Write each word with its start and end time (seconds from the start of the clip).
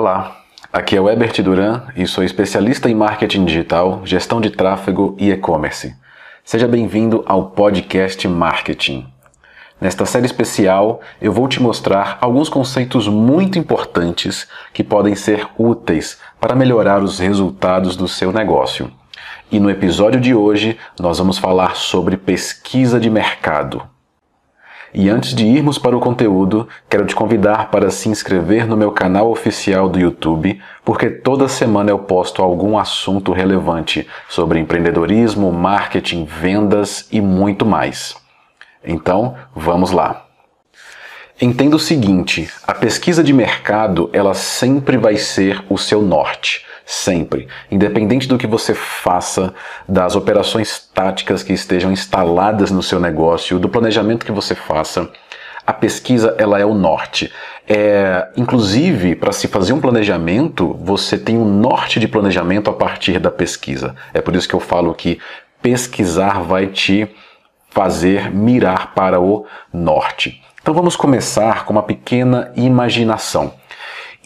Olá, 0.00 0.42
aqui 0.72 0.94
é 0.94 1.00
o 1.00 1.10
Ebert 1.10 1.42
Duran 1.42 1.82
e 1.96 2.06
sou 2.06 2.22
especialista 2.22 2.88
em 2.88 2.94
marketing 2.94 3.44
digital, 3.44 4.00
gestão 4.04 4.40
de 4.40 4.48
tráfego 4.48 5.16
e 5.18 5.32
e-commerce. 5.32 5.92
Seja 6.44 6.68
bem-vindo 6.68 7.24
ao 7.26 7.50
podcast 7.50 8.28
Marketing. 8.28 9.08
Nesta 9.80 10.06
série 10.06 10.26
especial, 10.26 11.00
eu 11.20 11.32
vou 11.32 11.48
te 11.48 11.60
mostrar 11.60 12.16
alguns 12.20 12.48
conceitos 12.48 13.08
muito 13.08 13.58
importantes 13.58 14.46
que 14.72 14.84
podem 14.84 15.16
ser 15.16 15.48
úteis 15.58 16.16
para 16.40 16.54
melhorar 16.54 17.02
os 17.02 17.18
resultados 17.18 17.96
do 17.96 18.06
seu 18.06 18.30
negócio. 18.30 18.92
E 19.50 19.58
no 19.58 19.68
episódio 19.68 20.20
de 20.20 20.32
hoje, 20.32 20.78
nós 21.00 21.18
vamos 21.18 21.38
falar 21.38 21.74
sobre 21.74 22.16
pesquisa 22.16 23.00
de 23.00 23.10
mercado. 23.10 23.82
E 24.92 25.10
antes 25.10 25.34
de 25.34 25.44
irmos 25.44 25.78
para 25.78 25.96
o 25.96 26.00
conteúdo, 26.00 26.66
quero 26.88 27.04
te 27.04 27.14
convidar 27.14 27.70
para 27.70 27.90
se 27.90 28.08
inscrever 28.08 28.66
no 28.66 28.76
meu 28.76 28.90
canal 28.90 29.30
oficial 29.30 29.88
do 29.88 29.98
YouTube, 29.98 30.60
porque 30.84 31.10
toda 31.10 31.46
semana 31.46 31.90
eu 31.90 31.98
posto 31.98 32.42
algum 32.42 32.78
assunto 32.78 33.32
relevante 33.32 34.06
sobre 34.28 34.58
empreendedorismo, 34.58 35.52
marketing, 35.52 36.24
vendas 36.24 37.06
e 37.12 37.20
muito 37.20 37.66
mais. 37.66 38.16
Então, 38.82 39.34
vamos 39.54 39.90
lá. 39.90 40.24
Entenda 41.40 41.76
o 41.76 41.78
seguinte, 41.78 42.50
a 42.66 42.74
pesquisa 42.74 43.22
de 43.22 43.32
mercado, 43.32 44.10
ela 44.12 44.34
sempre 44.34 44.96
vai 44.96 45.16
ser 45.16 45.62
o 45.68 45.76
seu 45.78 46.02
norte 46.02 46.66
sempre. 46.88 47.46
Independente 47.70 48.26
do 48.26 48.38
que 48.38 48.46
você 48.46 48.72
faça, 48.72 49.52
das 49.86 50.16
operações 50.16 50.88
táticas 50.94 51.42
que 51.42 51.52
estejam 51.52 51.92
instaladas 51.92 52.70
no 52.70 52.82
seu 52.82 52.98
negócio, 52.98 53.58
do 53.58 53.68
planejamento 53.68 54.24
que 54.24 54.32
você 54.32 54.54
faça, 54.54 55.06
a 55.66 55.72
pesquisa 55.74 56.34
ela 56.38 56.58
é 56.58 56.64
o 56.64 56.72
norte. 56.72 57.30
É, 57.68 58.28
inclusive, 58.38 59.14
para 59.14 59.32
se 59.32 59.46
fazer 59.48 59.74
um 59.74 59.82
planejamento, 59.82 60.72
você 60.80 61.18
tem 61.18 61.36
um 61.36 61.44
norte 61.44 62.00
de 62.00 62.08
planejamento 62.08 62.70
a 62.70 62.72
partir 62.72 63.18
da 63.18 63.30
pesquisa. 63.30 63.94
É 64.14 64.22
por 64.22 64.34
isso 64.34 64.48
que 64.48 64.54
eu 64.54 64.60
falo 64.60 64.94
que 64.94 65.18
pesquisar 65.60 66.40
vai 66.40 66.68
te 66.68 67.06
fazer 67.68 68.30
mirar 68.34 68.94
para 68.94 69.20
o 69.20 69.44
norte. 69.70 70.42
Então 70.62 70.72
vamos 70.72 70.96
começar 70.96 71.66
com 71.66 71.74
uma 71.74 71.82
pequena 71.82 72.50
imaginação. 72.56 73.52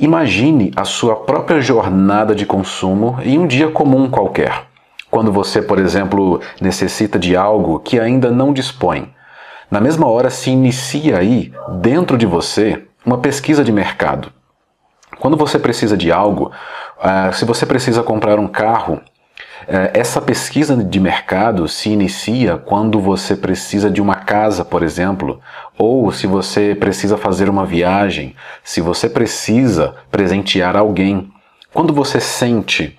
Imagine 0.02 0.72
a 0.74 0.84
sua 0.84 1.14
própria 1.14 1.60
jornada 1.60 2.34
de 2.34 2.44
consumo 2.44 3.20
em 3.22 3.38
um 3.38 3.46
dia 3.46 3.70
comum 3.70 4.10
qualquer. 4.10 4.64
Quando 5.08 5.30
você, 5.30 5.62
por 5.62 5.78
exemplo, 5.78 6.40
necessita 6.60 7.20
de 7.20 7.36
algo 7.36 7.78
que 7.78 8.00
ainda 8.00 8.28
não 8.28 8.52
dispõe. 8.52 9.14
Na 9.70 9.80
mesma 9.80 10.08
hora 10.08 10.28
se 10.28 10.50
inicia 10.50 11.18
aí, 11.18 11.52
dentro 11.80 12.18
de 12.18 12.26
você, 12.26 12.82
uma 13.06 13.18
pesquisa 13.18 13.62
de 13.62 13.70
mercado. 13.70 14.32
Quando 15.20 15.36
você 15.36 15.56
precisa 15.56 15.96
de 15.96 16.10
algo, 16.10 16.50
uh, 16.98 17.32
se 17.32 17.44
você 17.44 17.64
precisa 17.64 18.02
comprar 18.02 18.40
um 18.40 18.48
carro, 18.48 19.00
essa 19.94 20.20
pesquisa 20.20 20.76
de 20.76 21.00
mercado 21.00 21.68
se 21.68 21.90
inicia 21.90 22.56
quando 22.56 23.00
você 23.00 23.36
precisa 23.36 23.90
de 23.90 24.00
uma 24.00 24.14
casa, 24.14 24.64
por 24.64 24.82
exemplo, 24.82 25.40
ou 25.78 26.10
se 26.12 26.26
você 26.26 26.74
precisa 26.74 27.16
fazer 27.16 27.48
uma 27.48 27.66
viagem, 27.66 28.34
se 28.64 28.80
você 28.80 29.08
precisa 29.08 29.94
presentear 30.10 30.76
alguém. 30.76 31.30
Quando 31.72 31.92
você 31.92 32.20
sente 32.20 32.96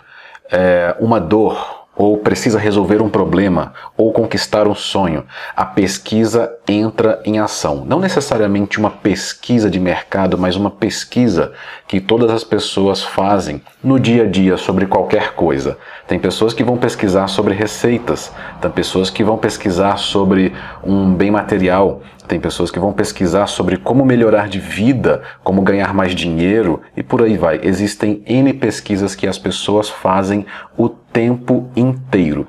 é, 0.52 0.96
uma 1.00 1.20
dor, 1.20 1.73
ou 1.96 2.18
precisa 2.18 2.58
resolver 2.58 3.02
um 3.02 3.10
problema, 3.10 3.74
ou 3.96 4.12
conquistar 4.12 4.68
um 4.68 4.74
sonho, 4.74 5.24
a 5.56 5.64
pesquisa 5.64 6.52
entra 6.68 7.22
em 7.24 7.40
ação. 7.40 7.86
Não 7.86 8.00
necessariamente 8.00 8.80
uma 8.80 8.90
pesquisa 8.90 9.70
de 9.70 9.80
mercado, 9.80 10.38
mas 10.38 10.56
uma 10.56 10.72
pesquisa 10.72 11.54
que 11.88 12.02
todas 12.02 12.32
as 12.32 12.44
pessoas 12.44 13.04
fazem 13.04 13.62
no 13.84 14.00
dia 14.00 14.24
a 14.24 14.28
dia 14.28 14.58
sobre 14.58 14.88
qualquer 14.88 15.34
coisa. 15.34 15.78
Tem 16.08 16.20
pessoas 16.20 16.54
que 16.54 16.64
vão 16.64 16.78
pesquisar 16.78 17.28
sobre 17.28 17.54
receitas, 17.54 18.32
tem 18.60 18.72
pessoas 18.72 19.10
que 19.10 19.24
vão 19.24 19.38
pesquisar 19.38 19.98
sobre 19.98 20.54
um 20.84 21.14
bem 21.14 21.30
material, 21.30 22.02
tem 22.28 22.40
pessoas 22.40 22.72
que 22.72 22.80
vão 22.80 22.94
pesquisar 22.94 23.48
sobre 23.48 23.78
como 23.78 24.06
melhorar 24.06 24.48
de 24.48 24.60
vida, 24.60 25.22
como 25.44 25.62
ganhar 25.62 25.94
mais 25.94 26.16
dinheiro 26.16 26.82
e 26.96 27.04
por 27.04 27.22
aí 27.22 27.38
vai. 27.38 27.60
Existem 27.64 28.24
N 28.26 28.54
pesquisas 28.54 29.16
que 29.16 29.28
as 29.28 29.38
pessoas 29.38 29.90
fazem 29.90 30.46
o 30.78 30.88
tempo 30.88 31.70
inteiro. 31.76 32.48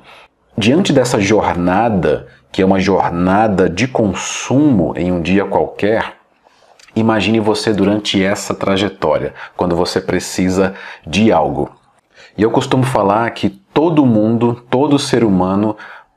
Diante 0.57 0.93
dessa 0.93 1.19
jornada, 1.19 2.27
que 2.51 2.61
é 2.61 2.65
uma 2.65 2.79
jornada 2.79 3.69
de 3.69 3.87
consumo 3.87 4.93
em 4.95 5.11
um 5.11 5.21
dia 5.21 5.43
qualquer, 5.43 6.13
imagine 6.95 7.39
você 7.41 7.73
durante 7.73 8.23
essa 8.23 8.53
trajetória, 8.55 9.33
quando 9.57 9.75
você 9.75 9.99
precisa 9.99 10.73
de 11.05 11.31
algo. 11.31 11.69
E 12.37 12.41
eu 12.41 12.51
costumo 12.51 12.83
falar 12.83 13.29
que 13.31 13.49
todo 13.49 14.05
mundo, 14.05 14.63
todo 14.69 14.97
ser 14.97 15.23
humano 15.23 15.75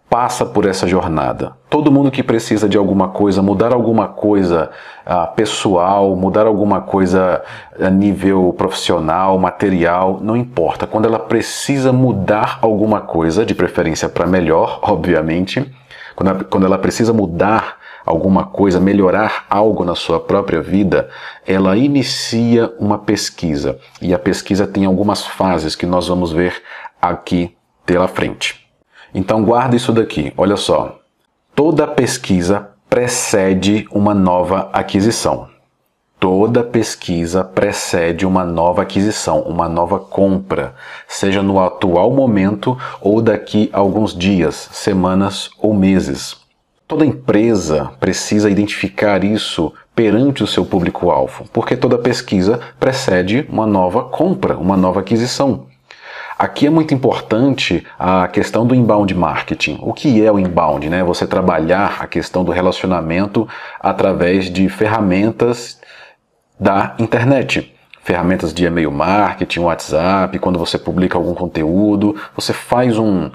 passa 0.09 0.47
por 0.47 0.65
essa 0.67 0.87
jornada. 0.87 1.53
Todo 1.69 1.93
mundo 1.93 2.11
que 2.11 2.23
precisa 2.23 2.69
de 2.69 2.79
alguma 2.79 3.09
coisa, 3.09 3.43
mudar 3.43 3.73
alguma 3.73 4.09
coisa 4.09 4.71
uh, 5.07 5.35
pessoal, 5.35 6.17
mudar 6.17 6.47
alguma 6.47 6.81
coisa 6.81 7.43
a 7.79 7.91
nível 7.91 8.55
profissional, 8.57 9.39
material, 9.39 10.19
não 10.23 10.37
importa. 10.37 10.87
Quando 10.87 11.05
ela 11.05 11.19
precisa 11.19 11.93
mudar 11.93 12.59
alguma 12.63 13.03
coisa, 13.03 13.45
de 13.45 13.55
preferência 13.55 14.09
para 14.09 14.27
melhor, 14.27 14.81
obviamente, 14.89 15.71
quando 16.17 16.45
quando 16.47 16.67
ela 16.67 16.79
precisa 16.79 17.13
mudar 17.13 17.77
alguma 18.05 18.47
coisa, 18.47 18.81
melhorar 18.81 19.45
algo 19.51 19.85
na 19.85 19.95
sua 19.95 20.19
própria 20.19 20.63
vida, 20.63 21.11
ela 21.47 21.77
inicia 21.77 22.73
uma 22.81 22.99
pesquisa. 22.99 23.79
E 24.01 24.15
a 24.15 24.19
pesquisa 24.19 24.67
tem 24.67 24.87
algumas 24.87 25.27
fases 25.27 25.77
que 25.77 25.85
nós 25.85 26.09
vamos 26.09 26.33
ver 26.33 26.63
aqui 27.01 27.55
pela 27.85 28.09
frente. 28.09 28.58
Então 29.15 29.45
guarda 29.45 29.77
isso 29.77 29.93
daqui, 29.93 30.33
olha 30.37 30.57
só. 30.57 30.99
Toda 31.55 31.87
pesquisa 31.87 32.71
precede 32.89 33.87
uma 33.91 34.15
nova 34.15 34.71
aquisição. 34.73 35.49
Toda 36.21 36.65
pesquisa 36.65 37.45
precede 37.45 38.27
uma 38.27 38.45
nova 38.45 38.83
aquisição, 38.83 39.43
uma 39.43 39.69
nova 39.69 40.01
compra, 40.01 40.75
seja 41.07 41.43
no 41.43 41.61
atual 41.61 42.11
momento 42.11 42.77
ou 43.01 43.23
daqui 43.23 43.71
a 43.73 43.79
alguns 43.79 44.17
dias, 44.17 44.69
semanas 44.73 45.49
ou 45.61 45.73
meses. 45.73 46.37
Toda 46.89 47.07
empresa 47.07 47.93
precisa 48.01 48.51
identificar 48.51 49.23
isso 49.23 49.73
perante 49.95 50.43
o 50.43 50.47
seu 50.47 50.65
público-alvo, 50.65 51.45
porque 51.53 51.77
toda 51.77 51.99
pesquisa 51.99 52.59
precede 52.81 53.47
uma 53.49 53.67
nova 53.67 54.05
compra, 54.05 54.57
uma 54.57 54.77
nova 54.77 55.01
aquisição. 55.01 55.67
Aqui 56.39 56.69
é 56.69 56.71
muito 56.71 56.95
importante 56.95 57.85
a 57.99 58.29
questão 58.29 58.65
do 58.65 58.73
inbound 58.73 59.13
marketing. 59.13 59.81
O 59.83 59.93
que 59.93 60.25
é 60.25 60.31
o 60.31 60.39
inbound? 60.39 60.89
Né? 60.89 61.03
Você 61.03 61.27
trabalhar 61.27 61.97
a 61.99 62.07
questão 62.07 62.45
do 62.45 62.53
relacionamento 62.53 63.49
através 63.81 64.49
de 64.49 64.69
ferramentas 64.69 65.81
da 66.59 66.95
internet. 67.01 67.75
Ferramentas 68.05 68.55
de 68.55 68.65
e-mail 68.65 68.93
marketing, 68.93 69.63
WhatsApp, 69.63 70.39
quando 70.39 70.61
você 70.61 70.79
publica 70.79 71.19
algum 71.19 71.35
conteúdo, 71.35 72.15
você 72.37 72.53
faz 72.53 72.97
um, 72.97 73.33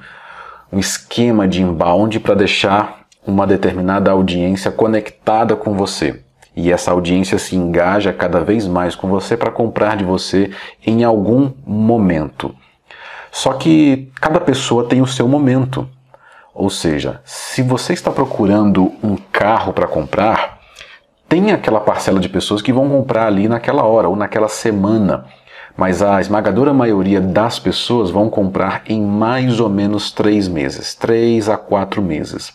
um 0.71 0.79
esquema 0.79 1.45
de 1.45 1.61
inbound 1.61 2.21
para 2.21 2.35
deixar 2.35 3.01
uma 3.27 3.45
determinada 3.45 4.11
audiência 4.11 4.71
conectada 4.71 5.57
com 5.57 5.73
você. 5.73 6.21
E 6.55 6.71
essa 6.71 6.91
audiência 6.91 7.37
se 7.37 7.53
engaja 7.53 8.13
cada 8.13 8.39
vez 8.39 8.65
mais 8.65 8.95
com 8.95 9.09
você 9.09 9.35
para 9.35 9.51
comprar 9.51 9.97
de 9.97 10.05
você 10.05 10.51
em 10.87 11.03
algum 11.03 11.51
momento. 11.65 12.55
Só 13.33 13.53
que 13.53 14.11
cada 14.21 14.39
pessoa 14.39 14.87
tem 14.87 15.01
o 15.01 15.07
seu 15.07 15.27
momento. 15.27 15.89
Ou 16.53 16.69
seja, 16.69 17.19
se 17.25 17.63
você 17.63 17.91
está 17.91 18.11
procurando 18.11 18.93
um 19.03 19.17
carro 19.31 19.73
para 19.73 19.87
comprar, 19.87 20.59
tem 21.27 21.51
aquela 21.51 21.79
parcela 21.79 22.19
de 22.19 22.29
pessoas 22.29 22.61
que 22.61 22.71
vão 22.71 22.87
comprar 22.87 23.25
ali 23.25 23.47
naquela 23.47 23.83
hora 23.83 24.07
ou 24.07 24.15
naquela 24.15 24.47
semana. 24.47 25.25
Mas 25.75 26.03
a 26.03 26.21
esmagadora 26.21 26.71
maioria 26.71 27.19
das 27.19 27.57
pessoas 27.57 28.11
vão 28.11 28.29
comprar 28.29 28.83
em 28.85 29.01
mais 29.01 29.59
ou 29.59 29.67
menos 29.67 30.11
três 30.11 30.47
meses, 30.47 30.93
três 30.93 31.49
a 31.49 31.57
quatro 31.57 32.03
meses. 32.03 32.53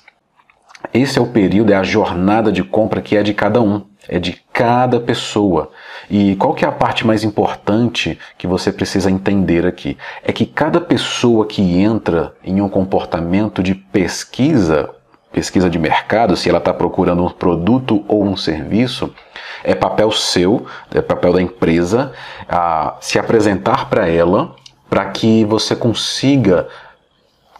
Esse 0.95 1.19
é 1.19 1.21
o 1.21 1.27
período, 1.27 1.73
é 1.73 1.77
a 1.77 1.83
jornada 1.83 2.53
de 2.53 2.63
compra 2.63 3.03
que 3.03 3.17
é 3.17 3.25
de 3.25 3.35
cada 3.35 3.61
um, 3.61 3.85
é 4.09 4.19
de 4.19 4.41
cada 4.53 4.99
pessoa. 4.99 5.71
E 6.11 6.35
qual 6.37 6.55
que 6.55 6.65
é 6.65 6.69
a 6.69 6.73
parte 6.73 7.07
mais 7.07 7.23
importante 7.23 8.19
que 8.39 8.47
você 8.47 8.73
precisa 8.73 9.11
entender 9.11 9.67
aqui? 9.67 9.99
É 10.25 10.33
que 10.33 10.47
cada 10.47 10.81
pessoa 10.81 11.47
que 11.47 11.81
entra 11.81 12.33
em 12.43 12.61
um 12.61 12.69
comportamento 12.69 13.63
de 13.63 13.75
pesquisa, 13.75 14.91
pesquisa 15.31 15.69
de 15.69 15.79
mercado, 15.79 16.37
se 16.37 16.49
ela 16.49 16.59
está 16.59 16.73
procurando 16.73 17.23
um 17.23 17.29
produto 17.29 18.05
ou 18.09 18.25
um 18.25 18.37
serviço, 18.37 19.15
é 19.63 19.75
papel 19.75 20.11
seu, 20.11 20.67
é 20.93 21.03
papel 21.03 21.35
da 21.35 21.43
empresa, 21.43 22.13
a 22.49 22.97
se 23.01 23.19
apresentar 23.19 23.91
para 23.91 24.09
ela 24.09 24.55
para 24.89 25.05
que 25.05 25.45
você 25.45 25.77
consiga 25.77 26.67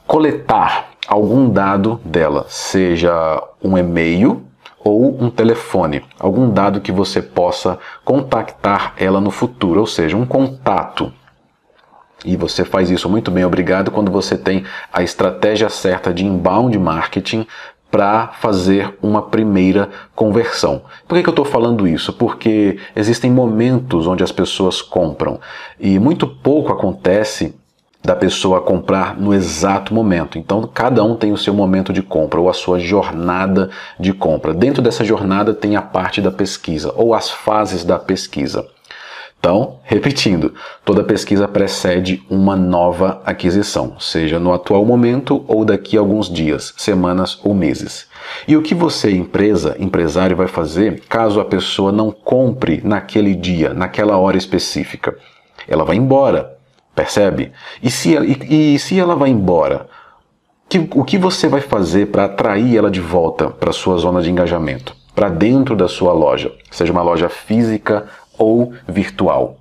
coletar 0.07 0.89
algum 1.07 1.51
dado 1.51 2.01
dela, 2.03 2.47
seja 2.49 3.13
um 3.63 3.77
e-mail 3.77 4.48
ou 4.83 5.23
um 5.23 5.31
telefone, 5.31 6.05
algum 6.19 6.51
dado 6.51 6.81
que 6.81 6.93
você 6.93 7.21
possa 7.21 7.79
contactar 8.05 8.95
ela 8.97 9.21
no 9.21 9.31
futuro, 9.31 9.81
ou 9.81 9.87
seja, 9.87 10.17
um 10.17 10.27
contato. 10.27 11.13
E 12.25 12.37
você 12.37 12.65
faz 12.65 12.91
isso 12.91 13.09
muito 13.09 13.31
bem, 13.31 13.45
obrigado, 13.45 13.91
quando 13.91 14.11
você 14.11 14.37
tem 14.37 14.65
a 14.93 15.03
estratégia 15.03 15.69
certa 15.69 16.13
de 16.13 16.25
inbound 16.25 16.77
marketing 16.79 17.47
para 17.91 18.29
fazer 18.29 18.97
uma 19.03 19.23
primeira 19.23 19.89
conversão. 20.15 20.83
Por 21.07 21.15
que, 21.15 21.23
que 21.23 21.29
eu 21.29 21.33
estou 21.33 21.45
falando 21.45 21.87
isso? 21.87 22.13
Porque 22.13 22.79
existem 22.95 23.31
momentos 23.31 24.07
onde 24.07 24.23
as 24.23 24.33
pessoas 24.33 24.83
compram 24.83 25.41
e 25.81 25.99
muito 25.99 26.27
pouco 26.27 26.73
acontece 26.73 27.55
da 28.09 28.17
pessoa 28.17 28.63
comprar 28.63 29.21
no 29.21 29.35
exato 29.35 29.93
momento. 29.93 30.39
Então, 30.39 30.63
cada 30.63 31.05
um 31.05 31.15
tem 31.15 31.31
o 31.31 31.37
seu 31.37 31.53
momento 31.53 31.93
de 31.93 32.01
compra 32.01 32.41
ou 32.41 32.49
a 32.49 32.55
sua 32.55 32.81
jornada 32.81 33.69
de 34.01 34.15
compra. 34.15 34.55
Dentro 34.55 34.81
dessa 34.81 35.05
jornada 35.05 35.53
tem 35.53 35.77
a 35.77 35.83
parte 35.83 36.23
da 36.23 36.31
pesquisa 36.31 36.91
ou 36.97 37.13
as 37.13 37.31
fases 37.31 37.85
da 37.85 37.99
pesquisa. 37.99 38.67
Então, 39.39 39.77
repetindo, 39.85 40.55
toda 40.87 41.05
pesquisa 41.05 41.47
precede 41.47 42.23
uma 42.31 42.57
nova 42.57 43.21
aquisição, 43.27 44.01
seja 44.01 44.39
no 44.39 44.55
atual 44.55 44.87
momento 44.87 45.45
ou 45.47 45.63
daqui 45.63 45.99
a 45.99 46.01
alguns 46.01 46.33
dias, 46.33 46.73
semanas 46.79 47.39
ou 47.45 47.53
meses. 47.53 48.07
E 48.49 48.57
o 48.57 48.63
que 48.63 48.75
você, 48.75 49.11
empresa, 49.11 49.77
empresário, 49.79 50.35
vai 50.35 50.49
fazer 50.49 51.03
caso 51.11 51.41
a 51.41 51.45
pessoa 51.45 51.93
não 51.93 52.11
compre 52.11 52.81
naquele 52.83 53.35
dia, 53.35 53.75
naquela 53.75 54.17
hora 54.17 54.39
específica? 54.39 55.15
Ela 55.69 55.85
vai 55.85 55.97
embora, 55.97 56.58
percebe? 56.99 57.53
E 57.81 57.91
se, 57.91 58.17
e, 58.17 58.75
e 58.75 58.79
se 58.81 58.99
ela 58.99 59.15
vai 59.15 59.31
embora, 59.31 59.87
que, 60.69 60.79
o 60.95 61.05
que 61.05 61.17
você 61.17 61.47
vai 61.47 61.61
fazer 61.61 62.07
para 62.07 62.25
atrair 62.25 62.77
ela 62.77 62.91
de 62.91 63.01
volta 63.01 63.49
para 63.49 63.73
sua 63.73 63.97
zona 63.99 64.21
de 64.21 64.29
engajamento? 64.29 64.97
Para 65.15 65.29
dentro 65.29 65.77
da 65.77 65.87
sua 65.87 66.13
loja, 66.13 66.53
seja 66.73 66.93
uma 66.93 67.03
loja 67.03 67.29
física 67.29 68.07
ou 68.37 68.73
virtual. 68.87 69.59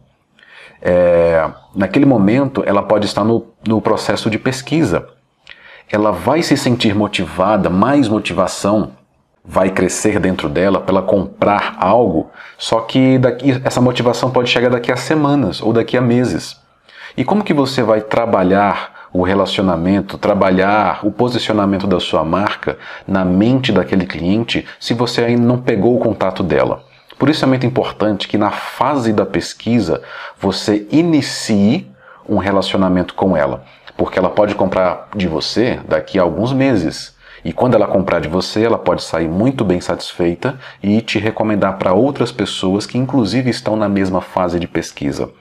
É, 0.82 1.48
naquele 1.76 2.06
momento, 2.06 2.64
ela 2.66 2.82
pode 2.82 3.06
estar 3.06 3.24
no, 3.24 3.46
no 3.68 3.80
processo 3.80 4.30
de 4.32 4.40
pesquisa. 4.40 5.08
Ela 5.92 6.12
vai 6.12 6.42
se 6.42 6.58
sentir 6.58 6.96
motivada, 6.96 7.70
mais 7.70 8.10
motivação 8.10 8.94
vai 9.46 9.70
crescer 9.70 10.20
dentro 10.20 10.50
dela 10.50 10.82
para 10.82 10.98
ela 10.98 11.02
comprar 11.02 11.78
algo, 11.80 12.30
só 12.58 12.82
que 12.82 13.18
daqui, 13.18 13.62
essa 13.64 13.80
motivação 13.80 14.30
pode 14.30 14.50
chegar 14.50 14.70
daqui 14.70 14.92
a 14.92 14.98
semanas 14.98 15.62
ou 15.62 15.72
daqui 15.72 15.96
a 15.96 16.02
meses. 16.02 16.67
E 17.18 17.26
como 17.26 17.44
que 17.44 17.52
você 17.52 17.82
vai 17.82 18.00
trabalhar 18.00 19.10
o 19.12 19.24
relacionamento, 19.24 20.20
trabalhar 20.20 21.00
o 21.04 21.12
posicionamento 21.12 21.88
da 21.88 22.00
sua 22.00 22.24
marca 22.24 22.78
na 23.08 23.26
mente 23.26 23.72
daquele 23.72 24.06
cliente 24.06 24.64
se 24.80 24.94
você 24.94 25.24
ainda 25.24 25.42
não 25.42 25.60
pegou 25.60 25.96
o 25.96 26.00
contato 26.00 26.44
dela? 26.44 26.84
Por 27.18 27.28
isso 27.28 27.44
é 27.44 27.48
muito 27.48 27.66
importante 27.66 28.28
que 28.28 28.38
na 28.38 28.52
fase 28.52 29.12
da 29.12 29.26
pesquisa 29.26 30.04
você 30.40 30.88
inicie 30.92 31.92
um 32.30 32.38
relacionamento 32.38 33.16
com 33.16 33.36
ela, 33.36 33.64
porque 33.98 34.20
ela 34.20 34.30
pode 34.30 34.54
comprar 34.54 35.08
de 35.16 35.28
você 35.28 35.80
daqui 35.88 36.20
a 36.20 36.22
alguns 36.22 36.54
meses. 36.54 37.16
E 37.44 37.52
quando 37.52 37.74
ela 37.74 37.88
comprar 37.88 38.22
de 38.22 38.28
você, 38.28 38.64
ela 38.64 38.78
pode 38.78 39.02
sair 39.02 39.28
muito 39.28 39.66
bem 39.66 39.82
satisfeita 39.82 40.60
e 40.84 41.02
te 41.02 41.18
recomendar 41.18 41.80
para 41.80 41.94
outras 41.94 42.32
pessoas 42.32 42.86
que, 42.86 43.00
inclusive, 43.00 43.50
estão 43.50 43.76
na 43.76 43.90
mesma 43.90 44.22
fase 44.22 44.60
de 44.60 44.68
pesquisa. 44.68 45.32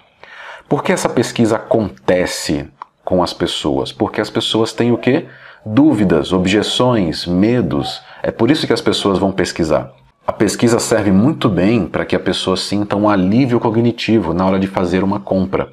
Por 0.69 0.83
que 0.83 0.91
essa 0.91 1.09
pesquisa 1.09 1.57
acontece 1.57 2.69
com 3.05 3.23
as 3.23 3.33
pessoas? 3.33 3.93
Porque 3.93 4.21
as 4.21 4.29
pessoas 4.29 4.73
têm 4.73 4.91
o 4.91 4.99
quê? 4.99 5.27
Dúvidas, 5.65 6.33
objeções, 6.33 7.25
medos. 7.25 8.03
É 8.21 8.33
por 8.33 8.51
isso 8.51 8.67
que 8.67 8.73
as 8.73 8.81
pessoas 8.81 9.17
vão 9.17 9.31
pesquisar. 9.31 9.93
A 10.27 10.33
pesquisa 10.33 10.81
serve 10.81 11.13
muito 11.13 11.49
bem 11.49 11.87
para 11.87 12.05
que 12.05 12.17
a 12.17 12.21
pessoa 12.21 12.57
sinta 12.57 12.97
um 12.97 13.09
alívio 13.09 13.61
cognitivo 13.61 14.35
na 14.35 14.45
hora 14.45 14.59
de 14.59 14.67
fazer 14.67 15.05
uma 15.05 15.21
compra. 15.21 15.73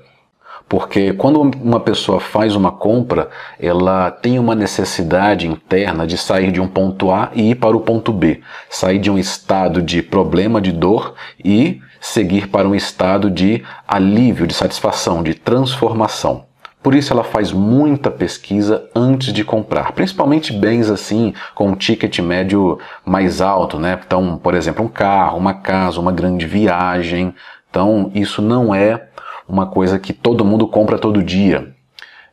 Porque 0.70 1.12
quando 1.14 1.42
uma 1.42 1.80
pessoa 1.80 2.20
faz 2.20 2.56
uma 2.56 2.72
compra, 2.72 3.30
ela 3.60 4.12
tem 4.12 4.38
uma 4.38 4.54
necessidade 4.54 5.48
interna 5.48 6.06
de 6.06 6.20
sair 6.20 6.52
de 6.52 6.62
um 6.62 6.68
ponto 6.68 7.12
A 7.12 7.32
e 7.34 7.50
ir 7.50 7.56
para 7.56 7.76
o 7.76 7.82
ponto 7.82 8.14
B, 8.14 8.42
sair 8.70 9.00
de 9.00 9.10
um 9.10 9.18
estado 9.18 9.82
de 9.82 10.04
problema, 10.04 10.62
de 10.62 10.72
dor 10.72 11.16
e 11.44 11.82
seguir 12.04 12.50
para 12.50 12.68
um 12.68 12.76
estado 12.76 13.32
de 13.32 13.64
alívio, 13.88 14.46
de 14.46 14.54
satisfação, 14.54 15.24
de 15.24 15.34
transformação. 15.34 16.44
Por 16.84 16.94
isso 16.94 17.14
ela 17.14 17.24
faz 17.24 17.54
muita 17.54 18.12
pesquisa 18.12 18.84
antes 18.94 19.32
de 19.32 19.42
comprar, 19.46 19.94
principalmente 19.94 20.52
bens 20.52 20.90
assim 20.90 21.34
com 21.56 21.70
um 21.70 21.76
ticket 21.76 22.20
médio 22.20 22.78
mais 23.06 23.40
alto, 23.40 23.80
né? 23.80 23.98
Então, 24.06 24.38
por 24.38 24.54
exemplo, 24.54 24.84
um 24.84 24.90
carro, 24.90 25.38
uma 25.38 25.54
casa, 25.54 26.02
uma 26.02 26.12
grande 26.12 26.46
viagem. 26.46 27.34
Então, 27.70 28.12
isso 28.14 28.42
não 28.42 28.76
é 28.76 29.08
uma 29.48 29.66
coisa 29.66 29.98
que 29.98 30.12
todo 30.12 30.44
mundo 30.44 30.68
compra 30.68 31.00
todo 31.00 31.24
dia. 31.24 31.74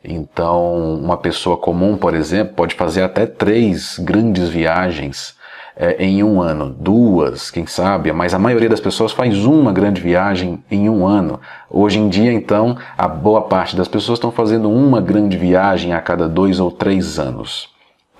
Então, 0.03 0.97
uma 0.97 1.17
pessoa 1.17 1.57
comum, 1.57 1.97
por 1.97 2.13
exemplo, 2.13 2.55
pode 2.55 2.75
fazer 2.75 3.03
até 3.03 3.25
três 3.25 4.01
grandes 4.01 4.49
viagens 4.49 5.39
é, 5.77 6.05
em 6.05 6.23
um 6.23 6.41
ano, 6.41 6.75
duas, 6.79 7.51
quem 7.51 7.67
sabe, 7.67 8.13
mas 8.13 8.35
a 8.35 8.39
maioria 8.39 8.69
das 8.69 8.81
pessoas 8.81 9.13
faz 9.13 9.45
uma 9.45 9.73
grande 9.73 10.01
viagem 10.01 10.63
em 10.71 10.89
um 10.89 11.07
ano. 11.07 11.41
Hoje 11.69 11.99
em 11.99 12.09
dia, 12.09 12.33
então, 12.33 12.77
a 12.97 13.09
boa 13.09 13.43
parte 13.43 13.77
das 13.77 13.89
pessoas 13.89 14.19
estão 14.19 14.31
fazendo 14.31 14.71
uma 14.71 15.01
grande 15.01 15.37
viagem 15.37 15.93
a 15.93 16.01
cada 16.01 16.29
dois 16.29 16.61
ou 16.61 16.71
três 16.71 17.19
anos. 17.19 17.69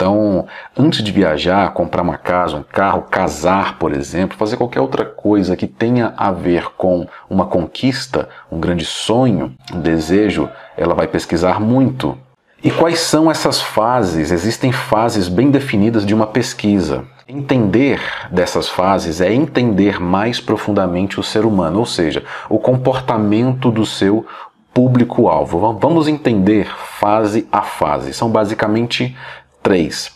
Então, 0.01 0.47
antes 0.79 1.03
de 1.05 1.13
viajar, 1.13 1.75
comprar 1.75 2.01
uma 2.01 2.17
casa, 2.17 2.57
um 2.57 2.63
carro, 2.63 3.03
casar, 3.03 3.79
por 3.79 3.93
exemplo, 3.93 4.39
fazer 4.39 4.57
qualquer 4.57 4.81
outra 4.81 5.05
coisa 5.05 5.55
que 5.55 5.67
tenha 5.67 6.15
a 6.17 6.33
ver 6.33 6.71
com 6.79 7.07
uma 7.29 7.45
conquista, 7.45 8.27
um 8.51 8.59
grande 8.59 8.87
sonho, 8.87 9.55
um 9.71 9.79
desejo, 9.79 10.49
ela 10.75 10.95
vai 10.95 11.07
pesquisar 11.07 11.61
muito. 11.61 12.17
E 12.65 12.71
quais 12.71 13.01
são 13.01 13.31
essas 13.31 13.61
fases? 13.61 14.31
Existem 14.31 14.73
fases 14.73 15.29
bem 15.29 15.51
definidas 15.51 16.07
de 16.07 16.15
uma 16.15 16.27
pesquisa. 16.27 17.05
Entender 17.33 18.01
dessas 18.33 18.69
fases 18.69 19.21
é 19.21 19.33
entender 19.33 20.01
mais 20.01 20.41
profundamente 20.41 21.21
o 21.21 21.23
ser 21.23 21.45
humano, 21.45 21.79
ou 21.79 21.87
seja, 21.87 22.25
o 22.49 22.59
comportamento 22.59 23.71
do 23.71 23.87
seu 23.87 24.27
público-alvo. 24.75 25.79
Vamos 25.79 26.09
entender 26.09 26.67
fase 26.99 27.47
a 27.53 27.63
fase. 27.63 28.13
São 28.13 28.29
basicamente 28.29 29.17
três. 29.63 30.11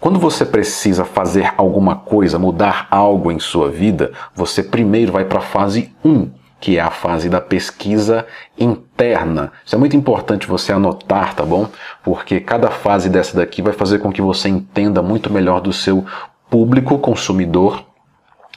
Quando 0.00 0.18
você 0.18 0.46
precisa 0.46 1.04
fazer 1.04 1.52
alguma 1.58 1.94
coisa, 1.94 2.38
mudar 2.38 2.88
algo 2.90 3.30
em 3.30 3.38
sua 3.38 3.70
vida, 3.70 4.12
você 4.34 4.62
primeiro 4.62 5.12
vai 5.12 5.26
para 5.26 5.40
a 5.40 5.42
fase 5.42 5.94
1. 6.02 6.10
Um 6.10 6.30
que 6.58 6.78
é 6.78 6.80
a 6.80 6.90
fase 6.90 7.28
da 7.28 7.40
pesquisa 7.40 8.26
interna. 8.58 9.52
Isso 9.64 9.74
é 9.74 9.78
muito 9.78 9.94
importante 9.94 10.46
você 10.46 10.72
anotar, 10.72 11.34
tá 11.34 11.44
bom? 11.44 11.68
Porque 12.02 12.40
cada 12.40 12.70
fase 12.70 13.10
dessa 13.10 13.36
daqui 13.36 13.60
vai 13.60 13.74
fazer 13.74 13.98
com 13.98 14.10
que 14.10 14.22
você 14.22 14.48
entenda 14.48 15.02
muito 15.02 15.30
melhor 15.30 15.60
do 15.60 15.70
seu 15.72 16.06
público 16.50 16.98
consumidor. 16.98 17.84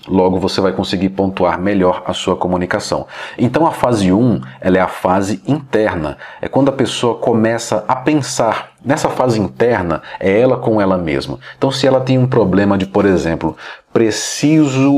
Logo 0.07 0.39
você 0.39 0.61
vai 0.61 0.71
conseguir 0.71 1.09
pontuar 1.09 1.59
melhor 1.59 2.03
a 2.05 2.13
sua 2.13 2.35
comunicação. 2.35 3.05
Então 3.37 3.67
a 3.67 3.71
fase 3.71 4.11
1, 4.11 4.41
ela 4.61 4.77
é 4.77 4.81
a 4.81 4.87
fase 4.87 5.41
interna. 5.45 6.17
É 6.41 6.47
quando 6.47 6.69
a 6.69 6.73
pessoa 6.73 7.15
começa 7.15 7.83
a 7.87 7.95
pensar. 7.95 8.71
Nessa 8.83 9.09
fase 9.09 9.39
interna, 9.39 10.01
é 10.19 10.39
ela 10.39 10.57
com 10.57 10.79
ela 10.79 10.97
mesma. 10.97 11.37
Então 11.57 11.69
se 11.69 11.85
ela 11.85 11.99
tem 11.99 12.17
um 12.17 12.27
problema 12.27 12.77
de, 12.77 12.85
por 12.85 13.05
exemplo, 13.05 13.57
preciso 13.91 14.89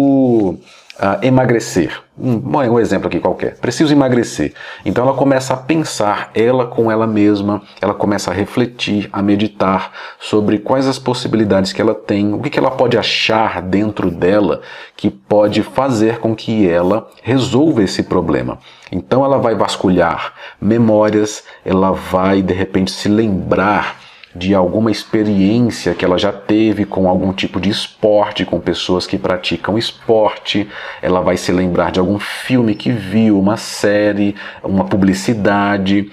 uh, 1.02 1.18
emagrecer. 1.24 2.00
Um, 2.22 2.56
um 2.56 2.80
exemplo 2.80 3.08
aqui 3.08 3.20
qualquer. 3.20 3.58
Preciso 3.58 3.92
emagrecer. 3.92 4.54
Então 4.86 5.04
ela 5.04 5.16
começa 5.16 5.54
a 5.54 5.58
pensar, 5.58 6.30
ela 6.36 6.68
com 6.68 6.92
ela 6.92 7.08
mesma, 7.08 7.64
ela 7.82 7.94
começa 7.96 8.30
a 8.30 8.34
refletir, 8.34 9.10
a 9.12 9.22
meditar 9.22 9.92
sobre 10.20 10.60
quais 10.60 10.88
as 10.88 11.00
possibilidades 11.00 11.74
que 11.74 11.82
ela 11.82 11.96
tem, 11.96 12.34
o 12.34 12.40
que, 12.40 12.50
que 12.50 12.60
ela 12.60 12.72
pode 12.72 12.98
achar 12.98 13.62
dentro 13.62 14.12
dela 14.12 14.62
que 14.96 15.10
pode 15.10 15.64
fazer 15.64 16.20
com 16.20 16.36
que 16.36 16.70
ela 16.70 17.10
resolva 17.24 17.82
esse 17.82 18.04
problema. 18.04 18.60
Então 18.92 19.26
ela 19.26 19.40
vai 19.40 19.56
vasculhar 19.56 20.34
memórias, 20.62 21.44
ela 21.66 21.92
vai 21.92 22.42
de 22.42 22.54
repente 22.54 22.92
se 22.92 23.10
lembrar 23.10 24.01
de 24.36 24.56
alguma 24.56 24.92
experiência 24.92 25.94
que 25.94 26.06
ela 26.06 26.18
já 26.18 26.32
teve 26.32 26.86
com 26.86 27.08
algum 27.08 27.34
tipo 27.34 27.60
de 27.60 27.70
esporte, 27.70 28.46
com 28.46 28.60
pessoas 28.60 29.06
que 29.06 29.18
praticam 29.18 29.78
esporte, 29.78 30.70
ela 31.02 31.22
vai 31.22 31.38
se 31.38 31.52
lembrar 31.52 31.92
de 31.92 32.00
algum 32.00 32.20
filme 32.20 32.76
que 32.76 32.92
viu, 32.92 33.40
uma 33.40 33.58
série, 33.58 34.36
uma 34.64 34.86
publicidade. 34.86 36.10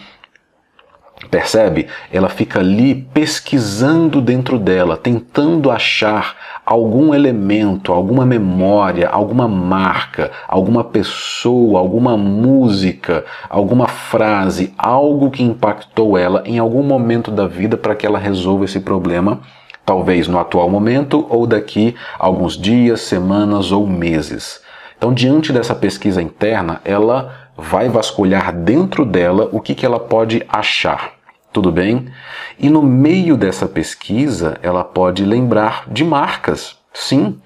Percebe? 1.31 1.87
Ela 2.11 2.29
fica 2.29 2.61
ali 2.61 2.95
pesquisando 2.95 4.21
dentro 4.21 4.59
dela, 4.59 4.97
tentando 4.97 5.71
achar 5.71 6.37
algum 6.65 7.15
elemento, 7.15 7.93
alguma 7.93 8.25
memória, 8.25 9.09
alguma 9.09 9.47
marca, 9.47 10.31
alguma 10.47 10.85
pessoa, 10.85 11.79
alguma 11.79 12.17
música, 12.17 13.25
alguma 13.49 13.87
frase, 13.87 14.73
algo 14.79 15.31
que 15.31 15.43
impactou 15.43 16.17
ela 16.17 16.43
em 16.47 16.59
algum 16.59 16.83
momento 16.83 17.31
da 17.31 17.47
vida 17.47 17.77
para 17.77 17.95
que 17.95 18.07
ela 18.07 18.19
resolva 18.19 18.65
esse 18.65 18.81
problema 18.81 19.41
talvez 19.85 20.29
no 20.29 20.39
atual 20.39 20.69
momento 20.69 21.27
ou 21.31 21.47
daqui 21.47 21.95
a 22.19 22.27
alguns 22.27 22.59
dias, 22.59 23.01
semanas 23.01 23.73
ou 23.73 23.87
meses. 23.87 24.61
Então, 24.99 25.15
diante 25.15 25.51
dessa 25.51 25.75
pesquisa 25.75 26.21
interna, 26.21 26.83
ela 26.85 27.33
vai 27.57 27.89
vasculhar 27.89 28.53
dentro 28.53 29.07
dela 29.07 29.49
o 29.51 29.61
que, 29.61 29.75
que 29.75 29.87
ela 29.87 29.99
pode 29.99 30.45
achar. 30.47 31.18
Tudo 31.53 31.73
bem? 31.73 32.07
E 32.59 32.69
no 32.69 32.83
meio 32.83 33.37
dessa 33.37 33.67
pesquisa, 33.67 34.59
ela 34.63 34.85
pode 34.85 35.25
lembrar 35.25 35.85
de 35.89 36.05
marcas. 36.05 36.77
Sim, 36.93 37.41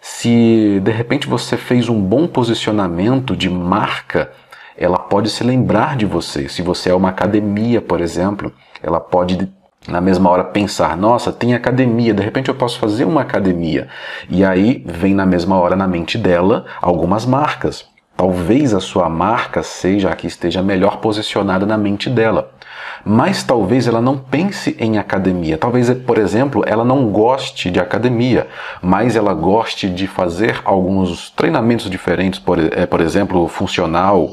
se 0.00 0.80
de 0.82 0.90
repente 0.90 1.26
você 1.26 1.56
fez 1.56 1.88
um 1.88 2.00
bom 2.00 2.26
posicionamento 2.26 3.36
de 3.36 3.48
marca, 3.48 4.32
ela 4.76 4.98
pode 4.98 5.28
se 5.30 5.44
lembrar 5.44 5.96
de 5.96 6.06
você. 6.06 6.48
Se 6.48 6.62
você 6.62 6.90
é 6.90 6.94
uma 6.94 7.10
academia, 7.10 7.80
por 7.80 8.00
exemplo, 8.00 8.52
ela 8.82 8.98
pode 8.98 9.48
na 9.88 10.00
mesma 10.00 10.30
hora 10.30 10.44
pensar, 10.44 10.96
nossa, 10.96 11.32
tem 11.32 11.54
academia, 11.54 12.14
de 12.14 12.22
repente 12.22 12.48
eu 12.48 12.54
posso 12.54 12.78
fazer 12.78 13.04
uma 13.04 13.20
academia. 13.20 13.88
E 14.28 14.44
aí 14.44 14.82
vem 14.86 15.14
na 15.14 15.26
mesma 15.26 15.58
hora 15.58 15.74
na 15.74 15.88
mente 15.88 16.16
dela 16.16 16.64
algumas 16.80 17.26
marcas. 17.26 17.84
Talvez 18.16 18.74
a 18.74 18.80
sua 18.80 19.08
marca 19.08 19.62
seja 19.62 20.10
a 20.10 20.16
que 20.16 20.26
esteja 20.26 20.62
melhor 20.62 20.98
posicionada 20.98 21.66
na 21.66 21.76
mente 21.76 22.08
dela. 22.08 22.52
Mas 23.04 23.42
talvez 23.42 23.86
ela 23.86 24.00
não 24.00 24.16
pense 24.16 24.76
em 24.78 24.98
academia. 24.98 25.58
Talvez, 25.58 25.90
por 25.90 26.18
exemplo, 26.18 26.62
ela 26.66 26.84
não 26.84 27.10
goste 27.10 27.70
de 27.70 27.80
academia, 27.80 28.46
mas 28.80 29.16
ela 29.16 29.34
goste 29.34 29.88
de 29.88 30.06
fazer 30.06 30.60
alguns 30.64 31.30
treinamentos 31.30 31.90
diferentes, 31.90 32.38
por, 32.38 32.58
é, 32.58 32.86
por 32.86 33.00
exemplo, 33.00 33.48
funcional. 33.48 34.30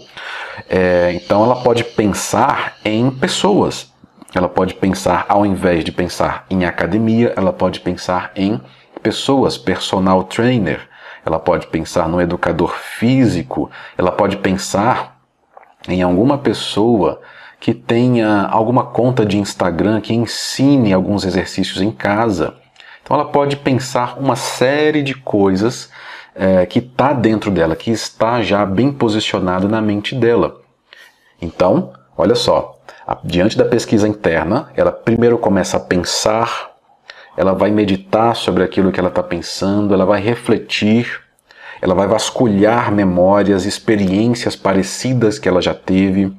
É, 0.69 1.11
então 1.13 1.43
ela 1.43 1.57
pode 1.57 1.83
pensar 1.83 2.75
em 2.85 3.09
pessoas. 3.09 3.91
Ela 4.33 4.47
pode 4.47 4.75
pensar, 4.75 5.25
ao 5.27 5.45
invés 5.45 5.83
de 5.83 5.91
pensar 5.91 6.45
em 6.49 6.65
academia, 6.65 7.33
ela 7.35 7.51
pode 7.51 7.79
pensar 7.79 8.31
em 8.35 8.61
pessoas, 9.01 9.57
personal 9.57 10.23
trainer 10.23 10.89
ela 11.25 11.39
pode 11.39 11.67
pensar 11.67 12.07
no 12.07 12.21
educador 12.21 12.75
físico, 12.75 13.69
ela 13.97 14.11
pode 14.11 14.37
pensar 14.37 15.19
em 15.87 16.01
alguma 16.01 16.37
pessoa 16.37 17.21
que 17.59 17.73
tenha 17.73 18.43
alguma 18.43 18.85
conta 18.85 19.25
de 19.25 19.37
Instagram 19.37 20.01
que 20.01 20.13
ensine 20.13 20.93
alguns 20.93 21.25
exercícios 21.25 21.81
em 21.81 21.91
casa. 21.91 22.55
Então 23.03 23.15
ela 23.19 23.29
pode 23.29 23.57
pensar 23.57 24.17
uma 24.19 24.35
série 24.35 25.01
de 25.01 25.13
coisas 25.13 25.89
é, 26.35 26.65
que 26.65 26.79
está 26.79 27.11
dentro 27.11 27.51
dela, 27.51 27.75
que 27.75 27.91
está 27.91 28.41
já 28.41 28.65
bem 28.65 28.91
posicionada 28.91 29.67
na 29.67 29.81
mente 29.81 30.15
dela. 30.15 30.61
Então, 31.41 31.93
olha 32.17 32.35
só, 32.35 32.79
diante 33.23 33.57
da 33.57 33.65
pesquisa 33.65 34.07
interna, 34.07 34.69
ela 34.75 34.91
primeiro 34.91 35.37
começa 35.37 35.77
a 35.77 35.79
pensar 35.79 36.69
ela 37.39 37.53
vai 37.53 37.71
meditar 37.71 38.35
sobre 38.35 38.63
aquilo 38.63 38.91
que 38.91 38.99
ela 38.99 39.07
está 39.07 39.23
pensando, 39.23 39.93
ela 39.93 40.05
vai 40.05 40.19
refletir, 40.19 41.21
ela 41.81 41.95
vai 41.95 42.05
vasculhar 42.05 42.91
memórias, 42.91 43.65
experiências 43.65 44.57
parecidas 44.57 45.39
que 45.39 45.47
ela 45.47 45.61
já 45.61 45.73
teve. 45.73 46.33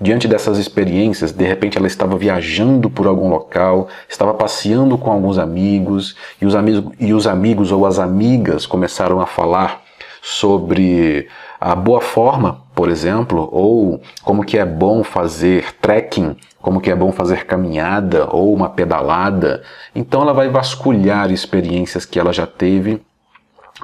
Diante 0.00 0.26
dessas 0.26 0.58
experiências, 0.58 1.32
de 1.32 1.44
repente 1.44 1.78
ela 1.78 1.86
estava 1.86 2.16
viajando 2.16 2.90
por 2.90 3.06
algum 3.06 3.28
local, 3.28 3.88
estava 4.08 4.34
passeando 4.34 4.98
com 4.98 5.10
alguns 5.10 5.38
amigos, 5.38 6.16
e 6.40 6.46
os 6.46 6.54
amigos, 6.54 6.92
e 6.98 7.12
os 7.14 7.26
amigos 7.26 7.70
ou 7.70 7.86
as 7.86 7.98
amigas 7.98 8.66
começaram 8.66 9.20
a 9.20 9.26
falar 9.26 9.82
sobre 10.20 11.28
a 11.60 11.74
boa 11.74 12.00
forma, 12.00 12.62
por 12.74 12.88
exemplo, 12.88 13.48
ou 13.52 14.00
como 14.22 14.44
que 14.44 14.58
é 14.58 14.64
bom 14.64 15.04
fazer 15.04 15.74
trekking, 15.80 16.36
como 16.60 16.80
que 16.80 16.90
é 16.90 16.94
bom 16.94 17.12
fazer 17.12 17.44
caminhada 17.44 18.26
ou 18.30 18.52
uma 18.52 18.70
pedalada. 18.70 19.62
Então 19.94 20.22
ela 20.22 20.32
vai 20.32 20.48
vasculhar 20.48 21.30
experiências 21.30 22.04
que 22.04 22.18
ela 22.18 22.32
já 22.32 22.46
teve 22.46 23.02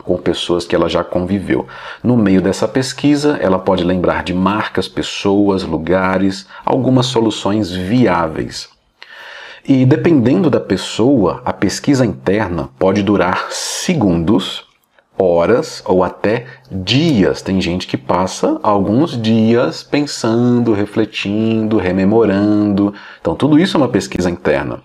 com 0.04 0.16
pessoas 0.16 0.66
que 0.66 0.74
ela 0.74 0.88
já 0.88 1.04
conviveu. 1.04 1.66
No 2.02 2.16
meio 2.16 2.40
dessa 2.42 2.66
pesquisa, 2.66 3.38
ela 3.40 3.58
pode 3.58 3.84
lembrar 3.84 4.22
de 4.22 4.34
marcas, 4.34 4.88
pessoas, 4.88 5.62
lugares, 5.62 6.46
algumas 6.64 7.06
soluções 7.06 7.70
viáveis. 7.70 8.68
E 9.66 9.84
dependendo 9.84 10.48
da 10.48 10.60
pessoa, 10.60 11.42
a 11.44 11.52
pesquisa 11.52 12.04
interna 12.04 12.70
pode 12.78 13.02
durar 13.02 13.48
segundos 13.50 14.66
horas 15.20 15.82
ou 15.86 16.02
até 16.02 16.46
dias. 16.70 17.42
Tem 17.42 17.60
gente 17.60 17.86
que 17.86 17.96
passa 17.96 18.58
alguns 18.62 19.20
dias 19.20 19.82
pensando, 19.82 20.72
refletindo, 20.72 21.76
rememorando. 21.76 22.94
Então, 23.20 23.34
tudo 23.34 23.58
isso 23.58 23.76
é 23.76 23.80
uma 23.80 23.88
pesquisa 23.88 24.30
interna. 24.30 24.82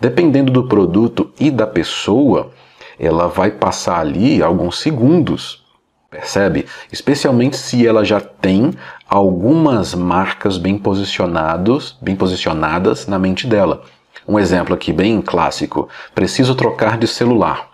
Dependendo 0.00 0.50
do 0.50 0.66
produto 0.66 1.30
e 1.38 1.50
da 1.50 1.66
pessoa, 1.66 2.50
ela 2.98 3.28
vai 3.28 3.50
passar 3.50 4.00
ali 4.00 4.42
alguns 4.42 4.78
segundos. 4.80 5.64
Percebe? 6.10 6.66
Especialmente 6.90 7.56
se 7.56 7.86
ela 7.86 8.04
já 8.04 8.20
tem 8.20 8.72
algumas 9.08 9.94
marcas 9.94 10.56
bem 10.56 10.78
posicionados, 10.78 11.96
bem 12.00 12.16
posicionadas 12.16 13.06
na 13.06 13.18
mente 13.18 13.46
dela. 13.46 13.82
Um 14.26 14.38
exemplo 14.38 14.74
aqui 14.74 14.92
bem 14.92 15.20
clássico: 15.20 15.88
preciso 16.14 16.54
trocar 16.54 16.96
de 16.96 17.06
celular. 17.06 17.70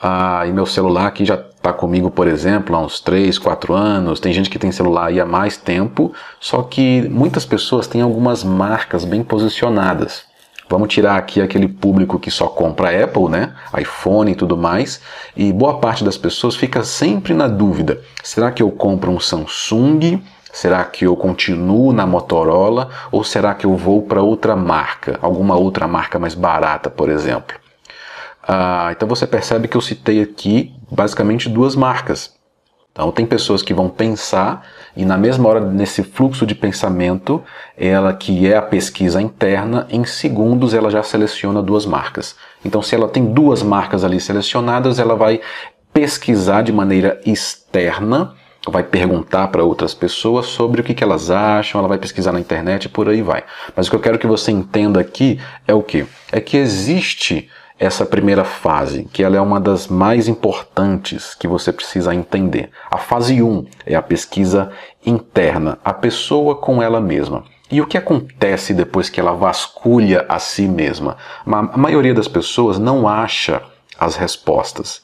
Ah, 0.00 0.44
e 0.46 0.52
meu 0.52 0.64
celular 0.64 1.08
aqui 1.08 1.24
já 1.24 1.34
está 1.34 1.72
comigo, 1.72 2.08
por 2.08 2.28
exemplo, 2.28 2.76
há 2.76 2.80
uns 2.80 3.00
3, 3.00 3.36
4 3.36 3.74
anos. 3.74 4.20
Tem 4.20 4.32
gente 4.32 4.48
que 4.48 4.58
tem 4.58 4.70
celular 4.70 5.06
aí 5.06 5.20
há 5.20 5.26
mais 5.26 5.56
tempo, 5.56 6.12
só 6.38 6.62
que 6.62 7.02
muitas 7.10 7.44
pessoas 7.44 7.88
têm 7.88 8.00
algumas 8.00 8.44
marcas 8.44 9.04
bem 9.04 9.24
posicionadas. 9.24 10.27
Vamos 10.68 10.88
tirar 10.88 11.16
aqui 11.16 11.40
aquele 11.40 11.66
público 11.66 12.18
que 12.18 12.30
só 12.30 12.46
compra 12.46 13.04
Apple, 13.04 13.28
né? 13.28 13.54
iPhone 13.78 14.30
e 14.30 14.34
tudo 14.34 14.56
mais. 14.56 15.00
E 15.34 15.52
boa 15.52 15.78
parte 15.78 16.04
das 16.04 16.18
pessoas 16.18 16.54
fica 16.54 16.84
sempre 16.84 17.32
na 17.32 17.48
dúvida: 17.48 18.00
será 18.22 18.50
que 18.50 18.62
eu 18.62 18.70
compro 18.70 19.10
um 19.10 19.18
Samsung? 19.18 20.20
Será 20.52 20.84
que 20.84 21.06
eu 21.06 21.16
continuo 21.16 21.92
na 21.92 22.06
Motorola? 22.06 22.90
Ou 23.10 23.22
será 23.24 23.54
que 23.54 23.64
eu 23.64 23.76
vou 23.76 24.02
para 24.02 24.22
outra 24.22 24.56
marca? 24.56 25.18
Alguma 25.22 25.56
outra 25.56 25.86
marca 25.86 26.18
mais 26.18 26.34
barata, 26.34 26.90
por 26.90 27.08
exemplo? 27.08 27.56
Ah, 28.42 28.88
então 28.92 29.06
você 29.06 29.26
percebe 29.26 29.68
que 29.68 29.76
eu 29.76 29.80
citei 29.80 30.22
aqui 30.22 30.74
basicamente 30.90 31.48
duas 31.48 31.76
marcas. 31.76 32.37
Então 32.98 33.12
tem 33.12 33.24
pessoas 33.24 33.62
que 33.62 33.72
vão 33.72 33.88
pensar 33.88 34.66
e 34.96 35.04
na 35.04 35.16
mesma 35.16 35.48
hora 35.48 35.60
nesse 35.60 36.02
fluxo 36.02 36.44
de 36.44 36.52
pensamento, 36.52 37.40
ela 37.76 38.12
que 38.12 38.50
é 38.50 38.56
a 38.56 38.62
pesquisa 38.62 39.22
interna, 39.22 39.86
em 39.88 40.04
segundos 40.04 40.74
ela 40.74 40.90
já 40.90 41.00
seleciona 41.04 41.62
duas 41.62 41.86
marcas. 41.86 42.34
Então 42.64 42.82
se 42.82 42.96
ela 42.96 43.06
tem 43.06 43.26
duas 43.26 43.62
marcas 43.62 44.02
ali 44.02 44.20
selecionadas, 44.20 44.98
ela 44.98 45.14
vai 45.14 45.40
pesquisar 45.92 46.62
de 46.62 46.72
maneira 46.72 47.20
externa, 47.24 48.34
vai 48.66 48.82
perguntar 48.82 49.46
para 49.46 49.62
outras 49.62 49.94
pessoas 49.94 50.46
sobre 50.46 50.80
o 50.80 50.84
que, 50.84 50.92
que 50.92 51.04
elas 51.04 51.30
acham, 51.30 51.78
ela 51.78 51.86
vai 51.86 51.98
pesquisar 51.98 52.32
na 52.32 52.40
internet 52.40 52.86
e 52.86 52.88
por 52.88 53.08
aí 53.08 53.22
vai. 53.22 53.44
Mas 53.76 53.86
o 53.86 53.90
que 53.90 53.96
eu 53.96 54.00
quero 54.00 54.18
que 54.18 54.26
você 54.26 54.50
entenda 54.50 54.98
aqui 54.98 55.38
é 55.68 55.72
o 55.72 55.84
que? 55.84 56.04
É 56.32 56.40
que 56.40 56.56
existe 56.56 57.48
essa 57.78 58.04
primeira 58.04 58.44
fase, 58.44 59.04
que 59.12 59.22
ela 59.22 59.36
é 59.36 59.40
uma 59.40 59.60
das 59.60 59.86
mais 59.86 60.26
importantes 60.26 61.34
que 61.34 61.46
você 61.46 61.72
precisa 61.72 62.14
entender. 62.14 62.70
A 62.90 62.98
fase 62.98 63.40
1 63.40 63.66
é 63.86 63.94
a 63.94 64.02
pesquisa 64.02 64.70
interna, 65.06 65.78
a 65.84 65.92
pessoa 65.92 66.56
com 66.56 66.82
ela 66.82 67.00
mesma. 67.00 67.44
E 67.70 67.80
o 67.80 67.86
que 67.86 67.98
acontece 67.98 68.74
depois 68.74 69.08
que 69.10 69.20
ela 69.20 69.32
vasculha 69.32 70.24
a 70.28 70.38
si 70.38 70.66
mesma? 70.66 71.16
A 71.46 71.78
maioria 71.78 72.14
das 72.14 72.26
pessoas 72.26 72.78
não 72.78 73.06
acha 73.06 73.62
as 73.98 74.16
respostas. 74.16 75.02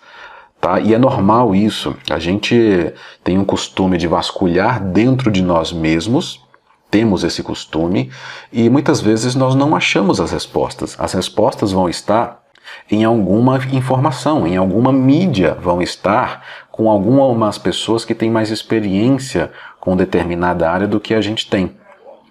Tá? 0.60 0.80
E 0.80 0.94
é 0.94 0.98
normal 0.98 1.54
isso. 1.54 1.94
A 2.10 2.18
gente 2.18 2.92
tem 3.22 3.38
um 3.38 3.44
costume 3.44 3.98
de 3.98 4.08
vasculhar 4.08 4.82
dentro 4.82 5.30
de 5.30 5.42
nós 5.42 5.72
mesmos, 5.72 6.42
temos 6.90 7.22
esse 7.22 7.42
costume, 7.42 8.10
e 8.50 8.70
muitas 8.70 9.00
vezes 9.00 9.34
nós 9.34 9.54
não 9.54 9.76
achamos 9.76 10.18
as 10.18 10.30
respostas. 10.30 10.96
As 10.98 11.12
respostas 11.12 11.70
vão 11.70 11.88
estar 11.88 12.43
em 12.90 13.04
alguma 13.04 13.58
informação, 13.72 14.46
em 14.46 14.56
alguma 14.56 14.92
mídia 14.92 15.54
vão 15.54 15.80
estar 15.80 16.44
com 16.70 16.90
algumas 16.90 17.58
pessoas 17.58 18.04
que 18.04 18.14
têm 18.14 18.30
mais 18.30 18.50
experiência 18.50 19.50
com 19.80 19.96
determinada 19.96 20.70
área 20.70 20.86
do 20.86 21.00
que 21.00 21.14
a 21.14 21.20
gente 21.20 21.48
tem. 21.48 21.74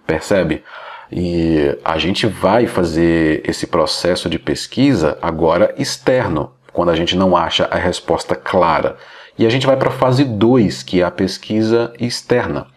Percebe? 0.05 0.63
E 1.11 1.77
a 1.85 1.97
gente 1.97 2.25
vai 2.25 2.65
fazer 2.65 3.41
esse 3.47 3.67
processo 3.67 4.27
de 4.27 4.39
pesquisa 4.39 5.17
agora 5.21 5.73
externo, 5.77 6.51
quando 6.71 6.89
a 6.89 6.95
gente 6.95 7.15
não 7.15 7.37
acha 7.37 7.65
a 7.65 7.77
resposta 7.77 8.35
clara. 8.35 8.97
E 9.37 9.45
a 9.45 9.49
gente 9.49 9.67
vai 9.67 9.77
para 9.77 9.89
a 9.89 9.91
fase 9.91 10.23
2, 10.23 10.81
que 10.83 11.01
é 11.01 11.03
a 11.03 11.11
pesquisa 11.11 11.93
externa. 11.99 12.67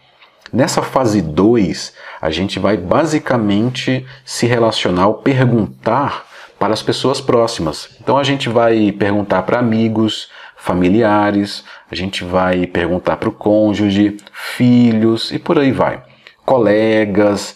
Nessa 0.53 0.81
fase 0.81 1.21
2, 1.21 1.93
a 2.21 2.29
gente 2.29 2.59
vai 2.59 2.77
basicamente 2.77 4.05
se 4.23 4.45
relacionar, 4.45 5.11
perguntar 5.15 6.26
para 6.59 6.73
as 6.73 6.81
pessoas 6.81 7.21
próximas. 7.21 7.89
Então 8.01 8.17
a 8.17 8.23
gente 8.23 8.49
vai 8.49 8.91
perguntar 8.91 9.43
para 9.43 9.59
amigos, 9.59 10.29
familiares, 10.55 11.63
a 11.89 11.95
gente 11.95 12.23
vai 12.23 12.65
perguntar 12.65 13.17
para 13.17 13.29
o 13.29 13.31
cônjuge, 13.31 14.17
filhos 14.33 15.31
e 15.31 15.39
por 15.39 15.59
aí 15.59 15.71
vai. 15.71 16.01
Colegas, 16.45 17.55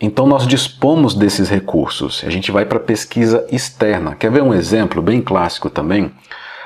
Então 0.00 0.26
nós 0.26 0.46
dispomos 0.46 1.14
desses 1.14 1.48
recursos. 1.48 2.22
A 2.26 2.30
gente 2.30 2.50
vai 2.50 2.66
para 2.66 2.80
pesquisa 2.80 3.46
externa. 3.50 4.14
Quer 4.14 4.30
ver 4.30 4.42
um 4.42 4.52
exemplo 4.52 5.00
bem 5.00 5.22
clássico 5.22 5.70
também? 5.70 6.12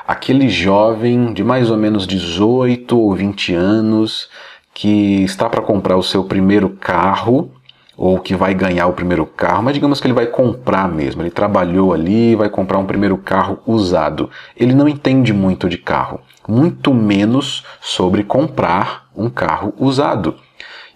Aquele 0.06 0.48
jovem 0.48 1.32
de 1.34 1.44
mais 1.44 1.70
ou 1.70 1.76
menos 1.76 2.06
18 2.06 2.98
ou 2.98 3.14
20 3.14 3.54
anos 3.54 4.28
que 4.74 5.22
está 5.24 5.48
para 5.48 5.60
comprar 5.60 5.96
o 5.96 6.02
seu 6.02 6.24
primeiro 6.24 6.70
carro 6.70 7.52
ou 7.98 8.20
que 8.20 8.36
vai 8.36 8.54
ganhar 8.54 8.86
o 8.86 8.92
primeiro 8.92 9.26
carro, 9.26 9.64
mas 9.64 9.74
digamos 9.74 10.00
que 10.00 10.06
ele 10.06 10.14
vai 10.14 10.26
comprar 10.26 10.88
mesmo. 10.88 11.20
Ele 11.20 11.32
trabalhou 11.32 11.92
ali, 11.92 12.36
vai 12.36 12.48
comprar 12.48 12.78
um 12.78 12.86
primeiro 12.86 13.18
carro 13.18 13.58
usado. 13.66 14.30
Ele 14.56 14.72
não 14.72 14.88
entende 14.88 15.32
muito 15.32 15.68
de 15.68 15.76
carro, 15.76 16.20
muito 16.46 16.94
menos 16.94 17.66
sobre 17.80 18.22
comprar 18.22 19.08
um 19.16 19.28
carro 19.28 19.74
usado. 19.76 20.36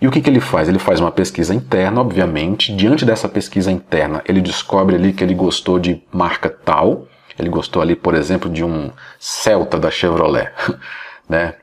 E 0.00 0.06
o 0.06 0.12
que, 0.12 0.20
que 0.20 0.30
ele 0.30 0.38
faz? 0.38 0.68
Ele 0.68 0.78
faz 0.78 1.00
uma 1.00 1.10
pesquisa 1.10 1.52
interna, 1.52 2.00
obviamente. 2.00 2.72
Diante 2.72 3.04
dessa 3.04 3.28
pesquisa 3.28 3.72
interna, 3.72 4.22
ele 4.24 4.40
descobre 4.40 4.94
ali 4.94 5.12
que 5.12 5.24
ele 5.24 5.34
gostou 5.34 5.80
de 5.80 6.00
marca 6.12 6.48
tal. 6.48 7.08
Ele 7.36 7.48
gostou 7.48 7.82
ali, 7.82 7.96
por 7.96 8.14
exemplo, 8.14 8.48
de 8.48 8.62
um 8.62 8.90
Celta 9.18 9.76
da 9.76 9.90
Chevrolet, 9.90 10.52
né? 11.28 11.54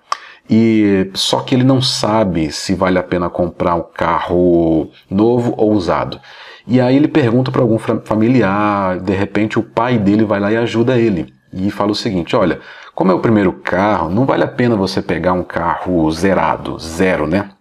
E 0.49 1.11
só 1.13 1.41
que 1.41 1.53
ele 1.53 1.63
não 1.63 1.81
sabe 1.81 2.51
se 2.51 2.73
vale 2.73 2.97
a 2.97 3.03
pena 3.03 3.29
comprar 3.29 3.75
um 3.75 3.83
carro 3.83 4.89
novo 5.09 5.53
ou 5.57 5.73
usado. 5.73 6.19
E 6.65 6.81
aí 6.81 6.95
ele 6.95 7.07
pergunta 7.07 7.51
para 7.51 7.61
algum 7.61 7.77
familiar, 7.77 8.99
de 8.99 9.13
repente 9.13 9.59
o 9.59 9.63
pai 9.63 9.97
dele 9.97 10.25
vai 10.25 10.39
lá 10.39 10.51
e 10.51 10.57
ajuda 10.57 10.97
ele. 10.97 11.33
E 11.53 11.69
fala 11.69 11.91
o 11.91 11.95
seguinte: 11.95 12.35
olha, 12.35 12.59
como 12.95 13.11
é 13.11 13.15
o 13.15 13.19
primeiro 13.19 13.53
carro, 13.53 14.09
não 14.09 14.25
vale 14.25 14.43
a 14.43 14.47
pena 14.47 14.75
você 14.75 15.01
pegar 15.01 15.33
um 15.33 15.43
carro 15.43 16.11
zerado, 16.11 16.77
zero, 16.79 17.27
né? 17.27 17.51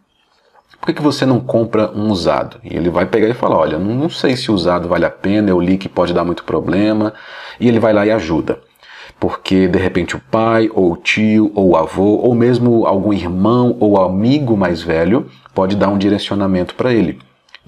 por 0.80 0.86
que, 0.86 0.94
que 0.94 1.02
você 1.02 1.26
não 1.26 1.40
compra 1.40 1.90
um 1.90 2.10
usado? 2.10 2.58
E 2.62 2.76
ele 2.76 2.88
vai 2.88 3.04
pegar 3.04 3.28
e 3.28 3.34
falar, 3.34 3.58
olha, 3.58 3.78
não, 3.78 4.08
sei 4.08 4.36
se 4.36 4.50
usado 4.50 4.88
vale 4.88 5.04
a 5.04 5.10
pena, 5.10 5.50
eu 5.50 5.60
li 5.60 5.76
que 5.76 5.88
pode 5.88 6.14
dar 6.14 6.24
muito 6.24 6.44
problema, 6.44 7.12
e 7.60 7.68
ele 7.68 7.80
vai 7.80 7.92
lá 7.92 8.06
e 8.06 8.10
ajuda. 8.10 8.60
Porque 9.20 9.66
de 9.66 9.78
repente 9.78 10.16
o 10.16 10.20
pai, 10.30 10.70
ou 10.72 10.92
o 10.92 10.96
tio, 10.96 11.50
ou 11.54 11.70
o 11.70 11.76
avô, 11.76 12.16
ou 12.16 12.34
mesmo 12.34 12.86
algum 12.86 13.12
irmão 13.12 13.76
ou 13.80 14.00
amigo 14.00 14.56
mais 14.56 14.82
velho 14.82 15.28
pode 15.54 15.76
dar 15.76 15.88
um 15.88 15.98
direcionamento 15.98 16.74
para 16.74 16.92
ele. 16.92 17.18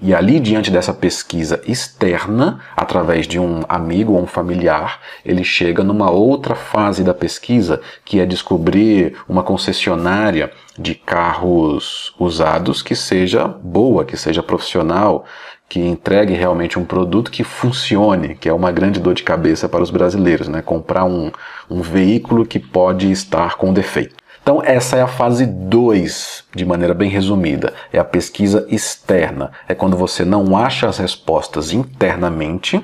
E 0.03 0.15
ali, 0.15 0.39
diante 0.39 0.71
dessa 0.71 0.95
pesquisa 0.95 1.61
externa, 1.67 2.59
através 2.75 3.27
de 3.27 3.37
um 3.37 3.61
amigo 3.69 4.13
ou 4.13 4.23
um 4.23 4.25
familiar, 4.25 4.99
ele 5.23 5.43
chega 5.43 5.83
numa 5.83 6.09
outra 6.09 6.55
fase 6.55 7.03
da 7.03 7.13
pesquisa, 7.13 7.79
que 8.03 8.19
é 8.19 8.25
descobrir 8.25 9.15
uma 9.29 9.43
concessionária 9.43 10.51
de 10.75 10.95
carros 10.95 12.15
usados 12.17 12.81
que 12.81 12.95
seja 12.95 13.47
boa, 13.47 14.03
que 14.03 14.17
seja 14.17 14.41
profissional, 14.41 15.23
que 15.71 15.79
entregue 15.79 16.33
realmente 16.33 16.77
um 16.77 16.83
produto 16.83 17.31
que 17.31 17.45
funcione, 17.45 18.35
que 18.35 18.49
é 18.49 18.53
uma 18.53 18.73
grande 18.73 18.99
dor 18.99 19.13
de 19.13 19.23
cabeça 19.23 19.69
para 19.69 19.81
os 19.81 19.89
brasileiros, 19.89 20.49
né? 20.49 20.61
Comprar 20.61 21.05
um, 21.05 21.31
um 21.69 21.81
veículo 21.81 22.45
que 22.45 22.59
pode 22.59 23.09
estar 23.09 23.55
com 23.55 23.71
defeito. 23.71 24.13
Então, 24.43 24.61
essa 24.61 24.97
é 24.97 25.01
a 25.01 25.07
fase 25.07 25.45
2, 25.45 26.43
de 26.53 26.65
maneira 26.65 26.93
bem 26.93 27.09
resumida. 27.09 27.73
É 27.93 27.97
a 27.97 28.03
pesquisa 28.03 28.67
externa. 28.69 29.53
É 29.65 29.73
quando 29.73 29.95
você 29.95 30.25
não 30.25 30.57
acha 30.57 30.89
as 30.89 30.97
respostas 30.97 31.71
internamente 31.71 32.83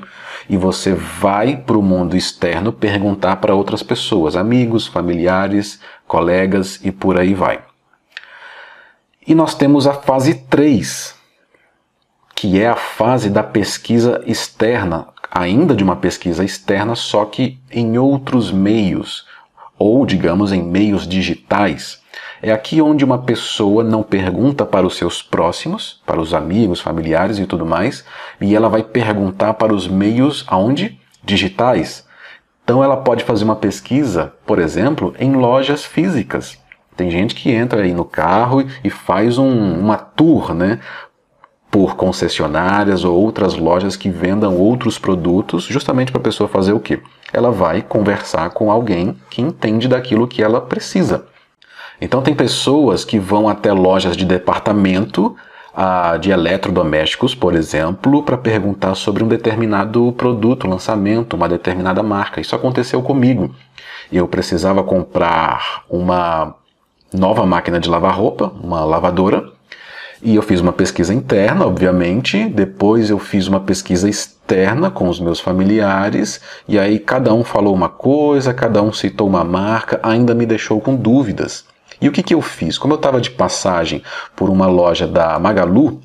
e 0.50 0.56
você 0.56 0.94
vai 0.94 1.58
para 1.58 1.78
o 1.78 1.84
mundo 1.84 2.16
externo 2.16 2.72
perguntar 2.72 3.36
para 3.36 3.54
outras 3.54 3.84
pessoas, 3.84 4.38
amigos, 4.38 4.88
familiares, 4.88 5.78
colegas 6.08 6.80
e 6.86 6.90
por 6.90 7.20
aí 7.20 7.34
vai. 7.34 7.60
E 9.28 9.36
nós 9.36 9.54
temos 9.54 9.86
a 9.86 9.94
fase 9.94 10.36
3, 10.36 11.17
que 12.38 12.62
é 12.62 12.68
a 12.68 12.76
fase 12.76 13.32
da 13.32 13.42
pesquisa 13.42 14.22
externa, 14.28 15.08
ainda 15.32 15.74
de 15.74 15.84
uma 15.84 15.96
pesquisa 15.96 16.46
externa, 16.46 16.94
só 16.94 17.26
que 17.26 17.60
em 17.72 17.98
outros 17.98 18.52
meios 18.52 19.26
ou, 19.76 20.06
digamos, 20.06 20.52
em 20.52 20.62
meios 20.62 21.08
digitais. 21.08 22.00
É 22.40 22.52
aqui 22.52 22.80
onde 22.80 23.04
uma 23.04 23.18
pessoa 23.18 23.84
não 23.84 24.04
pergunta 24.04 24.68
para 24.68 24.86
os 24.86 24.96
seus 24.96 25.20
próximos, 25.20 26.00
para 26.06 26.22
os 26.22 26.32
amigos, 26.32 26.80
familiares 26.80 27.40
e 27.40 27.48
tudo 27.48 27.66
mais, 27.66 28.06
e 28.40 28.56
ela 28.56 28.70
vai 28.70 28.84
perguntar 28.84 29.56
para 29.56 29.74
os 29.74 29.88
meios 29.88 30.46
aonde? 30.48 31.00
Digitais. 31.24 32.06
Então 32.64 32.84
ela 32.84 32.98
pode 32.98 33.24
fazer 33.24 33.46
uma 33.46 33.56
pesquisa, 33.56 34.32
por 34.46 34.60
exemplo, 34.60 35.16
em 35.18 35.34
lojas 35.34 35.84
físicas. 35.84 36.56
Tem 36.96 37.12
gente 37.12 37.36
que 37.36 37.52
entra 37.52 37.84
aí 37.84 37.94
no 37.94 38.04
carro 38.04 38.66
e 38.84 38.90
faz 38.90 39.38
um, 39.38 39.80
uma 39.80 39.98
tour, 39.98 40.54
né? 40.54 40.80
Por 41.78 41.96
concessionárias 41.96 43.04
ou 43.04 43.16
outras 43.16 43.56
lojas 43.56 43.96
que 43.96 44.10
vendam 44.10 44.56
outros 44.56 44.98
produtos, 44.98 45.66
justamente 45.66 46.12
para 46.12 46.22
a 46.22 46.24
pessoa 46.24 46.50
fazer 46.50 46.74
o 46.74 46.80
quê? 46.80 47.02
ela 47.34 47.52
vai 47.52 47.82
conversar 47.82 48.50
com 48.52 48.72
alguém 48.72 49.16
que 49.30 49.42
entende 49.42 49.88
daquilo 49.88 50.28
que 50.28 50.42
ela 50.42 50.62
precisa. 50.62 51.26
Então, 52.00 52.22
tem 52.22 52.34
pessoas 52.34 53.04
que 53.04 53.18
vão 53.18 53.50
até 53.50 53.74
lojas 53.74 54.16
de 54.16 54.24
departamento 54.24 55.36
ah, 55.76 56.18
de 56.18 56.32
eletrodomésticos, 56.32 57.34
por 57.34 57.56
exemplo, 57.56 58.24
para 58.24 58.38
perguntar 58.38 58.96
sobre 58.96 59.24
um 59.24 59.28
determinado 59.28 60.12
produto, 60.14 60.68
lançamento, 60.68 61.36
uma 61.36 61.50
determinada 61.50 62.04
marca. 62.04 62.40
Isso 62.40 62.56
aconteceu 62.56 63.02
comigo. 63.02 63.54
Eu 64.12 64.28
precisava 64.28 64.84
comprar 64.84 65.84
uma 65.90 66.56
nova 67.14 67.46
máquina 67.46 67.80
de 67.80 67.90
lavar 67.90 68.16
roupa, 68.16 68.52
uma 68.62 68.86
lavadora, 68.86 69.52
e 70.22 70.36
eu 70.36 70.42
fiz 70.42 70.60
uma 70.60 70.74
pesquisa 70.74 71.14
interna, 71.14 71.66
obviamente, 71.66 72.50
depois 72.50 73.10
eu 73.10 73.20
fiz 73.20 73.48
uma 73.48 73.60
pesquisa 73.60 74.10
externa 74.10 74.90
com 74.90 75.08
os 75.08 75.20
meus 75.20 75.40
familiares, 75.40 76.42
e 76.68 76.80
aí 76.80 76.98
cada 76.98 77.34
um 77.34 77.44
falou 77.44 77.74
uma 77.74 77.90
coisa, 77.90 78.54
cada 78.54 78.82
um 78.82 78.92
citou 78.92 79.28
uma 79.28 79.44
marca, 79.44 80.00
ainda 80.02 80.34
me 80.34 80.46
deixou 80.46 80.82
com 80.82 80.96
dúvidas. 80.96 81.66
E 82.02 82.08
o 82.08 82.12
que, 82.12 82.24
que 82.24 82.34
eu 82.34 82.42
fiz? 82.42 82.78
Como 82.78 82.94
eu 82.94 82.98
estava 82.98 83.22
de 83.22 83.32
passagem 83.32 84.04
por 84.36 84.50
uma 84.50 84.68
loja 84.68 85.08
da 85.08 85.38
Magalu, 85.40 86.02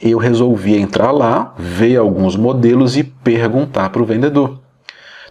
eu 0.00 0.18
resolvi 0.18 0.76
entrar 0.76 1.10
lá, 1.10 1.54
ver 1.58 1.96
alguns 1.96 2.36
modelos 2.36 2.96
e 2.96 3.04
perguntar 3.04 3.90
para 3.90 4.02
o 4.02 4.06
vendedor. 4.06 4.58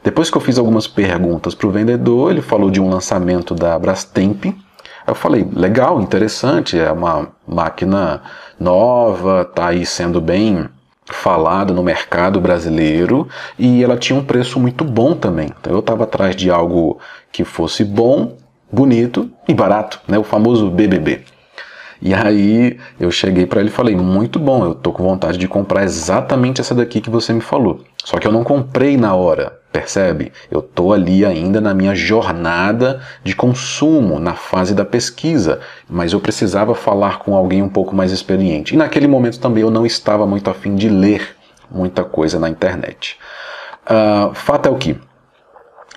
Depois 0.04 0.30
que 0.30 0.38
eu 0.38 0.42
fiz 0.42 0.58
algumas 0.58 0.88
perguntas 0.88 1.54
para 1.54 1.68
o 1.68 1.72
vendedor, 1.72 2.32
ele 2.32 2.42
falou 2.42 2.70
de 2.70 2.80
um 2.80 2.90
lançamento 2.90 3.54
da 3.54 3.78
Brastemp, 3.78 4.46
eu 5.10 5.16
falei, 5.16 5.48
legal, 5.54 6.02
interessante, 6.02 6.78
é 6.78 6.92
uma 6.92 7.30
máquina 7.48 8.22
nova, 8.60 9.42
está 9.42 9.68
aí 9.68 9.86
sendo 9.86 10.20
bem 10.22 10.68
falada 11.06 11.74
no 11.74 11.84
mercado 11.84 12.40
brasileiro 12.40 13.28
e 13.58 13.84
ela 13.84 13.98
tinha 13.98 14.18
um 14.18 14.24
preço 14.24 14.60
muito 14.60 14.84
bom 14.84 15.16
também. 15.16 15.50
Então 15.60 15.74
eu 15.74 15.80
estava 15.80 16.04
atrás 16.04 16.36
de 16.36 16.50
algo 16.50 17.00
que 17.32 17.44
fosse 17.44 17.84
bom, 17.84 18.38
bonito 18.72 19.30
e 19.48 19.54
barato, 19.54 20.00
né? 20.08 20.18
o 20.18 20.24
famoso 20.24 20.70
BBB. 20.70 21.22
E 22.02 22.14
aí 22.14 22.80
eu 23.00 23.12
cheguei 23.12 23.46
para 23.46 23.60
ele 23.60 23.70
e 23.70 23.74
falei: 23.74 23.96
"Muito 23.96 24.40
bom, 24.40 24.64
eu 24.64 24.74
tô 24.74 24.94
com 24.94 25.04
vontade 25.04 25.38
de 25.38 25.48
comprar 25.48 25.84
exatamente 25.84 26.62
essa 26.62 26.74
daqui 26.74 27.02
que 27.02 27.10
você 27.10 27.34
me 27.34 27.42
falou. 27.42 27.84
Só 28.06 28.18
que 28.18 28.26
eu 28.26 28.32
não 28.32 28.44
comprei 28.44 28.96
na 28.96 29.14
hora, 29.16 29.59
percebe? 29.72 30.32
Eu 30.50 30.62
tô 30.62 30.92
ali 30.94 31.26
ainda 31.26 31.62
na 31.62 31.74
minha 31.74 31.94
jornada 31.96 33.02
de 33.24 33.36
consumo, 33.36 34.20
na 34.20 34.34
fase 34.34 34.74
da 34.74 34.86
pesquisa, 34.86 35.60
mas 35.90 36.14
eu 36.14 36.20
precisava 36.20 36.74
falar 36.74 37.20
com 37.20 37.36
alguém 37.36 37.62
um 37.62 37.70
pouco 37.70 37.96
mais 37.96 38.12
experiente. 38.12 38.74
E 38.74 38.78
naquele 38.78 39.08
momento 39.08 39.40
também 39.40 39.64
eu 39.64 39.72
não 39.72 39.86
estava 39.86 40.26
muito 40.26 40.50
afim 40.50 40.76
de 40.76 40.90
ler 40.90 41.36
muita 41.70 42.04
coisa 42.04 42.40
na 42.40 42.50
internet. 42.50 43.18
Uh, 43.86 44.34
fato 44.34 44.68
é 44.68 44.72
o 44.72 44.76
que 44.76 44.98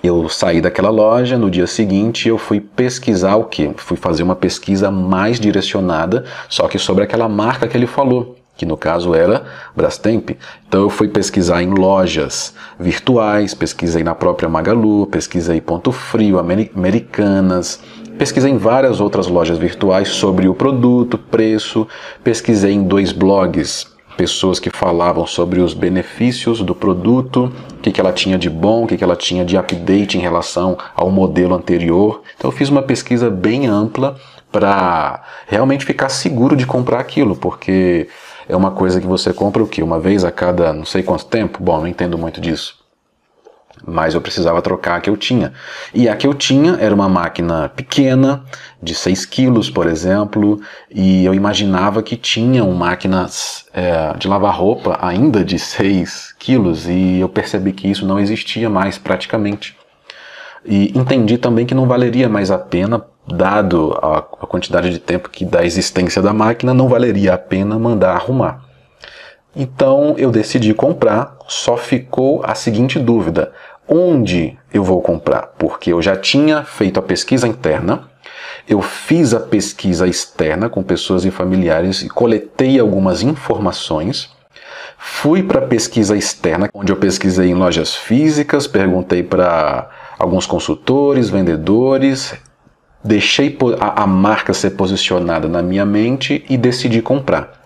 eu 0.03 0.29
saí 0.29 0.61
daquela 0.61 0.91
loja, 0.91 1.39
no 1.39 1.51
dia 1.51 1.67
seguinte 1.67 2.29
eu 2.29 2.37
fui 2.37 2.61
pesquisar 2.61 3.37
o 3.37 3.45
que? 3.45 3.71
Fui 3.77 3.97
fazer 3.97 4.23
uma 4.23 4.35
pesquisa 4.35 4.91
mais 4.91 5.39
direcionada, 5.39 6.25
só 6.49 6.67
que 6.67 6.79
sobre 6.79 7.05
aquela 7.05 7.29
marca 7.29 7.69
que 7.69 7.77
ele 7.77 7.87
falou, 7.87 8.37
que 8.57 8.67
no 8.67 8.77
caso 8.77 9.15
era 9.15 9.45
Brastemp. 9.75 10.31
Então 10.69 10.83
eu 10.83 10.91
fui 10.91 11.09
pesquisar 11.09 11.63
em 11.63 11.71
lojas 11.71 12.55
virtuais, 12.79 13.55
pesquisei 13.55 14.05
na 14.05 14.15
própria 14.15 14.49
Magalu, 14.49 15.07
pesquisei 15.07 15.61
Ponto 15.61 15.93
Frio, 15.93 16.39
Americanas, 16.39 17.81
pesquisei 18.19 18.51
em 18.51 18.59
várias 18.59 19.01
outras 19.01 19.27
lojas 19.27 19.59
virtuais 19.59 20.09
sobre 20.09 20.49
o 20.49 20.55
produto, 20.55 21.19
preço, 21.19 21.89
pesquisei 22.23 22.73
em 22.73 22.85
dois 22.85 23.13
blogs 23.13 23.91
pessoas 24.17 24.61
que 24.61 24.71
falavam 24.71 25.27
sobre 25.27 25.61
os 25.61 25.75
benefícios 25.75 26.61
do 26.61 26.75
produto, 26.75 27.53
o 27.73 27.77
que, 27.79 27.91
que 27.91 28.01
ela 28.01 28.13
tinha 28.13 28.39
de 28.39 28.51
bom, 28.51 28.85
o 28.85 28.87
que, 28.87 28.97
que 28.97 29.05
ela 29.05 29.17
tinha 29.17 29.45
de 29.45 29.57
update 29.57 30.17
em 30.17 30.21
relação 30.21 30.77
ao 30.95 31.11
modelo 31.11 31.55
anterior. 31.55 32.23
Então 32.37 32.51
eu 32.51 32.57
fiz 32.57 32.69
uma 32.69 32.83
pesquisa 32.83 33.31
bem 33.31 33.67
ampla 33.67 34.17
para 34.51 35.23
realmente 35.49 35.85
ficar 35.85 36.11
seguro 36.11 36.55
de 36.55 36.67
comprar 36.67 37.01
aquilo, 37.01 37.35
porque 37.35 38.09
é 38.53 38.57
uma 38.57 38.71
coisa 38.71 39.01
que 39.01 39.07
você 39.07 39.33
compra 39.33 39.63
o 39.63 39.67
que? 39.67 39.83
Uma 39.83 39.99
vez 39.99 40.25
a 40.25 40.31
cada 40.31 40.73
não 40.73 40.85
sei 40.85 41.03
quanto 41.03 41.25
tempo? 41.27 41.63
Bom, 41.63 41.81
não 41.81 41.87
entendo 41.87 42.19
muito 42.19 42.41
disso. 42.41 42.81
mas 43.87 44.15
eu 44.15 44.21
precisava 44.21 44.63
trocar 44.63 44.97
a 44.97 45.01
que 45.01 45.11
eu 45.11 45.17
tinha. 45.17 45.53
E 45.93 46.09
a 46.09 46.17
que 46.17 46.27
eu 46.27 46.35
tinha 46.35 46.77
era 46.81 46.95
uma 46.95 47.09
máquina 47.09 47.69
pequena, 47.71 48.45
de 48.83 48.95
6 48.95 49.27
quilos, 49.27 49.71
por 49.71 49.87
exemplo, 49.87 50.61
e 50.91 51.25
eu 51.25 51.35
imaginava 51.35 52.03
que 52.03 52.17
tinham 52.17 52.71
máquinas 52.73 53.67
é, 53.73 54.17
de 54.17 54.29
lavar 54.29 54.55
roupa 54.57 54.99
ainda 55.01 55.45
de 55.45 55.59
6 55.59 56.35
quilos, 56.39 56.89
e 56.89 57.19
eu 57.21 57.29
percebi 57.29 57.73
que 57.73 57.91
isso 57.91 58.07
não 58.07 58.19
existia 58.21 58.69
mais 58.71 58.99
praticamente. 58.99 59.77
E 60.65 60.97
entendi 60.97 61.39
também 61.39 61.67
que 61.67 61.75
não 61.75 61.87
valeria 61.87 62.29
mais 62.29 62.51
a 62.51 62.59
pena, 62.59 63.05
dado 63.27 63.99
a, 64.03 64.19
a 64.19 64.47
quantidade 64.47 64.91
de 64.91 64.99
tempo 64.99 65.31
que 65.31 65.45
da 65.45 65.65
existência 65.65 66.21
da 66.21 66.33
máquina, 66.33 66.75
não 66.75 66.89
valeria 66.89 67.35
a 67.35 67.39
pena 67.39 67.79
mandar 67.79 68.15
arrumar. 68.15 68.63
Então 69.55 70.15
eu 70.17 70.31
decidi 70.31 70.73
comprar, 70.73 71.37
só 71.47 71.77
ficou 71.77 72.43
a 72.45 72.55
seguinte 72.55 72.99
dúvida: 72.99 73.53
onde 73.87 74.57
eu 74.73 74.83
vou 74.83 75.03
comprar? 75.03 75.53
Porque 75.59 75.93
eu 75.93 76.01
já 76.01 76.17
tinha 76.17 76.65
feito 76.65 76.99
a 76.99 77.03
pesquisa 77.03 77.47
interna, 77.47 78.09
eu 78.67 78.81
fiz 78.81 79.35
a 79.35 79.41
pesquisa 79.41 80.07
externa 80.07 80.69
com 80.69 80.83
pessoas 80.83 81.25
e 81.25 81.31
familiares 81.31 82.03
e 82.03 82.09
coletei 82.09 82.79
algumas 82.79 83.23
informações. 83.23 84.31
Fui 84.97 85.43
para 85.43 85.59
a 85.59 85.67
pesquisa 85.67 86.17
externa, 86.17 86.71
onde 86.73 86.93
eu 86.93 86.97
pesquisei 86.97 87.51
em 87.51 87.55
lojas 87.55 87.93
físicas, 87.93 88.69
perguntei 88.69 89.21
para 89.23 89.91
alguns 90.17 90.47
consultores, 90.47 91.29
vendedores, 91.29 92.35
deixei 93.05 93.57
a, 93.81 94.07
marca 94.07 94.55
ser 94.55 94.71
posicionada 94.71 95.49
na 95.49 95.63
minha 95.63 95.85
mente 95.85 96.45
e 96.49 96.57
decidi 96.57 97.03
comprar. 97.03 97.63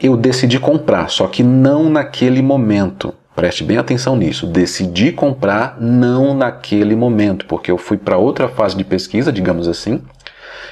Eu 0.00 0.16
decidi 0.16 0.58
comprar, 0.58 1.08
só 1.08 1.26
que 1.26 1.42
não 1.42 1.88
naquele 1.88 2.42
momento. 2.42 3.14
Preste 3.34 3.64
bem 3.64 3.78
atenção 3.78 4.16
nisso. 4.16 4.46
Decidi 4.46 5.12
comprar 5.12 5.76
não 5.80 6.34
naquele 6.34 6.94
momento, 6.94 7.46
porque 7.46 7.70
eu 7.70 7.78
fui 7.78 7.96
para 7.96 8.16
outra 8.16 8.48
fase 8.48 8.76
de 8.76 8.84
pesquisa, 8.84 9.32
digamos 9.32 9.68
assim, 9.68 10.02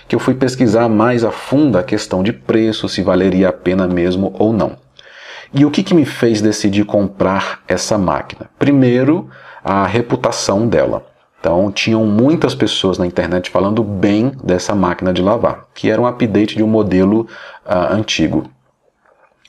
que 0.07 0.14
eu 0.14 0.20
fui 0.20 0.35
pesquisar 0.35 0.88
mais 0.88 1.24
a 1.24 1.31
fundo 1.31 1.79
a 1.79 1.83
questão 1.83 2.22
de 2.22 2.33
preço, 2.33 2.88
se 2.88 3.03
valeria 3.03 3.48
a 3.48 3.53
pena 3.53 3.87
mesmo 3.87 4.35
ou 4.38 4.53
não. 4.53 4.77
E 5.53 5.64
o 5.64 5.70
que, 5.70 5.83
que 5.83 5.94
me 5.94 6.05
fez 6.05 6.40
decidir 6.40 6.85
comprar 6.85 7.62
essa 7.68 7.96
máquina? 7.96 8.50
Primeiro, 8.59 9.31
a 9.62 9.87
reputação 9.87 10.66
dela. 10.66 11.07
Então, 11.45 11.71
tinham 11.71 12.07
muitas 12.07 12.55
pessoas 12.55 12.97
na 12.97 13.07
internet 13.07 13.51
falando 13.51 13.85
bem 13.85 14.33
dessa 14.43 14.75
máquina 14.75 15.13
de 15.13 15.21
lavar, 15.21 15.67
que 15.75 15.91
era 15.91 16.01
um 16.01 16.07
update 16.07 16.57
de 16.57 16.63
um 16.63 16.67
modelo 16.67 17.29
uh, 17.67 17.93
antigo. 17.93 18.45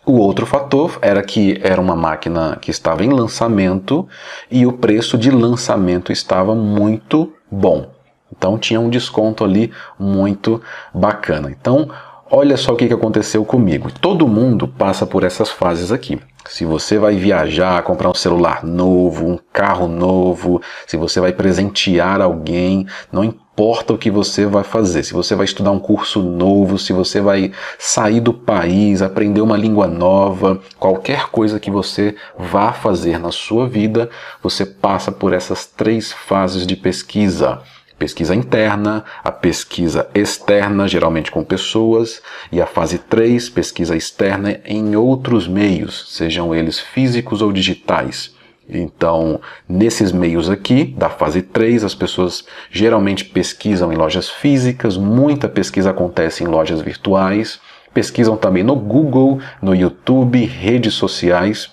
O 0.05 0.17
outro 0.17 0.45
fator 0.45 0.99
era 1.01 1.23
que 1.23 1.57
era 1.63 1.79
uma 1.79 1.95
máquina 1.95 2.57
que 2.59 2.69
estava 2.69 3.05
em 3.05 3.13
lançamento 3.13 4.05
e 4.51 4.65
o 4.65 4.73
preço 4.73 5.17
de 5.17 5.31
lançamento 5.31 6.11
estava 6.11 6.53
muito 6.53 7.31
bom. 7.49 7.89
Então 8.29 8.57
tinha 8.57 8.81
um 8.81 8.89
desconto 8.89 9.45
ali 9.45 9.71
muito 9.97 10.61
bacana. 10.93 11.49
Então, 11.49 11.89
olha 12.29 12.57
só 12.57 12.73
o 12.73 12.75
que 12.75 12.91
aconteceu 12.93 13.45
comigo. 13.45 13.91
Todo 13.91 14.27
mundo 14.27 14.67
passa 14.67 15.05
por 15.05 15.23
essas 15.23 15.49
fases 15.49 15.91
aqui. 15.91 16.19
Se 16.47 16.63
você 16.63 16.99
vai 16.99 17.15
viajar, 17.15 17.81
comprar 17.83 18.09
um 18.09 18.13
celular 18.13 18.63
novo, 18.63 19.25
um 19.25 19.39
carro 19.51 19.87
novo, 19.87 20.61
se 20.85 20.95
você 20.95 21.19
vai 21.19 21.33
presentear 21.33 22.21
alguém, 22.21 22.85
não 23.11 23.23
importa 23.23 23.93
o 23.93 23.97
que 23.97 24.11
você 24.11 24.45
vai 24.45 24.63
fazer. 24.63 25.03
Se 25.03 25.13
você 25.13 25.33
vai 25.33 25.45
estudar 25.45 25.71
um 25.71 25.79
curso 25.79 26.21
novo, 26.21 26.77
se 26.77 26.93
você 26.93 27.19
vai 27.19 27.51
sair 27.79 28.19
do 28.19 28.33
país, 28.33 29.01
aprender 29.01 29.41
uma 29.41 29.57
língua 29.57 29.87
nova, 29.87 30.59
qualquer 30.77 31.29
coisa 31.29 31.59
que 31.59 31.71
você 31.71 32.15
vá 32.37 32.71
fazer 32.71 33.19
na 33.19 33.31
sua 33.31 33.67
vida, 33.67 34.09
você 34.43 34.65
passa 34.65 35.11
por 35.11 35.33
essas 35.33 35.65
três 35.65 36.11
fases 36.11 36.67
de 36.67 36.75
pesquisa 36.75 37.61
pesquisa 37.97 38.35
interna, 38.35 39.03
a 39.23 39.31
pesquisa 39.31 40.07
externa, 40.13 40.87
geralmente 40.87 41.31
com 41.31 41.43
pessoas, 41.43 42.21
e 42.51 42.61
a 42.61 42.65
fase 42.65 42.97
3, 42.97 43.49
pesquisa 43.49 43.95
externa 43.95 44.59
em 44.65 44.95
outros 44.95 45.47
meios, 45.47 46.13
sejam 46.15 46.53
eles 46.53 46.79
físicos 46.79 47.41
ou 47.41 47.51
digitais. 47.51 48.35
Então, 48.67 49.39
nesses 49.69 50.11
meios 50.11 50.49
aqui, 50.49 50.85
da 50.97 51.09
fase 51.09 51.41
3, 51.41 51.83
as 51.83 51.93
pessoas 51.93 52.45
geralmente 52.71 53.23
pesquisam 53.23 53.93
em 53.93 53.95
lojas 53.95 54.27
físicas, 54.29 54.97
muita 54.97 55.47
pesquisa 55.47 55.91
acontece 55.91 56.43
em 56.43 56.47
lojas 56.47 56.81
virtuais, 56.81 57.59
pesquisam 57.93 58.35
também 58.35 58.63
no 58.63 58.75
Google, 58.75 59.39
no 59.61 59.75
YouTube, 59.75 60.43
redes 60.45 60.95
sociais. 60.95 61.69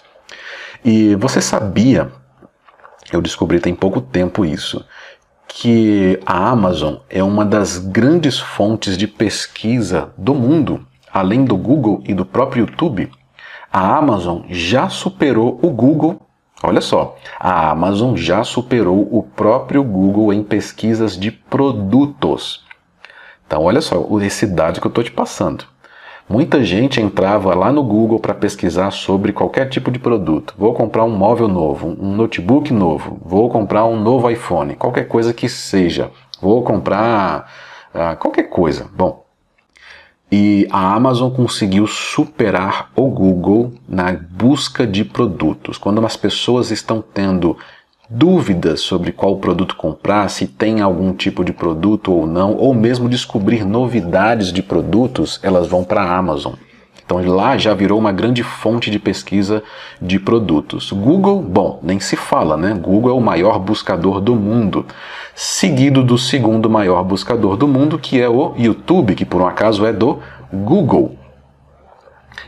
E 0.84 1.14
você 1.16 1.40
sabia, 1.40 2.12
eu 3.10 3.22
descobri 3.22 3.58
tem 3.58 3.74
pouco 3.74 4.00
tempo 4.00 4.44
isso, 4.44 4.84
que 5.54 6.18
a 6.24 6.48
Amazon 6.48 6.96
é 7.10 7.22
uma 7.22 7.44
das 7.44 7.78
grandes 7.78 8.38
fontes 8.38 8.96
de 8.96 9.06
pesquisa 9.06 10.12
do 10.16 10.34
mundo, 10.34 10.86
além 11.12 11.44
do 11.44 11.56
Google 11.56 12.02
e 12.06 12.14
do 12.14 12.24
próprio 12.24 12.62
YouTube, 12.62 13.10
a 13.72 13.96
Amazon 13.96 14.42
já 14.48 14.88
superou 14.88 15.58
o 15.62 15.70
Google. 15.70 16.20
Olha 16.62 16.80
só, 16.80 17.16
a 17.38 17.70
Amazon 17.70 18.16
já 18.16 18.44
superou 18.44 19.08
o 19.10 19.22
próprio 19.22 19.82
Google 19.82 20.32
em 20.32 20.42
pesquisas 20.42 21.18
de 21.18 21.30
produtos. 21.30 22.64
Então, 23.46 23.64
olha 23.64 23.80
só 23.80 24.06
esse 24.20 24.46
dado 24.46 24.80
que 24.80 24.86
eu 24.86 24.90
estou 24.90 25.04
te 25.04 25.10
passando. 25.10 25.64
Muita 26.28 26.64
gente 26.64 27.00
entrava 27.00 27.54
lá 27.54 27.72
no 27.72 27.82
Google 27.82 28.18
para 28.18 28.32
pesquisar 28.32 28.90
sobre 28.90 29.32
qualquer 29.32 29.68
tipo 29.68 29.90
de 29.90 29.98
produto. 29.98 30.54
Vou 30.56 30.72
comprar 30.72 31.04
um 31.04 31.16
móvel 31.16 31.48
novo, 31.48 31.88
um 31.88 32.14
notebook 32.14 32.72
novo, 32.72 33.20
vou 33.24 33.50
comprar 33.50 33.84
um 33.84 34.00
novo 34.00 34.30
iPhone, 34.30 34.74
qualquer 34.74 35.08
coisa 35.08 35.34
que 35.34 35.48
seja. 35.48 36.10
Vou 36.40 36.62
comprar 36.62 37.50
uh, 37.94 38.16
qualquer 38.16 38.44
coisa. 38.44 38.88
Bom, 38.94 39.22
e 40.34 40.66
a 40.70 40.94
Amazon 40.94 41.30
conseguiu 41.30 41.86
superar 41.86 42.90
o 42.96 43.06
Google 43.08 43.74
na 43.86 44.12
busca 44.12 44.86
de 44.86 45.04
produtos. 45.04 45.76
Quando 45.76 46.04
as 46.06 46.16
pessoas 46.16 46.70
estão 46.70 47.02
tendo 47.02 47.54
dúvidas 48.14 48.80
sobre 48.80 49.10
qual 49.10 49.36
produto 49.36 49.74
comprar, 49.74 50.28
se 50.28 50.46
tem 50.46 50.82
algum 50.82 51.14
tipo 51.14 51.42
de 51.42 51.52
produto 51.52 52.12
ou 52.12 52.26
não, 52.26 52.54
ou 52.54 52.74
mesmo 52.74 53.08
descobrir 53.08 53.64
novidades 53.64 54.52
de 54.52 54.62
produtos, 54.62 55.40
elas 55.42 55.66
vão 55.66 55.82
para 55.82 56.02
a 56.02 56.16
Amazon. 56.18 56.52
Então 57.04 57.24
lá 57.26 57.56
já 57.56 57.72
virou 57.72 57.98
uma 57.98 58.12
grande 58.12 58.42
fonte 58.42 58.90
de 58.90 58.98
pesquisa 58.98 59.62
de 60.00 60.18
produtos. 60.18 60.92
Google, 60.92 61.40
bom, 61.40 61.80
nem 61.82 61.98
se 61.98 62.14
fala, 62.14 62.56
né? 62.56 62.74
Google 62.74 63.10
é 63.10 63.14
o 63.14 63.20
maior 63.20 63.58
buscador 63.58 64.20
do 64.20 64.34
mundo, 64.34 64.84
seguido 65.34 66.02
do 66.02 66.18
segundo 66.18 66.68
maior 66.68 67.02
buscador 67.02 67.56
do 67.56 67.66
mundo, 67.66 67.98
que 67.98 68.20
é 68.20 68.28
o 68.28 68.52
YouTube, 68.58 69.14
que 69.14 69.24
por 69.24 69.40
um 69.40 69.46
acaso 69.46 69.86
é 69.86 69.92
do 69.92 70.20
Google. 70.52 71.16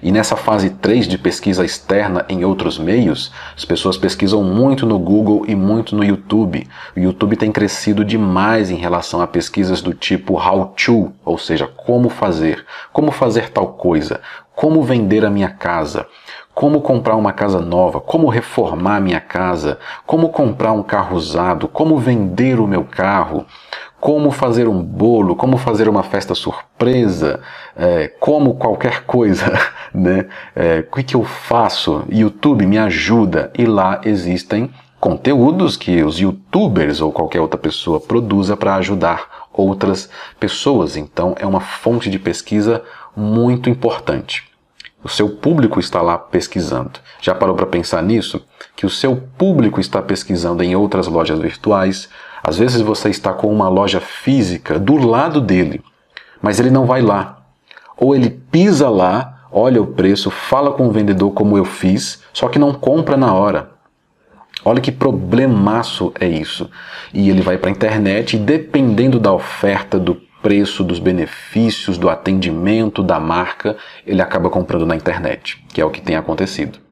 E 0.04 0.12
nessa 0.12 0.36
fase 0.36 0.68
3 0.68 1.08
de 1.08 1.16
pesquisa 1.16 1.64
externa 1.64 2.26
em 2.28 2.44
outros 2.44 2.78
meios, 2.78 3.32
as 3.56 3.64
pessoas 3.64 3.96
pesquisam 3.96 4.44
muito 4.44 4.84
no 4.84 4.98
Google 4.98 5.46
e 5.48 5.54
muito 5.54 5.96
no 5.96 6.04
YouTube. 6.04 6.68
O 6.94 7.00
YouTube 7.00 7.36
tem 7.36 7.50
crescido 7.50 8.04
demais 8.04 8.70
em 8.70 8.76
relação 8.76 9.22
a 9.22 9.26
pesquisas 9.26 9.80
do 9.80 9.94
tipo 9.94 10.34
how 10.34 10.66
to, 10.76 11.10
ou 11.24 11.38
seja, 11.38 11.66
como 11.66 12.10
fazer, 12.10 12.66
como 12.92 13.10
fazer 13.10 13.48
tal 13.48 13.68
coisa, 13.68 14.20
como 14.54 14.82
vender 14.82 15.24
a 15.24 15.30
minha 15.30 15.48
casa, 15.48 16.06
como 16.54 16.82
comprar 16.82 17.16
uma 17.16 17.32
casa 17.32 17.58
nova, 17.58 17.98
como 17.98 18.28
reformar 18.28 19.00
minha 19.00 19.20
casa, 19.20 19.78
como 20.06 20.28
comprar 20.28 20.72
um 20.72 20.82
carro 20.82 21.16
usado, 21.16 21.66
como 21.66 21.98
vender 21.98 22.60
o 22.60 22.66
meu 22.66 22.84
carro, 22.84 23.46
como 24.04 24.30
fazer 24.30 24.68
um 24.68 24.82
bolo, 24.82 25.34
como 25.34 25.56
fazer 25.56 25.88
uma 25.88 26.02
festa 26.02 26.34
surpresa, 26.34 27.40
é, 27.74 28.08
como 28.20 28.52
qualquer 28.52 29.04
coisa, 29.04 29.50
né? 29.94 30.26
É, 30.54 30.80
o 30.80 30.94
que, 30.94 31.02
que 31.02 31.16
eu 31.16 31.24
faço? 31.24 32.04
YouTube 32.10 32.66
me 32.66 32.76
ajuda 32.76 33.50
e 33.56 33.64
lá 33.64 34.02
existem 34.04 34.70
conteúdos 35.00 35.78
que 35.78 36.02
os 36.02 36.20
youtubers 36.20 37.00
ou 37.00 37.10
qualquer 37.12 37.40
outra 37.40 37.58
pessoa 37.58 37.98
produza 37.98 38.54
para 38.58 38.74
ajudar 38.74 39.48
outras 39.50 40.10
pessoas. 40.38 40.98
Então 40.98 41.34
é 41.38 41.46
uma 41.46 41.60
fonte 41.60 42.10
de 42.10 42.18
pesquisa 42.18 42.82
muito 43.16 43.70
importante. 43.70 44.44
O 45.02 45.08
seu 45.08 45.30
público 45.30 45.80
está 45.80 46.02
lá 46.02 46.18
pesquisando. 46.18 47.00
Já 47.22 47.34
parou 47.34 47.54
para 47.54 47.64
pensar 47.64 48.02
nisso? 48.02 48.44
Que 48.76 48.84
o 48.84 48.90
seu 48.90 49.16
público 49.16 49.80
está 49.80 50.02
pesquisando 50.02 50.62
em 50.62 50.76
outras 50.76 51.06
lojas 51.06 51.38
virtuais, 51.38 52.10
às 52.46 52.58
vezes 52.58 52.82
você 52.82 53.08
está 53.08 53.32
com 53.32 53.50
uma 53.50 53.70
loja 53.70 54.00
física 54.00 54.78
do 54.78 54.96
lado 54.96 55.40
dele, 55.40 55.82
mas 56.42 56.60
ele 56.60 56.70
não 56.70 56.84
vai 56.84 57.00
lá. 57.00 57.38
Ou 57.96 58.14
ele 58.14 58.28
pisa 58.28 58.90
lá, 58.90 59.46
olha 59.50 59.80
o 59.80 59.86
preço, 59.86 60.30
fala 60.30 60.70
com 60.72 60.86
o 60.86 60.92
vendedor 60.92 61.30
como 61.30 61.56
eu 61.56 61.64
fiz, 61.64 62.22
só 62.34 62.48
que 62.48 62.58
não 62.58 62.74
compra 62.74 63.16
na 63.16 63.32
hora. 63.32 63.70
Olha 64.62 64.80
que 64.80 64.92
problemaço 64.92 66.12
é 66.20 66.28
isso. 66.28 66.70
E 67.14 67.30
ele 67.30 67.40
vai 67.40 67.56
para 67.56 67.70
a 67.70 67.72
internet 67.72 68.36
e 68.36 68.38
dependendo 68.38 69.18
da 69.18 69.32
oferta, 69.32 69.98
do 69.98 70.14
preço, 70.42 70.84
dos 70.84 70.98
benefícios, 70.98 71.96
do 71.96 72.10
atendimento 72.10 73.02
da 73.02 73.18
marca, 73.18 73.78
ele 74.06 74.20
acaba 74.20 74.50
comprando 74.50 74.84
na 74.84 74.94
internet, 74.94 75.64
que 75.72 75.80
é 75.80 75.84
o 75.84 75.90
que 75.90 76.02
tem 76.02 76.16
acontecido. 76.16 76.83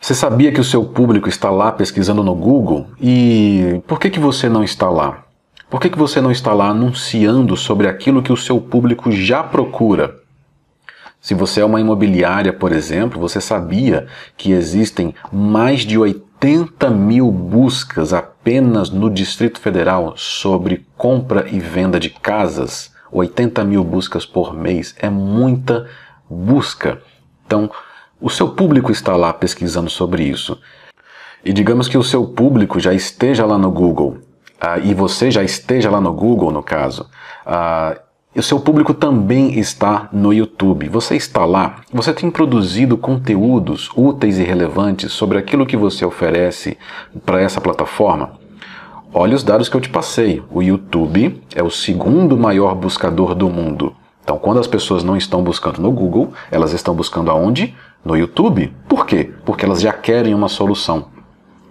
Você 0.00 0.14
sabia 0.14 0.52
que 0.52 0.60
o 0.60 0.64
seu 0.64 0.84
público 0.84 1.28
está 1.28 1.50
lá 1.50 1.72
pesquisando 1.72 2.22
no 2.22 2.34
Google? 2.34 2.86
E 3.00 3.80
por 3.86 3.98
que, 3.98 4.10
que 4.10 4.20
você 4.20 4.48
não 4.48 4.62
está 4.62 4.88
lá? 4.88 5.24
Por 5.68 5.80
que, 5.80 5.90
que 5.90 5.98
você 5.98 6.20
não 6.20 6.30
está 6.30 6.52
lá 6.52 6.68
anunciando 6.68 7.56
sobre 7.56 7.88
aquilo 7.88 8.22
que 8.22 8.32
o 8.32 8.36
seu 8.36 8.60
público 8.60 9.10
já 9.10 9.42
procura? 9.42 10.14
Se 11.20 11.34
você 11.34 11.60
é 11.60 11.64
uma 11.64 11.80
imobiliária, 11.80 12.52
por 12.52 12.70
exemplo, 12.70 13.18
você 13.18 13.40
sabia 13.40 14.06
que 14.36 14.52
existem 14.52 15.12
mais 15.32 15.80
de 15.80 15.98
80 15.98 16.88
mil 16.90 17.32
buscas 17.32 18.12
apenas 18.12 18.90
no 18.90 19.10
Distrito 19.10 19.58
Federal 19.58 20.14
sobre 20.16 20.86
compra 20.96 21.48
e 21.50 21.58
venda 21.58 21.98
de 21.98 22.10
casas? 22.10 22.94
80 23.10 23.64
mil 23.64 23.82
buscas 23.82 24.24
por 24.24 24.54
mês 24.54 24.94
é 25.00 25.10
muita 25.10 25.88
busca. 26.30 27.02
Então, 27.44 27.68
o 28.20 28.30
seu 28.30 28.48
público 28.48 28.90
está 28.90 29.16
lá 29.16 29.32
pesquisando 29.32 29.90
sobre 29.90 30.24
isso. 30.24 30.58
E 31.44 31.52
digamos 31.52 31.88
que 31.88 31.98
o 31.98 32.02
seu 32.02 32.26
público 32.26 32.80
já 32.80 32.92
esteja 32.92 33.44
lá 33.46 33.56
no 33.58 33.70
Google, 33.70 34.18
uh, 34.62 34.80
e 34.84 34.94
você 34.94 35.30
já 35.30 35.42
esteja 35.42 35.90
lá 35.90 36.00
no 36.00 36.12
Google, 36.12 36.50
no 36.50 36.62
caso, 36.62 37.08
uh, 37.46 38.00
o 38.36 38.42
seu 38.42 38.60
público 38.60 38.92
também 38.92 39.58
está 39.58 40.10
no 40.12 40.30
YouTube. 40.30 40.90
Você 40.90 41.16
está 41.16 41.46
lá, 41.46 41.76
você 41.90 42.12
tem 42.12 42.30
produzido 42.30 42.98
conteúdos 42.98 43.90
úteis 43.96 44.38
e 44.38 44.42
relevantes 44.42 45.12
sobre 45.12 45.38
aquilo 45.38 45.64
que 45.64 45.76
você 45.76 46.04
oferece 46.04 46.76
para 47.24 47.40
essa 47.40 47.62
plataforma? 47.62 48.32
Olha 49.14 49.34
os 49.34 49.42
dados 49.42 49.70
que 49.70 49.76
eu 49.76 49.80
te 49.80 49.88
passei. 49.88 50.42
O 50.50 50.62
YouTube 50.62 51.42
é 51.54 51.62
o 51.62 51.70
segundo 51.70 52.36
maior 52.36 52.74
buscador 52.74 53.34
do 53.34 53.48
mundo. 53.48 53.94
Então, 54.22 54.38
quando 54.38 54.60
as 54.60 54.66
pessoas 54.66 55.02
não 55.02 55.16
estão 55.16 55.42
buscando 55.42 55.80
no 55.80 55.90
Google, 55.90 56.34
elas 56.50 56.74
estão 56.74 56.94
buscando 56.94 57.30
aonde? 57.30 57.74
No 58.06 58.16
YouTube. 58.16 58.72
Por 58.88 59.04
quê? 59.04 59.32
Porque 59.44 59.64
elas 59.64 59.80
já 59.80 59.92
querem 59.92 60.32
uma 60.32 60.48
solução. 60.48 61.08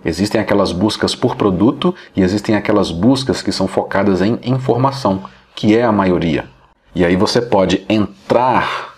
Existem 0.04 0.42
aquelas 0.42 0.74
buscas 0.74 1.16
por 1.16 1.38
produto 1.38 1.96
e 2.14 2.22
existem 2.22 2.58
aquelas 2.58 2.92
buscas 2.92 3.42
que 3.42 3.54
são 3.54 3.70
focadas 3.70 4.22
em 4.22 4.38
informação, 4.44 5.24
que 5.56 5.78
é 5.78 5.84
a 5.86 5.94
maioria. 5.94 6.44
E 6.94 7.06
aí 7.06 7.16
você 7.16 7.42
pode 7.42 7.86
entrar, 7.88 8.96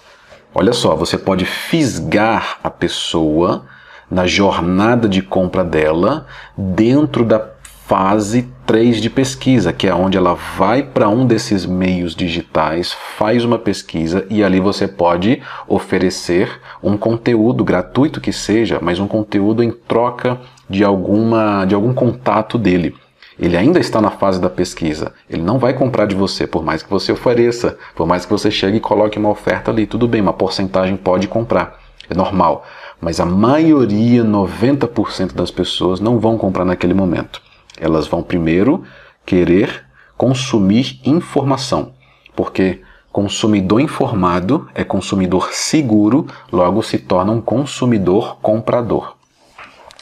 olha 0.51 0.73
só, 0.73 0.95
você 0.95 1.15
pode 1.15 1.45
fisgar 1.45 2.57
a 2.63 2.71
pessoa 2.71 3.65
na 4.09 4.25
jornada 4.25 5.07
de 5.07 5.21
compra 5.21 5.63
dela 5.63 6.25
dentro 6.57 7.23
da 7.23 7.51
fase 7.85 8.51
3 8.67 8.99
de 8.99 9.09
pesquisa, 9.09 9.71
que 9.71 9.87
é 9.87 9.95
onde 9.95 10.17
ela 10.17 10.33
vai 10.33 10.83
para 10.83 11.07
um 11.07 11.25
desses 11.25 11.65
meios 11.65 12.13
digitais, 12.13 12.91
faz 13.17 13.45
uma 13.45 13.57
pesquisa 13.57 14.27
e 14.29 14.43
ali 14.43 14.59
você 14.59 14.85
pode 14.89 15.41
oferecer 15.69 16.51
um 16.83 16.97
conteúdo 16.97 17.63
gratuito 17.63 18.19
que 18.19 18.33
seja, 18.33 18.77
mas 18.81 18.99
um 18.99 19.07
conteúdo 19.07 19.63
em 19.63 19.71
troca 19.71 20.37
de 20.69 20.83
alguma 20.83 21.63
de 21.63 21.73
algum 21.73 21.93
contato 21.93 22.57
dele. 22.57 22.93
Ele 23.39 23.55
ainda 23.55 23.79
está 23.79 24.01
na 24.01 24.11
fase 24.11 24.41
da 24.41 24.49
pesquisa. 24.49 25.13
Ele 25.29 25.43
não 25.43 25.57
vai 25.57 25.73
comprar 25.73 26.05
de 26.05 26.15
você, 26.15 26.45
por 26.45 26.61
mais 26.61 26.83
que 26.83 26.89
você 26.89 27.13
ofereça, 27.13 27.77
por 27.95 28.05
mais 28.05 28.25
que 28.25 28.31
você 28.31 28.51
chegue 28.51 28.77
e 28.77 28.81
coloque 28.81 29.17
uma 29.17 29.29
oferta 29.29 29.71
ali. 29.71 29.87
Tudo 29.87 30.09
bem, 30.09 30.19
uma 30.19 30.33
porcentagem 30.33 30.97
pode 30.97 31.29
comprar. 31.29 31.79
É 32.09 32.13
normal. 32.13 32.65
Mas 32.99 33.21
a 33.21 33.25
maioria, 33.25 34.25
90% 34.25 35.33
das 35.33 35.51
pessoas, 35.51 36.01
não 36.01 36.19
vão 36.19 36.37
comprar 36.37 36.65
naquele 36.65 36.93
momento. 36.93 37.46
Elas 37.79 38.07
vão 38.07 38.23
primeiro 38.23 38.83
querer 39.25 39.85
consumir 40.17 40.99
informação. 41.05 41.93
Porque 42.35 42.81
consumidor 43.11 43.81
informado 43.81 44.67
é 44.75 44.83
consumidor 44.83 45.53
seguro, 45.53 46.27
logo 46.51 46.81
se 46.81 46.97
torna 46.97 47.31
um 47.31 47.41
consumidor 47.41 48.37
comprador. 48.41 49.15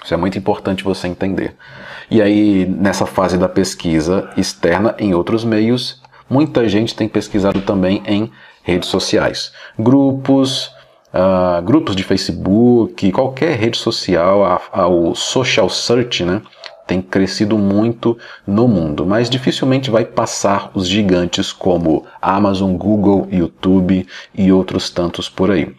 Isso 0.04 0.14
é 0.14 0.18
muito 0.18 0.38
importante 0.38 0.84
você 0.84 1.08
entender. 1.08 1.56
E 2.12 2.22
aí, 2.22 2.66
nessa 2.68 3.06
fase 3.08 3.38
da 3.38 3.50
pesquisa 3.50 4.30
externa 4.38 4.96
em 5.00 5.16
outros 5.16 5.44
meios, 5.44 6.02
muita 6.30 6.70
gente 6.70 6.96
tem 6.96 7.08
pesquisado 7.08 7.62
também 7.62 8.04
em 8.06 8.32
redes 8.62 8.88
sociais. 8.90 9.52
Grupos, 9.80 10.68
uh, 11.14 11.62
grupos 11.64 11.96
de 11.96 12.04
Facebook, 12.04 13.12
qualquer 13.12 13.58
rede 13.58 13.78
social, 13.78 14.62
o 14.90 15.16
social 15.16 15.70
search, 15.70 16.24
né? 16.24 16.42
Tem 16.88 17.02
crescido 17.02 17.58
muito 17.58 18.18
no 18.46 18.68
mundo, 18.68 19.06
mas 19.06 19.30
dificilmente 19.30 19.90
vai 19.90 20.06
passar 20.06 20.70
os 20.74 20.88
gigantes 20.88 21.52
como 21.52 22.06
Amazon, 22.22 22.76
Google, 22.76 23.28
YouTube 23.32 24.08
e 24.34 24.52
outros 24.52 24.90
tantos 24.90 25.28
por 25.28 25.50
aí. 25.50 25.76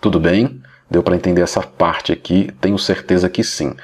Tudo 0.00 0.20
bem? 0.20 0.60
Deu 0.90 1.02
para 1.02 1.16
entender 1.16 1.42
essa 1.42 1.62
parte 1.62 2.12
aqui? 2.12 2.50
Tenho 2.60 2.78
certeza 2.78 3.28
que 3.28 3.42
sim. 3.42 3.74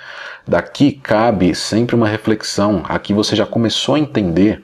Daqui 0.46 0.92
cabe 0.92 1.54
sempre 1.54 1.96
uma 1.96 2.06
reflexão. 2.06 2.82
Aqui 2.88 3.12
você 3.12 3.34
já 3.34 3.46
começou 3.46 3.94
a 3.94 3.98
entender 3.98 4.62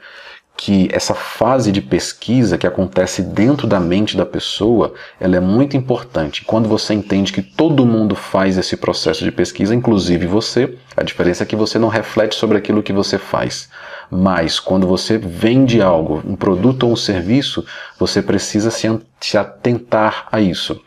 que 0.56 0.88
essa 0.92 1.14
fase 1.14 1.72
de 1.72 1.82
pesquisa 1.82 2.56
que 2.56 2.66
acontece 2.66 3.22
dentro 3.22 3.66
da 3.66 3.80
mente 3.80 4.16
da 4.16 4.24
pessoa, 4.24 4.94
ela 5.20 5.36
é 5.36 5.40
muito 5.40 5.76
importante. 5.76 6.44
Quando 6.44 6.68
você 6.68 6.94
entende 6.94 7.32
que 7.32 7.42
todo 7.42 7.84
mundo 7.84 8.14
faz 8.14 8.56
esse 8.56 8.76
processo 8.76 9.24
de 9.24 9.32
pesquisa, 9.32 9.74
inclusive 9.74 10.26
você, 10.26 10.76
a 10.96 11.02
diferença 11.02 11.42
é 11.42 11.46
que 11.46 11.56
você 11.56 11.78
não 11.78 11.88
reflete 11.88 12.36
sobre 12.36 12.56
aquilo 12.56 12.82
que 12.82 12.92
você 12.92 13.18
faz. 13.18 13.68
Mas 14.10 14.60
quando 14.60 14.86
você 14.86 15.18
vende 15.18 15.82
algo, 15.82 16.22
um 16.24 16.36
produto 16.36 16.84
ou 16.84 16.92
um 16.92 16.96
serviço, 16.96 17.64
você 17.98 18.22
precisa 18.22 18.70
se 18.70 19.36
atentar 19.36 20.28
a 20.30 20.40
isso. 20.40 20.80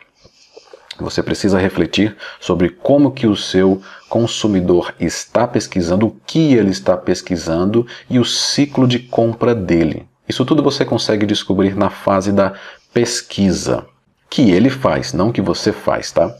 Você 0.99 1.21
precisa 1.21 1.60
refletir 1.60 2.15
sobre 2.39 2.69
como 2.69 3.12
que 3.12 3.27
o 3.27 3.36
seu 3.36 3.81
consumidor 4.10 4.93
está 4.99 5.47
pesquisando, 5.47 6.07
o 6.07 6.15
que 6.25 6.53
ele 6.53 6.71
está 6.71 6.97
pesquisando 6.97 7.86
e 8.10 8.17
o 8.19 8.25
ciclo 8.25 8.88
de 8.88 8.99
compra 8.99 9.53
dele. 9.53 10.07
Isso 10.27 10.43
tudo 10.43 10.63
você 10.63 10.83
consegue 10.83 11.25
descobrir 11.25 11.75
na 11.75 11.89
fase 11.89 12.31
da 12.31 12.53
pesquisa, 12.93 13.86
que 14.29 14.51
ele 14.51 14.69
faz, 14.69 15.13
não 15.13 15.31
que 15.31 15.41
você 15.41 15.71
faz, 15.71 16.12
tá? 16.12 16.36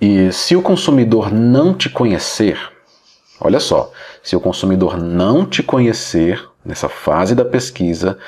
E 0.00 0.32
se 0.32 0.54
o 0.54 0.62
consumidor 0.62 1.32
não 1.32 1.74
te 1.74 1.88
conhecer, 1.88 2.58
olha 3.40 3.58
só, 3.58 3.90
se 4.22 4.36
o 4.36 4.40
consumidor 4.40 4.98
não 4.98 5.44
te 5.44 5.62
conhecer 5.62 6.46
nessa 6.64 6.88
fase 6.88 7.34
da 7.34 7.44
pesquisa, 7.44 8.18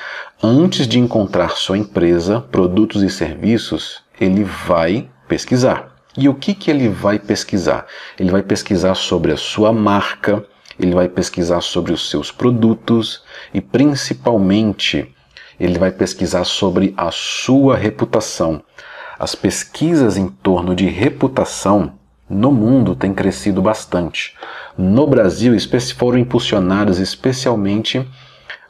antes 0.41 0.87
de 0.87 0.99
encontrar 0.99 1.51
sua 1.51 1.77
empresa, 1.77 2.41
produtos 2.41 3.03
e 3.03 3.09
serviços, 3.09 4.03
ele 4.19 4.43
vai 4.43 5.09
pesquisar. 5.27 5.93
E 6.17 6.29
o 6.29 6.33
que, 6.33 6.53
que 6.53 6.69
ele 6.69 6.89
vai 6.89 7.17
pesquisar? 7.17 7.85
Ele 8.19 8.31
vai 8.31 8.43
pesquisar 8.43 8.95
sobre 8.95 9.31
a 9.31 9.37
sua 9.37 9.73
marca, 9.73 10.45
ele 10.79 10.93
vai 10.93 11.07
pesquisar 11.07 11.61
sobre 11.61 11.91
os 11.91 12.09
seus 12.09 12.31
produtos 12.31 13.23
e 13.53 13.59
principalmente 13.59 15.13
ele 15.59 15.77
vai 15.79 15.91
pesquisar 15.91 16.43
sobre 16.43 16.93
a 16.97 17.09
sua 17.11 17.75
reputação. 17.75 18.61
As 19.17 19.35
pesquisas 19.35 20.17
em 20.17 20.27
torno 20.27 20.75
de 20.75 20.87
reputação 20.87 21.93
no 22.29 22.51
mundo 22.51 22.95
têm 22.95 23.13
crescido 23.13 23.61
bastante. 23.61 24.35
No 24.77 25.05
Brasil, 25.05 25.55
foram 25.95 26.17
impulsionadas 26.17 26.99
especialmente 26.99 28.07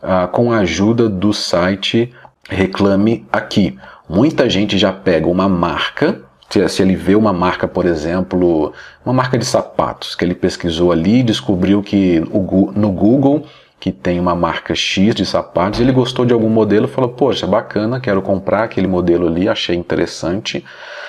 ah, 0.02 0.28
com 0.28 0.52
a 0.52 0.60
ajuda 0.60 1.08
do 1.08 1.34
site 1.34 2.14
Reclame 2.50 3.26
Aqui. 3.32 3.78
Muita 4.10 4.50
gente 4.50 4.78
já 4.78 4.92
pega 4.92 5.28
uma 5.28 5.48
marca 5.48 6.23
se, 6.54 6.70
se 6.70 6.82
ele 6.84 6.96
vê 6.96 7.16
uma 7.16 7.34
marca, 7.34 7.68
por 7.68 7.86
exemplo, 7.86 8.74
uma 9.04 9.14
marca 9.14 9.38
de 9.38 9.46
sapatos, 9.46 10.14
que 10.14 10.24
ele 10.24 10.36
pesquisou 10.36 10.92
ali 10.92 11.20
e 11.20 11.24
descobriu 11.24 11.82
que 11.82 12.20
no 12.20 12.92
Google 12.92 13.44
que 13.80 13.92
tem 13.92 14.18
uma 14.18 14.34
marca 14.34 14.74
X 14.74 15.14
de 15.14 15.26
sapatos, 15.26 15.82
ele 15.82 15.92
gostou 15.92 16.26
de 16.26 16.32
algum 16.32 16.48
modelo, 16.48 16.88
falou: 16.88 17.10
"Poxa, 17.10 17.46
bacana, 17.46 18.00
quero 18.00 18.22
comprar 18.22 18.64
aquele 18.64 18.88
modelo 18.88 19.28
ali, 19.28 19.50
achei 19.50 19.76
interessante". 19.76 20.64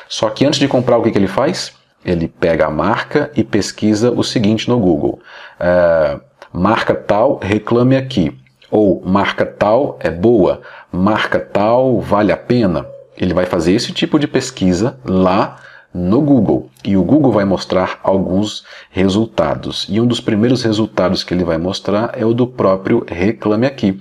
Só 0.08 0.28
que 0.28 0.44
antes 0.44 0.58
de 0.58 0.66
comprar, 0.66 0.98
o 0.98 1.02
que, 1.02 1.12
que 1.12 1.18
ele 1.18 1.28
faz? 1.28 1.72
Ele 2.04 2.26
pega 2.26 2.66
a 2.66 2.70
marca 2.70 3.30
e 3.36 3.44
pesquisa 3.44 4.10
o 4.10 4.24
seguinte 4.24 4.68
no 4.68 4.78
Google: 4.78 5.20
é, 5.60 6.18
marca 6.52 6.94
tal, 6.94 7.38
reclame 7.40 7.96
aqui. 7.96 8.36
Ou 8.70 9.00
marca 9.06 9.46
tal 9.46 9.96
é 10.00 10.10
boa, 10.10 10.62
marca 10.90 11.38
tal 11.38 12.00
vale 12.00 12.32
a 12.32 12.36
pena. 12.36 12.86
Ele 13.16 13.34
vai 13.34 13.46
fazer 13.46 13.72
esse 13.72 13.92
tipo 13.92 14.18
de 14.18 14.26
pesquisa 14.26 14.98
lá 15.04 15.56
no 15.92 16.20
Google 16.20 16.68
e 16.84 16.96
o 16.96 17.04
Google 17.04 17.30
vai 17.30 17.44
mostrar 17.44 18.00
alguns 18.02 18.64
resultados. 18.90 19.86
E 19.88 20.00
um 20.00 20.06
dos 20.06 20.20
primeiros 20.20 20.62
resultados 20.64 21.22
que 21.22 21.32
ele 21.32 21.44
vai 21.44 21.56
mostrar 21.56 22.10
é 22.14 22.26
o 22.26 22.34
do 22.34 22.46
próprio 22.46 23.04
Reclame 23.06 23.66
Aqui. 23.66 24.00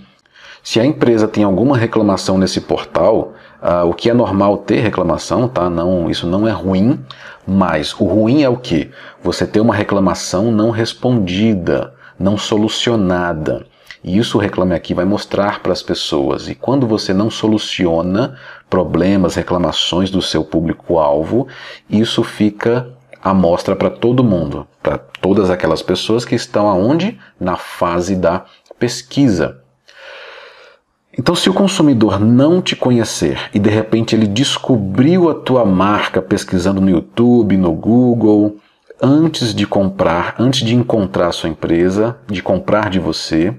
Se 0.63 0.80
a 0.80 0.86
empresa 0.86 1.28
tem 1.28 1.43
alguma 1.43 1.78
reclamação 1.78 2.38
nesse 2.38 2.62
portal, 2.62 3.34
uh, 3.62 3.86
o 3.88 3.93
que 3.93 4.10
é 4.10 4.13
normal 4.13 4.60
ter 4.60 4.80
reclamação, 4.80 5.47
tá? 5.47 5.69
Não, 5.69 6.10
isso 6.10 6.26
não 6.26 6.47
é 6.47 6.52
ruim, 6.52 6.99
mas 7.45 7.93
o 7.99 8.06
ruim 8.06 8.43
é 8.43 8.49
o 8.49 8.56
que? 8.56 8.89
Você 9.21 9.45
ter 9.45 9.60
uma 9.60 9.76
reclamação 9.76 10.54
não 10.54 10.71
respondida, 10.71 11.93
não 12.17 12.38
solucionada. 12.38 13.65
E 14.04 14.18
isso 14.18 14.38
o 14.38 14.42
Reclame 14.42 14.76
Aqui 14.76 14.94
vai 14.94 15.06
mostrar 15.06 15.62
para 15.62 15.72
as 15.72 15.82
pessoas. 15.82 16.50
E 16.50 16.56
quando 16.56 16.86
você 16.86 17.13
não 17.13 17.30
soluciona 17.30 18.38
problemas, 18.70 19.36
reclamações 19.36 20.12
do 20.12 20.22
seu 20.22 20.44
público-alvo, 20.44 21.48
isso 21.89 22.24
fica 22.24 22.92
amostra 23.24 23.76
para 23.76 23.89
todo 23.89 24.24
mundo, 24.24 24.68
para 24.82 24.98
todas 24.98 25.50
aquelas 25.50 25.82
pessoas 25.82 26.26
que 26.26 26.36
estão 26.36 26.68
aonde? 26.68 27.18
Na 27.39 27.56
fase 27.56 28.16
da 28.16 28.44
pesquisa. 28.78 29.62
Então, 31.18 31.36
se 31.36 31.50
o 31.50 31.54
consumidor 31.54 32.20
não 32.20 32.62
te 32.62 32.76
conhecer 32.76 33.50
e 33.54 33.60
de 33.60 33.70
repente 33.70 34.16
ele 34.16 34.28
descobriu 34.28 35.30
a 35.30 35.36
tua 35.36 35.63
marca 35.63 36.22
pesquisando 36.22 36.82
no 36.82 36.89
YouTube, 36.89 37.56
no 37.56 37.72
Google, 37.72 38.58
antes 39.02 39.54
de 39.54 39.68
comprar, 39.68 40.36
antes 40.39 40.66
de 40.66 40.76
encontrar 40.76 41.28
a 41.28 41.32
sua 41.32 41.50
empresa, 41.50 42.18
de 42.28 42.42
comprar 42.42 42.89
de 42.89 43.00
você, 43.00 43.54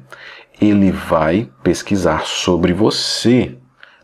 ele 0.60 0.90
vai 0.90 1.48
pesquisar 1.62 2.24
sobre 2.26 2.72
você 2.72 3.56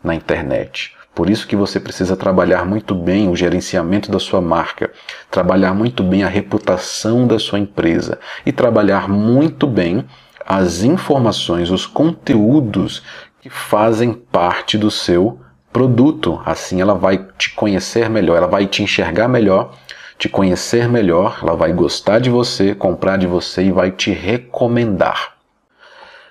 na 0.02 0.14
internet. 0.14 0.94
Por 1.14 1.28
isso 1.28 1.46
que 1.46 1.56
você 1.56 1.80
precisa 1.80 2.16
trabalhar 2.16 2.64
muito 2.64 2.94
bem 2.94 3.28
o 3.28 3.36
gerenciamento 3.36 4.10
da 4.10 4.18
sua 4.18 4.40
marca, 4.40 4.90
trabalhar 5.30 5.74
muito 5.74 6.02
bem 6.02 6.22
a 6.22 6.28
reputação 6.28 7.26
da 7.26 7.38
sua 7.38 7.58
empresa 7.58 8.18
e 8.46 8.52
trabalhar 8.52 9.08
muito 9.08 9.66
bem 9.66 10.04
as 10.46 10.82
informações, 10.82 11.70
os 11.70 11.84
conteúdos 11.84 13.02
que 13.40 13.50
fazem 13.50 14.12
parte 14.12 14.78
do 14.78 14.90
seu 14.90 15.40
produto. 15.72 16.40
Assim 16.44 16.80
ela 16.80 16.94
vai 16.94 17.26
te 17.36 17.54
conhecer 17.54 18.08
melhor, 18.08 18.36
ela 18.36 18.46
vai 18.46 18.66
te 18.66 18.82
enxergar 18.82 19.28
melhor, 19.28 19.74
te 20.18 20.28
conhecer 20.28 20.88
melhor, 20.88 21.40
ela 21.42 21.54
vai 21.54 21.72
gostar 21.72 22.18
de 22.20 22.30
você, 22.30 22.74
comprar 22.74 23.16
de 23.16 23.26
você 23.26 23.64
e 23.64 23.72
vai 23.72 23.90
te 23.90 24.12
recomendar. 24.12 25.39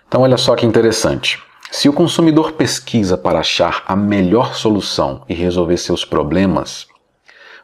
Então 0.09 0.21
olha 0.21 0.37
só 0.37 0.55
que 0.55 0.65
interessante. 0.65 1.39
Se 1.69 1.87
o 1.87 1.93
consumidor 1.93 2.53
pesquisa 2.53 3.15
para 3.15 3.41
achar 3.41 3.83
a 3.85 3.95
melhor 3.95 4.55
solução 4.55 5.21
e 5.29 5.35
resolver 5.35 5.77
seus 5.77 6.03
problemas, 6.03 6.87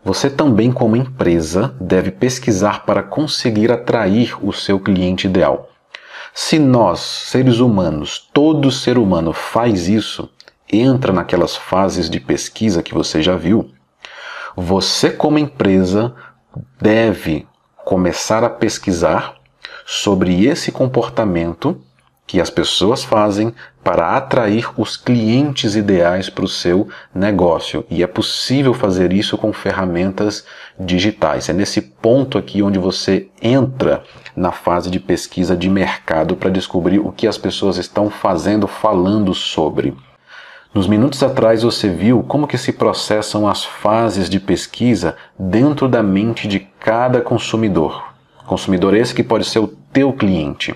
você 0.03 0.29
também, 0.29 0.71
como 0.71 0.95
empresa, 0.95 1.75
deve 1.81 2.11
pesquisar 2.11 2.85
para 2.85 3.01
conseguir 3.01 3.71
atrair 3.71 4.37
o 4.45 4.53
seu 4.53 4.79
cliente 4.79 5.25
ideal. 5.25 5.71
Se 6.35 6.59
nós, 6.59 6.99
seres 6.99 7.57
humanos, 7.57 8.29
todo 8.31 8.71
ser 8.71 8.99
humano 8.99 9.33
faz 9.33 9.87
isso, 9.87 10.29
entra 10.71 11.11
naquelas 11.11 11.55
fases 11.55 12.07
de 12.11 12.19
pesquisa 12.19 12.83
que 12.83 12.93
você 12.93 13.23
já 13.23 13.35
viu, 13.35 13.71
você, 14.55 15.09
como 15.09 15.39
empresa, 15.39 16.13
deve 16.79 17.47
começar 17.83 18.43
a 18.43 18.51
pesquisar 18.51 19.33
sobre 19.83 20.45
esse 20.45 20.71
comportamento 20.71 21.81
que 22.27 22.41
as 22.41 22.49
pessoas 22.49 23.03
fazem 23.03 23.53
para 23.83 24.17
atrair 24.17 24.67
os 24.77 24.97
clientes 24.97 25.75
ideais 25.75 26.27
para 26.27 26.43
o 26.43 26.47
seu 26.47 26.89
negócio. 27.13 27.85
E 27.89 28.01
é 28.01 28.07
possível 28.07 28.73
fazer 28.73 29.13
isso 29.13 29.37
com 29.37 29.53
ferramentas 29.53 30.43
digitais. 30.79 31.49
É 31.49 31.53
nesse 31.53 31.81
ponto 31.81 32.37
aqui 32.37 32.63
onde 32.63 32.79
você 32.79 33.27
entra 33.39 34.03
na 34.35 34.51
fase 34.51 34.89
de 34.89 34.99
pesquisa 34.99 35.55
de 35.55 35.69
mercado 35.69 36.35
para 36.35 36.49
descobrir 36.49 36.99
o 36.99 37.11
que 37.11 37.27
as 37.27 37.37
pessoas 37.37 37.77
estão 37.77 38.09
fazendo, 38.09 38.67
falando 38.67 39.33
sobre. 39.33 39.95
Nos 40.73 40.87
minutos 40.87 41.23
atrás 41.23 41.61
você 41.61 41.87
viu 41.87 42.21
como 42.23 42.47
que 42.47 42.57
se 42.57 42.73
processam 42.73 43.47
as 43.47 43.63
fases 43.63 44.29
de 44.29 44.39
pesquisa 44.39 45.15
dentro 45.39 45.87
da 45.87 46.03
mente 46.03 46.47
de 46.47 46.59
cada 46.59 47.21
consumidor. 47.21 48.03
Consumidor 48.45 48.93
esse 48.93 49.13
que 49.13 49.23
pode 49.23 49.45
ser 49.45 49.59
o 49.59 49.67
teu 49.67 50.11
cliente. 50.11 50.75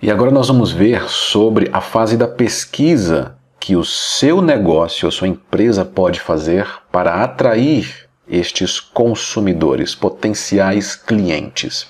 E 0.00 0.12
agora 0.12 0.30
nós 0.30 0.46
vamos 0.46 0.70
ver 0.70 1.08
sobre 1.08 1.68
a 1.72 1.80
fase 1.80 2.16
da 2.16 2.28
pesquisa 2.28 3.34
que 3.58 3.74
o 3.74 3.84
seu 3.84 4.40
negócio, 4.40 5.08
a 5.08 5.10
sua 5.10 5.26
empresa 5.26 5.84
pode 5.84 6.20
fazer 6.20 6.68
para 6.92 7.24
atrair 7.24 8.08
estes 8.28 8.78
consumidores, 8.78 9.96
potenciais 9.96 10.94
clientes. 10.94 11.88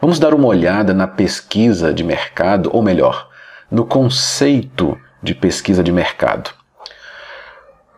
Vamos 0.00 0.18
dar 0.18 0.34
uma 0.34 0.48
olhada 0.48 0.92
na 0.92 1.06
pesquisa 1.06 1.94
de 1.94 2.02
mercado, 2.02 2.70
ou 2.72 2.82
melhor, 2.82 3.28
no 3.70 3.86
conceito 3.86 4.98
de 5.22 5.32
pesquisa 5.32 5.84
de 5.84 5.92
mercado. 5.92 6.50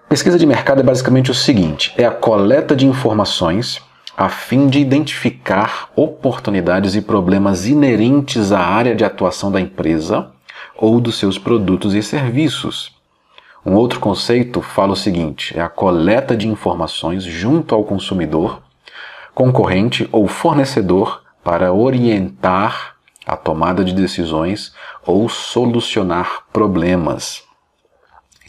Pesquisa 0.07 0.39
de 0.39 0.45
mercado 0.45 0.81
é 0.81 0.83
basicamente 0.83 1.31
o 1.31 1.35
seguinte: 1.35 1.95
é 1.97 2.05
a 2.05 2.11
coleta 2.11 2.77
de 2.77 2.87
informações 2.87 3.81
a 4.21 4.29
fim 4.29 4.69
de 4.69 4.79
identificar 4.79 5.89
oportunidades 5.97 6.95
e 6.95 7.01
problemas 7.01 7.67
inerentes 7.67 8.53
à 8.53 8.61
área 8.61 8.95
de 8.95 9.03
atuação 9.03 9.51
da 9.51 9.59
empresa 9.59 10.31
ou 10.77 11.01
dos 11.01 11.19
seus 11.19 11.39
produtos 11.39 11.95
e 11.95 12.03
serviços. 12.03 12.95
Um 13.65 13.73
outro 13.73 13.99
conceito 13.99 14.61
fala 14.61 14.93
o 14.93 14.97
seguinte: 14.97 15.59
é 15.59 15.63
a 15.63 15.71
coleta 15.71 16.37
de 16.37 16.47
informações 16.47 17.25
junto 17.25 17.75
ao 17.75 17.83
consumidor, 17.83 18.63
concorrente 19.35 20.07
ou 20.13 20.29
fornecedor 20.29 21.23
para 21.43 21.73
orientar 21.73 22.97
a 23.27 23.39
tomada 23.39 23.83
de 23.83 23.95
decisões 23.95 24.75
ou 25.07 25.31
solucionar 25.31 26.43
problemas. 26.53 27.50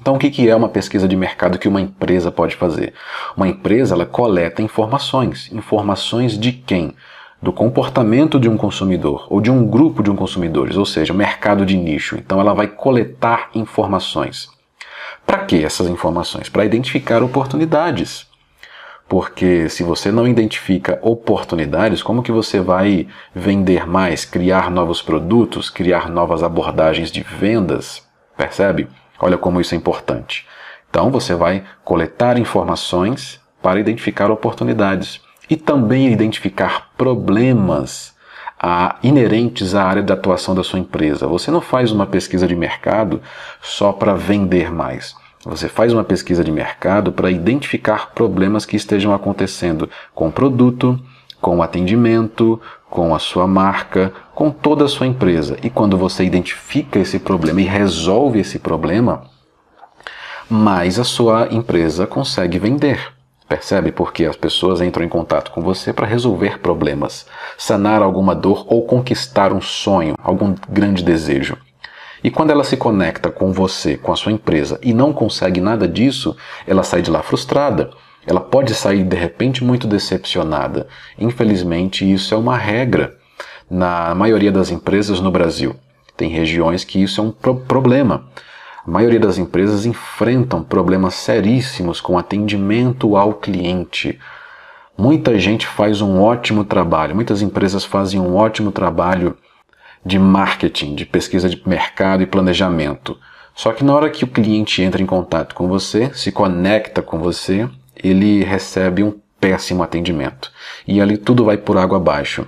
Então, 0.01 0.15
o 0.15 0.17
que 0.17 0.49
é 0.49 0.55
uma 0.55 0.67
pesquisa 0.67 1.07
de 1.07 1.15
mercado 1.15 1.59
que 1.59 1.67
uma 1.67 1.79
empresa 1.79 2.31
pode 2.31 2.55
fazer? 2.55 2.91
Uma 3.37 3.47
empresa 3.47 3.93
ela 3.93 4.03
coleta 4.03 4.59
informações. 4.59 5.51
Informações 5.51 6.39
de 6.39 6.51
quem? 6.51 6.95
Do 7.39 7.53
comportamento 7.53 8.39
de 8.39 8.49
um 8.49 8.57
consumidor 8.57 9.27
ou 9.29 9.39
de 9.39 9.51
um 9.51 9.63
grupo 9.63 10.01
de 10.01 10.09
um 10.09 10.15
consumidores, 10.15 10.75
ou 10.75 10.87
seja, 10.87 11.13
mercado 11.13 11.63
de 11.63 11.77
nicho. 11.77 12.15
Então, 12.17 12.39
ela 12.39 12.51
vai 12.51 12.65
coletar 12.65 13.51
informações. 13.53 14.49
Para 15.23 15.45
que 15.45 15.63
essas 15.63 15.87
informações? 15.87 16.49
Para 16.49 16.65
identificar 16.65 17.21
oportunidades. 17.21 18.25
Porque 19.07 19.69
se 19.69 19.83
você 19.83 20.11
não 20.11 20.27
identifica 20.27 20.97
oportunidades, 21.03 22.01
como 22.01 22.23
que 22.23 22.31
você 22.31 22.59
vai 22.59 23.07
vender 23.35 23.85
mais, 23.85 24.25
criar 24.25 24.71
novos 24.71 24.99
produtos, 24.99 25.69
criar 25.69 26.09
novas 26.09 26.41
abordagens 26.41 27.11
de 27.11 27.21
vendas? 27.21 28.03
Percebe? 28.35 28.87
Olha 29.21 29.37
como 29.37 29.61
isso 29.61 29.75
é 29.75 29.77
importante. 29.77 30.47
Então 30.89 31.11
você 31.11 31.35
vai 31.35 31.63
coletar 31.83 32.37
informações 32.37 33.39
para 33.61 33.79
identificar 33.79 34.31
oportunidades 34.31 35.21
e 35.49 35.55
também 35.55 36.11
identificar 36.11 36.89
problemas 36.97 38.13
a, 38.59 38.97
inerentes 39.03 39.75
à 39.75 39.83
área 39.83 40.03
de 40.03 40.11
atuação 40.11 40.55
da 40.55 40.63
sua 40.63 40.79
empresa. 40.79 41.27
Você 41.27 41.51
não 41.51 41.61
faz 41.61 41.91
uma 41.91 42.05
pesquisa 42.05 42.47
de 42.47 42.55
mercado 42.55 43.21
só 43.61 43.91
para 43.91 44.15
vender 44.15 44.71
mais. 44.71 45.15
Você 45.43 45.67
faz 45.67 45.91
uma 45.91 46.03
pesquisa 46.03 46.43
de 46.43 46.51
mercado 46.51 47.11
para 47.11 47.31
identificar 47.31 48.11
problemas 48.11 48.65
que 48.65 48.75
estejam 48.75 49.13
acontecendo 49.13 49.89
com 50.13 50.27
o 50.27 50.31
produto, 50.31 50.99
com 51.41 51.57
o 51.57 51.63
atendimento, 51.63 52.61
com 52.91 53.15
a 53.15 53.19
sua 53.19 53.47
marca, 53.47 54.13
com 54.35 54.51
toda 54.51 54.83
a 54.83 54.87
sua 54.89 55.07
empresa. 55.07 55.57
E 55.63 55.69
quando 55.69 55.97
você 55.97 56.25
identifica 56.25 56.99
esse 56.99 57.17
problema 57.17 57.61
e 57.61 57.63
resolve 57.63 58.39
esse 58.39 58.59
problema, 58.59 59.23
mais 60.49 60.99
a 60.99 61.05
sua 61.05 61.47
empresa 61.51 62.05
consegue 62.05 62.59
vender. 62.59 63.13
Percebe? 63.47 63.93
Porque 63.93 64.25
as 64.25 64.35
pessoas 64.35 64.81
entram 64.81 65.05
em 65.05 65.09
contato 65.09 65.51
com 65.51 65.61
você 65.61 65.93
para 65.93 66.05
resolver 66.05 66.59
problemas, 66.59 67.25
sanar 67.57 68.01
alguma 68.01 68.35
dor 68.35 68.65
ou 68.67 68.85
conquistar 68.85 69.53
um 69.53 69.61
sonho, 69.61 70.15
algum 70.21 70.53
grande 70.69 71.01
desejo. 71.01 71.57
E 72.21 72.29
quando 72.29 72.51
ela 72.51 72.63
se 72.63 72.75
conecta 72.75 73.31
com 73.31 73.53
você, 73.53 73.95
com 73.97 74.11
a 74.11 74.15
sua 74.17 74.31
empresa, 74.31 74.77
e 74.83 74.93
não 74.93 75.13
consegue 75.13 75.61
nada 75.61 75.87
disso, 75.87 76.35
ela 76.67 76.83
sai 76.83 77.01
de 77.01 77.09
lá 77.09 77.23
frustrada 77.23 77.89
ela 78.25 78.39
pode 78.39 78.73
sair 78.73 79.03
de 79.03 79.15
repente 79.15 79.63
muito 79.63 79.87
decepcionada. 79.87 80.87
Infelizmente, 81.17 82.09
isso 82.09 82.33
é 82.33 82.37
uma 82.37 82.57
regra 82.57 83.17
na 83.69 84.13
maioria 84.13 84.51
das 84.51 84.69
empresas 84.69 85.19
no 85.19 85.31
Brasil. 85.31 85.75
Tem 86.15 86.29
regiões 86.29 86.83
que 86.83 87.01
isso 87.01 87.21
é 87.21 87.23
um 87.23 87.31
pro 87.31 87.55
problema. 87.55 88.25
A 88.85 88.89
maioria 88.89 89.19
das 89.19 89.37
empresas 89.37 89.85
enfrentam 89.85 90.63
problemas 90.63 91.13
seríssimos 91.13 92.01
com 92.01 92.17
atendimento 92.17 93.15
ao 93.15 93.35
cliente. 93.35 94.19
Muita 94.97 95.39
gente 95.39 95.65
faz 95.65 96.01
um 96.01 96.21
ótimo 96.21 96.63
trabalho, 96.63 97.15
muitas 97.15 97.41
empresas 97.41 97.85
fazem 97.85 98.19
um 98.19 98.35
ótimo 98.35 98.71
trabalho 98.71 99.37
de 100.05 100.19
marketing, 100.19 100.95
de 100.95 101.05
pesquisa 101.05 101.47
de 101.47 101.61
mercado 101.67 102.23
e 102.23 102.27
planejamento. 102.27 103.17
Só 103.55 103.71
que 103.71 103.83
na 103.83 103.93
hora 103.93 104.09
que 104.09 104.23
o 104.23 104.27
cliente 104.27 104.81
entra 104.81 105.01
em 105.01 105.05
contato 105.05 105.53
com 105.55 105.67
você, 105.67 106.11
se 106.13 106.31
conecta 106.31 107.01
com 107.01 107.19
você, 107.19 107.69
ele 107.95 108.43
recebe 108.43 109.03
um 109.03 109.13
péssimo 109.39 109.83
atendimento. 109.83 110.51
E 110.87 111.01
ali 111.01 111.17
tudo 111.17 111.45
vai 111.45 111.57
por 111.57 111.77
água 111.77 111.97
abaixo. 111.97 112.47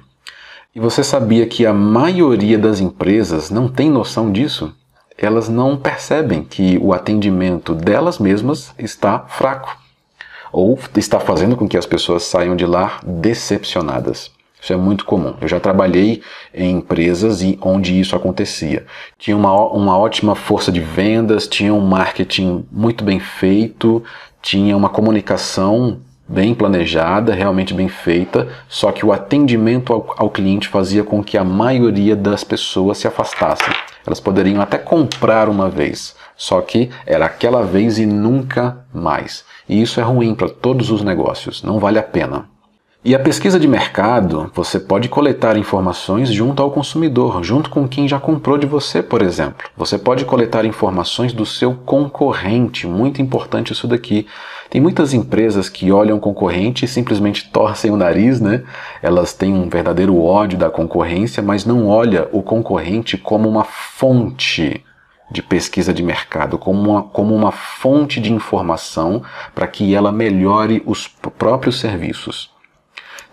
E 0.75 0.79
você 0.79 1.03
sabia 1.03 1.45
que 1.45 1.65
a 1.65 1.73
maioria 1.73 2.57
das 2.57 2.79
empresas 2.79 3.49
não 3.49 3.67
tem 3.67 3.89
noção 3.89 4.31
disso? 4.31 4.73
Elas 5.17 5.47
não 5.47 5.77
percebem 5.77 6.43
que 6.43 6.79
o 6.81 6.93
atendimento 6.93 7.75
delas 7.75 8.17
mesmas 8.17 8.73
está 8.77 9.19
fraco 9.19 9.77
ou 10.51 10.77
está 10.95 11.19
fazendo 11.19 11.55
com 11.55 11.67
que 11.67 11.77
as 11.77 11.85
pessoas 11.85 12.23
saiam 12.23 12.55
de 12.55 12.65
lá 12.65 12.99
decepcionadas. 13.03 14.31
Isso 14.63 14.71
é 14.71 14.77
muito 14.77 15.03
comum. 15.03 15.35
Eu 15.41 15.47
já 15.47 15.59
trabalhei 15.59 16.21
em 16.53 16.77
empresas 16.77 17.41
onde 17.59 17.99
isso 17.99 18.15
acontecia. 18.15 18.85
Tinha 19.17 19.35
uma, 19.35 19.51
uma 19.73 19.97
ótima 19.97 20.35
força 20.35 20.71
de 20.71 20.79
vendas, 20.79 21.47
tinha 21.47 21.73
um 21.73 21.81
marketing 21.81 22.65
muito 22.71 23.03
bem 23.03 23.19
feito, 23.19 24.01
tinha 24.43 24.75
uma 24.75 24.89
comunicação 24.89 26.01
bem 26.27 26.53
planejada, 26.53 27.33
realmente 27.33 27.73
bem 27.73 27.87
feita, 27.87 28.47
só 28.67 28.91
que 28.91 29.05
o 29.05 29.13
atendimento 29.13 29.93
ao, 29.93 30.13
ao 30.17 30.29
cliente 30.29 30.67
fazia 30.67 31.03
com 31.03 31.23
que 31.23 31.37
a 31.37 31.43
maioria 31.43 32.15
das 32.15 32.43
pessoas 32.43 32.97
se 32.97 33.07
afastassem. 33.07 33.73
Elas 34.05 34.19
poderiam 34.19 34.61
até 34.61 34.77
comprar 34.77 35.47
uma 35.47 35.69
vez, 35.69 36.15
só 36.35 36.59
que 36.59 36.89
era 37.05 37.25
aquela 37.25 37.63
vez 37.63 37.97
e 37.97 38.05
nunca 38.05 38.85
mais. 38.93 39.45
E 39.67 39.81
isso 39.81 39.99
é 39.99 40.03
ruim 40.03 40.35
para 40.35 40.49
todos 40.49 40.91
os 40.91 41.01
negócios, 41.01 41.63
não 41.63 41.79
vale 41.79 41.97
a 41.97 42.03
pena. 42.03 42.52
E 43.05 43.13
a 43.13 43.19
pesquisa 43.19 43.59
de 43.59 43.67
mercado, 43.67 44.49
você 44.55 44.79
pode 44.79 45.09
coletar 45.09 45.57
informações 45.57 46.31
junto 46.31 46.63
ao 46.63 46.71
consumidor, 46.71 47.43
junto 47.43 47.69
com 47.69 47.85
quem 47.85 48.07
já 48.07 48.17
comprou 48.17 48.57
de 48.57 48.65
você, 48.65 49.03
por 49.03 49.21
exemplo. 49.21 49.67
Você 49.75 49.97
pode 49.97 50.23
coletar 50.23 50.63
informações 50.63 51.33
do 51.33 51.45
seu 51.45 51.75
concorrente, 51.75 52.87
muito 52.87 53.21
importante 53.21 53.73
isso 53.73 53.89
daqui. 53.89 54.25
Tem 54.69 54.79
muitas 54.79 55.13
empresas 55.13 55.67
que 55.67 55.91
olham 55.91 56.17
concorrente 56.17 56.85
e 56.85 56.87
simplesmente 56.87 57.51
torcem 57.51 57.91
o 57.91 57.97
nariz, 57.97 58.39
né? 58.39 58.63
Elas 59.01 59.33
têm 59.33 59.53
um 59.53 59.67
verdadeiro 59.67 60.17
ódio 60.17 60.57
da 60.57 60.69
concorrência, 60.69 61.43
mas 61.43 61.65
não 61.65 61.89
olha 61.89 62.29
o 62.31 62.41
concorrente 62.41 63.17
como 63.17 63.49
uma 63.49 63.65
fonte 63.65 64.81
de 65.29 65.41
pesquisa 65.41 65.93
de 65.93 66.01
mercado, 66.01 66.57
como 66.57 66.91
uma, 66.91 67.03
como 67.03 67.35
uma 67.35 67.51
fonte 67.51 68.21
de 68.21 68.31
informação 68.31 69.23
para 69.53 69.67
que 69.67 69.93
ela 69.93 70.09
melhore 70.09 70.81
os 70.85 71.05
próprios 71.05 71.81
serviços. 71.81 72.52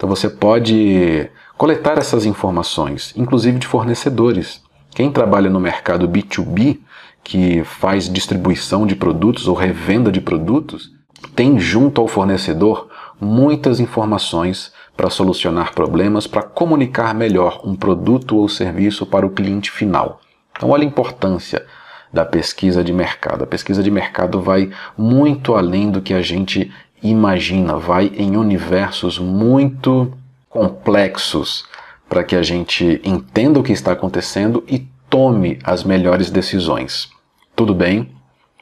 Então 0.01 0.09
você 0.09 0.31
pode 0.31 1.29
coletar 1.59 1.99
essas 1.99 2.25
informações, 2.25 3.13
inclusive 3.15 3.59
de 3.59 3.67
fornecedores. 3.67 4.63
Quem 4.95 5.13
trabalha 5.13 5.51
no 5.51 5.61
mercado 5.61 6.09
B2B, 6.09 6.79
que 7.23 7.63
faz 7.65 8.11
distribuição 8.11 8.87
de 8.87 8.97
produtos 8.97 9.47
ou 9.47 9.55
revenda 9.55 10.11
de 10.11 10.19
produtos, 10.19 10.91
tem 11.37 11.61
junto 11.61 12.01
ao 12.01 12.09
fornecedor 12.09 12.89
muitas 13.21 13.79
informações 13.79 14.73
para 14.97 15.11
solucionar 15.11 15.75
problemas, 15.75 16.27
para 16.27 16.45
comunicar 16.45 17.15
melhor 17.15 17.61
um 17.63 17.77
produto 17.77 18.39
ou 18.39 18.49
serviço 18.49 19.05
para 19.05 19.27
o 19.27 19.31
cliente 19.31 19.71
final. 19.71 20.23
Então, 20.57 20.71
olha 20.71 20.83
a 20.83 20.87
importância 20.87 21.67
da 22.11 22.25
pesquisa 22.25 22.83
de 22.83 22.93
mercado. 22.95 23.45
A 23.45 23.47
pesquisa 23.47 23.83
de 23.83 23.91
mercado 23.91 24.41
vai 24.41 24.71
muito 24.97 25.55
além 25.55 25.91
do 25.91 26.01
que 26.01 26.15
a 26.15 26.23
gente 26.23 26.73
imagina, 27.03 27.77
vai 27.77 28.13
em 28.15 28.37
universos 28.37 29.19
muito 29.19 30.13
complexos 30.49 31.65
para 32.09 32.25
que 32.25 32.35
a 32.35 32.43
gente 32.43 33.01
entenda 33.05 33.61
o 33.61 33.63
que 33.63 33.73
está 33.73 33.93
acontecendo 33.93 34.65
e 34.67 34.87
tome 35.09 35.59
as 35.65 35.85
melhores 35.85 36.31
decisões. 36.31 37.09
Tudo 37.55 37.75
bem? 37.75 38.11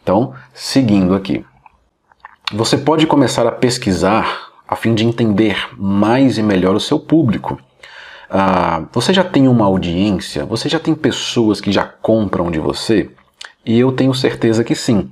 Então, 0.03 0.35
seguindo 0.53 1.15
aqui. 1.15 1.45
Você 2.53 2.79
pode 2.79 3.07
começar 3.07 3.47
a 3.47 3.53
pesquisar 3.53 4.49
a 4.67 4.77
fim 4.77 4.95
de 4.95 5.05
entender 5.05 5.69
mais 5.77 6.37
e 6.37 6.43
melhor 6.43 6.75
o 6.75 6.81
seu 6.81 6.99
público. 6.99 7.59
Ah, 8.31 8.85
você 8.93 9.15
já 9.15 9.25
tem 9.25 9.49
uma 9.49 9.65
audiência? 9.65 10.45
Você 10.45 10.69
já 10.69 10.79
tem 10.79 10.95
pessoas 10.95 11.61
que 11.61 11.73
já 11.73 11.85
compram 11.85 12.51
de 12.51 12.59
você? 12.59 13.11
E 13.65 13.79
eu 13.79 13.93
tenho 13.93 14.13
certeza 14.15 14.63
que 14.63 14.75
sim. 14.75 15.11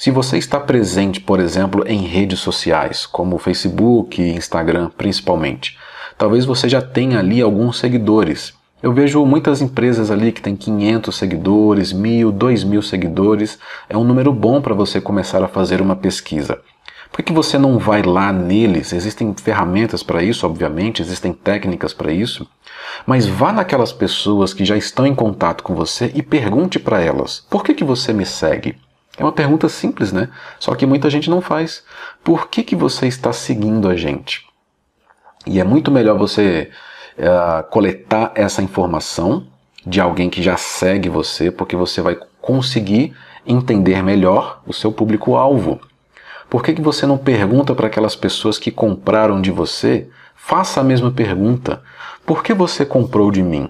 Se 0.00 0.12
você 0.12 0.38
está 0.38 0.60
presente, 0.60 1.20
por 1.20 1.40
exemplo, 1.40 1.82
em 1.84 2.06
redes 2.06 2.38
sociais, 2.38 3.04
como 3.04 3.36
Facebook 3.36 4.22
e 4.22 4.30
Instagram 4.30 4.92
principalmente, 4.96 5.76
talvez 6.16 6.44
você 6.44 6.68
já 6.68 6.80
tenha 6.80 7.18
ali 7.18 7.42
alguns 7.42 7.80
seguidores. 7.80 8.54
Eu 8.80 8.92
vejo 8.92 9.26
muitas 9.26 9.60
empresas 9.60 10.12
ali 10.12 10.30
que 10.30 10.40
têm 10.40 10.54
500 10.54 11.16
seguidores, 11.16 11.92
1000, 11.92 12.30
2000 12.30 12.80
seguidores. 12.80 13.58
É 13.88 13.98
um 13.98 14.04
número 14.04 14.32
bom 14.32 14.62
para 14.62 14.72
você 14.72 15.00
começar 15.00 15.42
a 15.42 15.48
fazer 15.48 15.80
uma 15.80 15.96
pesquisa. 15.96 16.60
Por 17.10 17.24
que, 17.24 17.32
você 17.32 17.58
não 17.58 17.76
vai 17.76 18.02
lá 18.02 18.32
neles? 18.32 18.92
Existem 18.92 19.34
ferramentas 19.34 20.04
para 20.04 20.22
isso, 20.22 20.46
obviamente, 20.46 21.02
existem 21.02 21.32
técnicas 21.32 21.92
para 21.92 22.12
isso. 22.12 22.48
Mas 23.04 23.26
vá 23.26 23.52
naquelas 23.52 23.92
pessoas 23.92 24.54
que 24.54 24.64
já 24.64 24.76
estão 24.76 25.04
em 25.04 25.14
contato 25.14 25.64
com 25.64 25.74
você 25.74 26.12
e 26.14 26.22
pergunte 26.22 26.78
para 26.78 27.02
elas: 27.02 27.44
por 27.50 27.64
que, 27.64 27.74
que 27.74 27.82
você 27.82 28.12
me 28.12 28.24
segue? 28.24 28.76
É 29.18 29.24
uma 29.24 29.32
pergunta 29.32 29.68
simples, 29.68 30.12
né? 30.12 30.28
Só 30.60 30.74
que 30.74 30.86
muita 30.86 31.10
gente 31.10 31.28
não 31.28 31.40
faz. 31.40 31.84
Por 32.22 32.48
que, 32.48 32.62
que 32.62 32.76
você 32.76 33.08
está 33.08 33.32
seguindo 33.32 33.88
a 33.88 33.96
gente? 33.96 34.46
E 35.44 35.58
é 35.58 35.64
muito 35.64 35.90
melhor 35.90 36.16
você 36.16 36.70
uh, 37.18 37.68
coletar 37.68 38.30
essa 38.36 38.62
informação 38.62 39.46
de 39.84 40.00
alguém 40.00 40.30
que 40.30 40.42
já 40.42 40.56
segue 40.56 41.08
você, 41.08 41.50
porque 41.50 41.74
você 41.74 42.00
vai 42.00 42.16
conseguir 42.40 43.14
entender 43.44 44.02
melhor 44.02 44.62
o 44.66 44.72
seu 44.72 44.92
público-alvo. 44.92 45.80
Por 46.48 46.62
que, 46.62 46.74
que 46.74 46.82
você 46.82 47.06
não 47.06 47.18
pergunta 47.18 47.74
para 47.74 47.88
aquelas 47.88 48.14
pessoas 48.14 48.58
que 48.58 48.70
compraram 48.70 49.40
de 49.40 49.50
você? 49.50 50.08
Faça 50.36 50.80
a 50.80 50.84
mesma 50.84 51.10
pergunta. 51.10 51.82
Por 52.24 52.42
que 52.42 52.54
você 52.54 52.86
comprou 52.86 53.30
de 53.30 53.42
mim? 53.42 53.68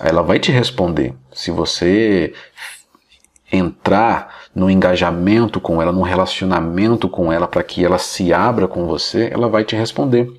Ela 0.00 0.22
vai 0.22 0.38
te 0.38 0.50
responder. 0.50 1.14
Se 1.32 1.50
você 1.50 2.34
entrar 3.54 4.34
no 4.54 4.70
engajamento 4.70 5.60
com 5.60 5.80
ela, 5.80 5.92
no 5.92 6.02
relacionamento 6.02 7.08
com 7.08 7.32
ela, 7.32 7.46
para 7.46 7.62
que 7.62 7.84
ela 7.84 7.98
se 7.98 8.32
abra 8.32 8.66
com 8.66 8.86
você, 8.86 9.30
ela 9.32 9.48
vai 9.48 9.64
te 9.64 9.76
responder. 9.76 10.30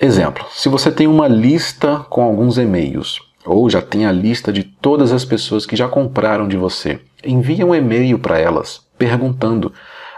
Exemplo: 0.00 0.44
se 0.50 0.68
você 0.68 0.90
tem 0.90 1.06
uma 1.06 1.28
lista 1.28 2.04
com 2.10 2.22
alguns 2.22 2.58
e-mails, 2.58 3.20
ou 3.44 3.68
já 3.68 3.80
tem 3.80 4.06
a 4.06 4.12
lista 4.12 4.52
de 4.52 4.62
todas 4.62 5.12
as 5.12 5.24
pessoas 5.24 5.66
que 5.66 5.76
já 5.76 5.88
compraram 5.88 6.46
de 6.46 6.56
você, 6.56 7.00
envie 7.24 7.64
um 7.64 7.74
e-mail 7.74 8.18
para 8.18 8.38
elas 8.38 8.86
perguntando. 8.98 9.72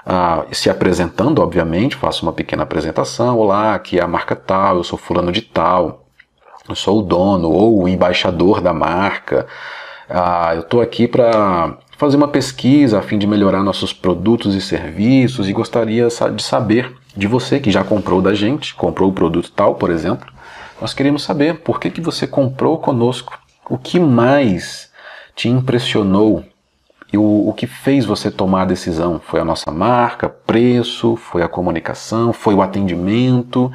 Ah, 0.06 0.44
se 0.52 0.68
apresentando, 0.68 1.40
obviamente, 1.40 1.96
faça 1.96 2.22
uma 2.22 2.32
pequena 2.32 2.62
apresentação. 2.62 3.38
Olá, 3.38 3.74
aqui 3.74 3.98
é 3.98 4.02
a 4.02 4.06
marca 4.06 4.36
tal, 4.36 4.76
eu 4.76 4.84
sou 4.84 4.98
fulano 4.98 5.32
de 5.32 5.40
tal, 5.40 6.04
eu 6.68 6.74
sou 6.74 6.98
o 6.98 7.02
dono 7.02 7.50
ou 7.50 7.82
o 7.82 7.88
embaixador 7.88 8.60
da 8.60 8.74
marca. 8.74 9.46
Ah, 10.16 10.52
eu 10.54 10.60
estou 10.60 10.80
aqui 10.80 11.08
para 11.08 11.76
fazer 11.98 12.16
uma 12.16 12.28
pesquisa 12.28 13.00
a 13.00 13.02
fim 13.02 13.18
de 13.18 13.26
melhorar 13.26 13.64
nossos 13.64 13.92
produtos 13.92 14.54
e 14.54 14.60
serviços 14.60 15.48
e 15.48 15.52
gostaria 15.52 16.06
de 16.06 16.40
saber 16.40 16.94
de 17.16 17.26
você 17.26 17.58
que 17.58 17.68
já 17.68 17.82
comprou 17.82 18.22
da 18.22 18.32
gente, 18.32 18.76
comprou 18.76 19.10
o 19.10 19.12
produto 19.12 19.50
tal, 19.50 19.74
por 19.74 19.90
exemplo. 19.90 20.32
Nós 20.80 20.94
queremos 20.94 21.24
saber 21.24 21.62
por 21.62 21.80
que, 21.80 21.90
que 21.90 22.00
você 22.00 22.28
comprou 22.28 22.78
conosco, 22.78 23.36
o 23.68 23.76
que 23.76 23.98
mais 23.98 24.88
te 25.34 25.48
impressionou 25.48 26.44
e 27.12 27.18
o, 27.18 27.48
o 27.48 27.52
que 27.52 27.66
fez 27.66 28.04
você 28.04 28.30
tomar 28.30 28.62
a 28.62 28.66
decisão. 28.66 29.20
Foi 29.20 29.40
a 29.40 29.44
nossa 29.44 29.72
marca, 29.72 30.28
preço, 30.28 31.16
foi 31.16 31.42
a 31.42 31.48
comunicação, 31.48 32.32
foi 32.32 32.54
o 32.54 32.62
atendimento. 32.62 33.68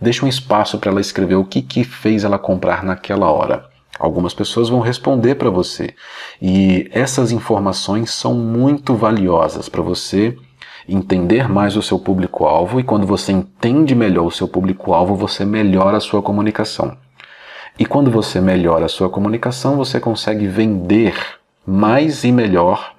Deixa 0.00 0.24
um 0.24 0.28
espaço 0.28 0.78
para 0.78 0.90
ela 0.90 1.02
escrever 1.02 1.34
o 1.34 1.44
que, 1.44 1.60
que 1.60 1.84
fez 1.84 2.24
ela 2.24 2.38
comprar 2.38 2.82
naquela 2.82 3.30
hora. 3.30 3.70
Algumas 4.02 4.34
pessoas 4.34 4.68
vão 4.68 4.80
responder 4.80 5.36
para 5.36 5.48
você. 5.48 5.94
E 6.40 6.90
essas 6.90 7.30
informações 7.30 8.10
são 8.10 8.34
muito 8.34 8.96
valiosas 8.96 9.68
para 9.68 9.80
você 9.80 10.36
entender 10.88 11.48
mais 11.48 11.76
o 11.76 11.82
seu 11.82 12.00
público-alvo 12.00 12.80
e 12.80 12.82
quando 12.82 13.06
você 13.06 13.30
entende 13.30 13.94
melhor 13.94 14.26
o 14.26 14.30
seu 14.32 14.48
público-alvo, 14.48 15.14
você 15.14 15.44
melhora 15.44 15.98
a 15.98 16.00
sua 16.00 16.20
comunicação. 16.20 16.98
E 17.78 17.86
quando 17.86 18.10
você 18.10 18.40
melhora 18.40 18.86
a 18.86 18.88
sua 18.88 19.08
comunicação, 19.08 19.76
você 19.76 20.00
consegue 20.00 20.48
vender 20.48 21.14
mais 21.64 22.24
e 22.24 22.32
melhor 22.32 22.96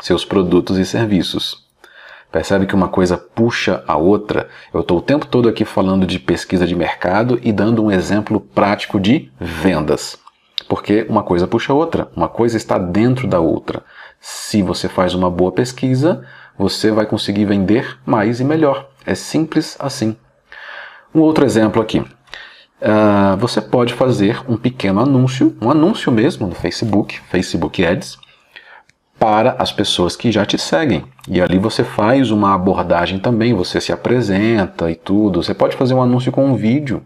seus 0.00 0.24
produtos 0.24 0.78
e 0.78 0.86
serviços. 0.86 1.68
Percebe 2.30 2.66
que 2.66 2.74
uma 2.74 2.88
coisa 2.88 3.18
puxa 3.18 3.82
a 3.88 3.96
outra? 3.96 4.48
Eu 4.72 4.80
estou 4.80 4.98
o 4.98 5.02
tempo 5.02 5.26
todo 5.26 5.48
aqui 5.48 5.64
falando 5.64 6.06
de 6.06 6.18
pesquisa 6.18 6.64
de 6.64 6.76
mercado 6.76 7.40
e 7.42 7.52
dando 7.52 7.82
um 7.82 7.90
exemplo 7.90 8.40
prático 8.40 9.00
de 9.00 9.30
vendas. 9.40 10.16
Porque 10.68 11.04
uma 11.08 11.24
coisa 11.24 11.48
puxa 11.48 11.72
a 11.72 11.76
outra, 11.76 12.08
uma 12.14 12.28
coisa 12.28 12.56
está 12.56 12.78
dentro 12.78 13.26
da 13.26 13.40
outra. 13.40 13.82
Se 14.20 14.62
você 14.62 14.88
faz 14.88 15.12
uma 15.12 15.28
boa 15.28 15.50
pesquisa, 15.50 16.24
você 16.56 16.92
vai 16.92 17.04
conseguir 17.04 17.46
vender 17.46 17.98
mais 18.06 18.38
e 18.38 18.44
melhor. 18.44 18.88
É 19.04 19.16
simples 19.16 19.76
assim. 19.80 20.16
Um 21.12 21.20
outro 21.20 21.44
exemplo 21.44 21.82
aqui. 21.82 21.98
Uh, 21.98 23.36
você 23.38 23.60
pode 23.60 23.92
fazer 23.92 24.40
um 24.48 24.56
pequeno 24.56 25.00
anúncio, 25.00 25.56
um 25.60 25.68
anúncio 25.68 26.12
mesmo 26.12 26.46
no 26.46 26.54
Facebook, 26.54 27.18
Facebook 27.28 27.84
Ads, 27.84 28.19
para 29.20 29.54
as 29.58 29.70
pessoas 29.70 30.16
que 30.16 30.32
já 30.32 30.46
te 30.46 30.56
seguem. 30.56 31.04
E 31.28 31.42
ali 31.42 31.58
você 31.58 31.84
faz 31.84 32.30
uma 32.30 32.54
abordagem 32.54 33.18
também, 33.18 33.52
você 33.52 33.78
se 33.78 33.92
apresenta 33.92 34.90
e 34.90 34.94
tudo. 34.94 35.42
Você 35.42 35.52
pode 35.52 35.76
fazer 35.76 35.92
um 35.92 36.02
anúncio 36.02 36.32
com 36.32 36.46
um 36.46 36.56
vídeo. 36.56 37.02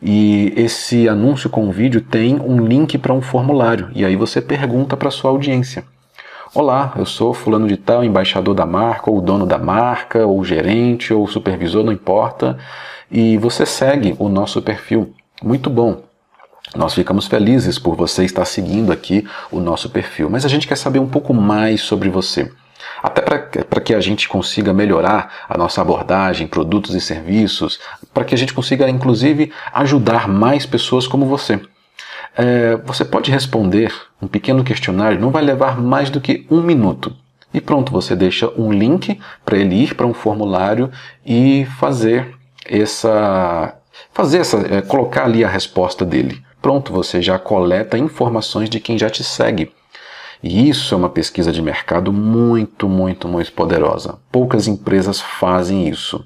E 0.00 0.54
esse 0.56 1.08
anúncio 1.08 1.50
com 1.50 1.64
um 1.64 1.72
vídeo 1.72 2.00
tem 2.00 2.40
um 2.40 2.64
link 2.64 2.96
para 2.96 3.12
um 3.12 3.20
formulário. 3.20 3.90
E 3.92 4.04
aí 4.04 4.14
você 4.14 4.40
pergunta 4.40 4.96
para 4.96 5.10
sua 5.10 5.32
audiência. 5.32 5.82
Olá, 6.54 6.94
eu 6.96 7.04
sou 7.04 7.34
fulano 7.34 7.66
de 7.66 7.76
tal, 7.76 8.04
embaixador 8.04 8.54
da 8.54 8.64
marca, 8.64 9.10
ou 9.10 9.20
dono 9.20 9.44
da 9.44 9.58
marca, 9.58 10.24
ou 10.24 10.42
gerente, 10.44 11.12
ou 11.12 11.26
supervisor, 11.26 11.82
não 11.82 11.92
importa. 11.92 12.56
E 13.10 13.36
você 13.36 13.66
segue 13.66 14.14
o 14.20 14.28
nosso 14.28 14.62
perfil. 14.62 15.12
Muito 15.42 15.68
bom. 15.68 16.07
Nós 16.76 16.94
ficamos 16.94 17.26
felizes 17.26 17.78
por 17.78 17.96
você 17.96 18.24
estar 18.24 18.44
seguindo 18.44 18.92
aqui 18.92 19.26
o 19.50 19.60
nosso 19.60 19.88
perfil, 19.90 20.28
mas 20.30 20.44
a 20.44 20.48
gente 20.48 20.66
quer 20.66 20.76
saber 20.76 20.98
um 20.98 21.08
pouco 21.08 21.32
mais 21.32 21.80
sobre 21.80 22.08
você. 22.08 22.50
até 23.02 23.22
para 23.22 23.80
que 23.80 23.94
a 23.94 24.00
gente 24.00 24.28
consiga 24.28 24.72
melhorar 24.72 25.46
a 25.48 25.56
nossa 25.56 25.80
abordagem, 25.80 26.46
produtos 26.46 26.94
e 26.94 27.00
serviços, 27.00 27.78
para 28.12 28.24
que 28.24 28.34
a 28.34 28.38
gente 28.38 28.52
consiga, 28.52 28.88
inclusive, 28.88 29.52
ajudar 29.72 30.28
mais 30.28 30.66
pessoas 30.66 31.06
como 31.06 31.26
você. 31.26 31.60
É, 32.36 32.76
você 32.84 33.04
pode 33.04 33.30
responder 33.30 33.92
um 34.20 34.26
pequeno 34.26 34.64
questionário, 34.64 35.20
não 35.20 35.30
vai 35.30 35.42
levar 35.42 35.80
mais 35.80 36.10
do 36.10 36.20
que 36.20 36.46
um 36.50 36.62
minuto. 36.62 37.14
E 37.52 37.60
pronto, 37.60 37.92
você 37.92 38.14
deixa 38.14 38.50
um 38.56 38.72
link 38.72 39.18
para 39.44 39.56
ele 39.56 39.74
ir 39.74 39.94
para 39.94 40.06
um 40.06 40.14
formulário 40.14 40.90
e 41.24 41.66
fazer 41.78 42.34
essa, 42.64 43.74
fazer 44.12 44.38
essa, 44.38 44.58
é, 44.58 44.82
colocar 44.82 45.24
ali 45.24 45.44
a 45.44 45.48
resposta 45.48 46.04
dele. 46.04 46.42
Pronto, 46.60 46.92
você 46.92 47.22
já 47.22 47.38
coleta 47.38 47.96
informações 47.96 48.68
de 48.68 48.80
quem 48.80 48.98
já 48.98 49.08
te 49.08 49.22
segue. 49.22 49.72
E 50.42 50.68
isso 50.68 50.94
é 50.94 50.98
uma 50.98 51.08
pesquisa 51.08 51.50
de 51.50 51.60
mercado 51.60 52.12
muito, 52.12 52.88
muito, 52.88 53.28
muito 53.28 53.52
poderosa. 53.52 54.18
Poucas 54.30 54.68
empresas 54.68 55.20
fazem 55.20 55.88
isso. 55.88 56.24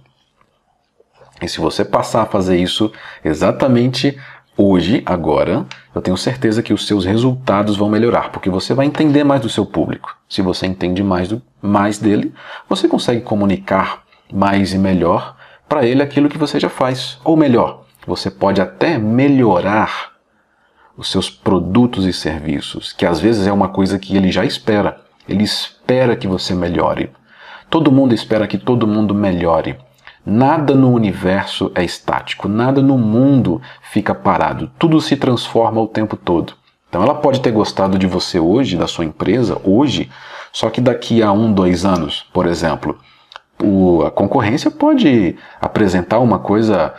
E 1.41 1.49
se 1.49 1.61
você 1.61 1.85
passar 1.85 2.23
a 2.23 2.27
fazer 2.27 2.57
isso 2.57 2.93
exatamente 3.25 4.19
hoje, 4.57 5.03
agora, 5.05 5.67
eu 5.95 6.01
tenho 6.01 6.17
certeza 6.17 6.63
que 6.63 6.73
os 6.73 6.87
seus 6.87 7.05
resultados 7.05 7.77
vão 7.77 7.89
melhorar, 7.89 8.31
porque 8.31 8.51
você 8.51 8.75
vai 8.75 8.87
entender 8.87 9.25
mais 9.25 9.41
do 9.41 9.49
seu 9.49 9.65
público. 9.65 10.15
Se 10.29 10.43
você 10.43 10.67
entende 10.67 11.03
mais, 11.03 11.29
do, 11.29 11.43
mais 11.61 11.99
dele, 11.99 12.33
você 12.69 12.87
consegue 12.87 13.23
comunicar 13.23 14.05
mais 14.33 14.73
e 14.73 14.79
melhor 14.79 15.37
para 15.69 15.87
ele 15.87 16.03
aquilo 16.03 16.29
que 16.29 16.39
você 16.39 16.61
já 16.61 16.69
faz. 16.69 17.19
Ou 17.25 17.37
melhor, 17.37 17.85
você 18.07 18.31
pode 18.31 18.61
até 18.61 18.99
melhorar 18.99 20.12
os 20.97 21.11
seus 21.11 21.31
produtos 21.31 22.07
e 22.07 22.13
serviços, 22.13 22.93
que 22.93 23.07
às 23.07 23.21
vezes 23.21 23.47
é 23.47 23.53
uma 23.53 23.69
coisa 23.69 23.99
que 23.99 24.17
ele 24.17 24.31
já 24.31 24.45
espera. 24.45 25.01
Ele 25.29 25.45
espera 25.45 26.17
que 26.17 26.27
você 26.27 26.55
melhore. 26.55 27.11
Todo 27.71 27.93
mundo 27.93 28.15
espera 28.15 28.47
que 28.47 28.59
todo 28.59 28.87
mundo 28.87 29.15
melhore. 29.15 29.79
Nada 30.25 30.75
no 30.75 30.93
universo 30.93 31.73
é 31.75 31.85
estático, 31.85 32.47
nada 32.47 32.81
no 32.81 32.97
mundo 32.97 33.61
fica 33.91 34.15
parado, 34.15 34.71
tudo 34.79 35.01
se 35.01 35.17
transforma 35.17 35.81
o 35.81 35.89
tempo 35.89 36.17
todo. 36.17 36.55
Então 36.89 37.03
ela 37.03 37.15
pode 37.15 37.41
ter 37.41 37.51
gostado 37.51 37.99
de 37.99 38.07
você 38.07 38.39
hoje, 38.39 38.77
da 38.77 38.87
sua 38.87 39.05
empresa, 39.05 39.61
hoje, 39.65 40.11
só 40.53 40.71
que 40.71 40.81
daqui 40.81 41.23
a 41.23 41.33
um, 41.33 41.53
dois 41.53 41.85
anos, 41.85 42.25
por 42.33 42.47
exemplo, 42.47 43.01
o, 43.61 44.03
a 44.03 44.11
concorrência 44.11 44.71
pode 44.71 45.37
apresentar 45.61 46.21
uma 46.21 46.39
coisa 46.39 46.95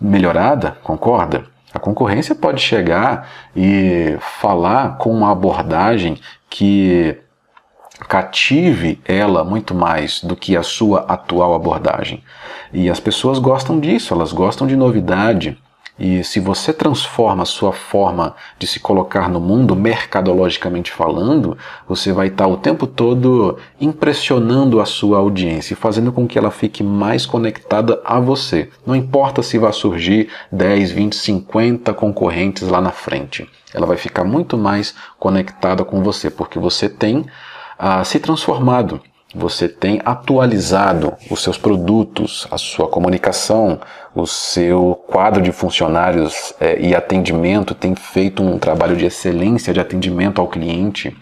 melhorada, 0.00 0.76
concorda? 0.82 1.44
A 1.74 1.78
concorrência 1.80 2.36
pode 2.36 2.62
chegar 2.62 3.28
e 3.54 4.16
falar 4.20 4.96
com 4.96 5.10
uma 5.10 5.32
abordagem 5.32 6.20
que 6.48 7.18
cative 8.08 9.00
ela 9.04 9.44
muito 9.44 9.74
mais 9.74 10.22
do 10.22 10.36
que 10.36 10.56
a 10.56 10.62
sua 10.62 11.00
atual 11.00 11.52
abordagem. 11.52 12.22
E 12.72 12.88
as 12.88 13.00
pessoas 13.00 13.40
gostam 13.40 13.80
disso, 13.80 14.14
elas 14.14 14.32
gostam 14.32 14.66
de 14.66 14.76
novidade. 14.76 15.58
E 15.96 16.24
se 16.24 16.40
você 16.40 16.72
transforma 16.72 17.44
a 17.44 17.46
sua 17.46 17.72
forma 17.72 18.34
de 18.58 18.66
se 18.66 18.80
colocar 18.80 19.28
no 19.28 19.38
mundo, 19.38 19.76
mercadologicamente 19.76 20.90
falando, 20.90 21.56
você 21.88 22.12
vai 22.12 22.26
estar 22.26 22.48
o 22.48 22.56
tempo 22.56 22.84
todo 22.84 23.58
impressionando 23.80 24.80
a 24.80 24.86
sua 24.86 25.18
audiência, 25.18 25.76
fazendo 25.76 26.10
com 26.10 26.26
que 26.26 26.36
ela 26.36 26.50
fique 26.50 26.82
mais 26.82 27.24
conectada 27.24 28.00
a 28.04 28.18
você. 28.18 28.70
Não 28.84 28.96
importa 28.96 29.40
se 29.40 29.56
vai 29.56 29.72
surgir 29.72 30.28
10, 30.50 30.90
20, 30.90 31.14
50 31.14 31.94
concorrentes 31.94 32.66
lá 32.66 32.80
na 32.80 32.90
frente. 32.90 33.48
Ela 33.72 33.86
vai 33.86 33.96
ficar 33.96 34.24
muito 34.24 34.58
mais 34.58 34.96
conectada 35.16 35.84
com 35.84 36.02
você, 36.02 36.28
porque 36.28 36.58
você 36.58 36.88
tem 36.88 37.24
ah, 37.78 38.02
se 38.02 38.18
transformado 38.18 39.00
você 39.34 39.68
tem 39.68 40.00
atualizado 40.04 41.14
os 41.30 41.42
seus 41.42 41.58
produtos, 41.58 42.46
a 42.50 42.56
sua 42.56 42.86
comunicação, 42.86 43.80
o 44.14 44.26
seu 44.26 44.94
quadro 45.08 45.42
de 45.42 45.50
funcionários 45.50 46.54
é, 46.60 46.80
e 46.80 46.94
atendimento 46.94 47.74
tem 47.74 47.94
feito 47.94 48.42
um 48.42 48.58
trabalho 48.58 48.96
de 48.96 49.06
excelência 49.06 49.74
de 49.74 49.80
atendimento 49.80 50.40
ao 50.40 50.46
cliente 50.46 51.16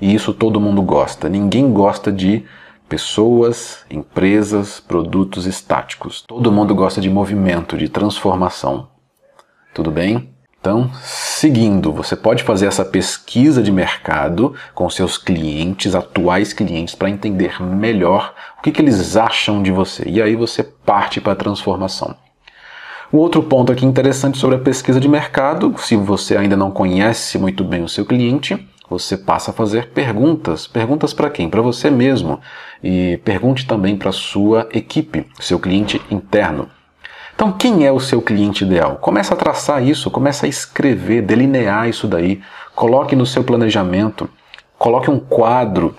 e 0.00 0.14
isso 0.14 0.32
todo 0.32 0.60
mundo 0.60 0.80
gosta. 0.82 1.28
Ninguém 1.28 1.72
gosta 1.72 2.12
de 2.12 2.44
pessoas, 2.88 3.84
empresas, 3.90 4.80
produtos 4.80 5.46
estáticos. 5.46 6.22
Todo 6.22 6.52
mundo 6.52 6.74
gosta 6.74 7.00
de 7.00 7.10
movimento, 7.10 7.76
de 7.76 7.88
transformação. 7.88 8.88
Tudo 9.74 9.90
bem? 9.90 10.37
Então, 10.60 10.90
seguindo, 11.02 11.92
você 11.92 12.16
pode 12.16 12.42
fazer 12.42 12.66
essa 12.66 12.84
pesquisa 12.84 13.62
de 13.62 13.70
mercado 13.70 14.54
com 14.74 14.90
seus 14.90 15.16
clientes, 15.16 15.94
atuais 15.94 16.52
clientes, 16.52 16.94
para 16.96 17.08
entender 17.08 17.62
melhor 17.62 18.34
o 18.58 18.62
que, 18.62 18.72
que 18.72 18.82
eles 18.82 19.16
acham 19.16 19.62
de 19.62 19.70
você. 19.70 20.02
E 20.06 20.20
aí 20.20 20.34
você 20.34 20.64
parte 20.64 21.20
para 21.20 21.32
a 21.32 21.36
transformação. 21.36 22.14
Um 23.12 23.18
outro 23.18 23.42
ponto 23.42 23.72
aqui 23.72 23.86
interessante 23.86 24.36
sobre 24.36 24.56
a 24.56 24.60
pesquisa 24.60 25.00
de 25.00 25.08
mercado, 25.08 25.74
se 25.78 25.96
você 25.96 26.36
ainda 26.36 26.56
não 26.56 26.70
conhece 26.70 27.38
muito 27.38 27.64
bem 27.64 27.82
o 27.82 27.88
seu 27.88 28.04
cliente, 28.04 28.68
você 28.90 29.16
passa 29.16 29.50
a 29.50 29.54
fazer 29.54 29.90
perguntas. 29.90 30.66
Perguntas 30.66 31.14
para 31.14 31.30
quem? 31.30 31.48
Para 31.48 31.62
você 31.62 31.88
mesmo. 31.88 32.40
E 32.82 33.18
pergunte 33.24 33.66
também 33.66 33.96
para 33.96 34.12
sua 34.12 34.68
equipe, 34.72 35.26
seu 35.40 35.58
cliente 35.58 36.02
interno. 36.10 36.68
Então, 37.38 37.52
quem 37.52 37.86
é 37.86 37.92
o 37.92 38.00
seu 38.00 38.20
cliente 38.20 38.64
ideal? 38.64 38.96
Começa 38.96 39.32
a 39.32 39.36
traçar 39.36 39.80
isso, 39.80 40.10
começa 40.10 40.44
a 40.44 40.48
escrever, 40.48 41.22
delinear 41.22 41.88
isso 41.88 42.08
daí. 42.08 42.40
Coloque 42.74 43.14
no 43.14 43.24
seu 43.24 43.44
planejamento, 43.44 44.28
coloque 44.76 45.08
um 45.08 45.20
quadro 45.20 45.94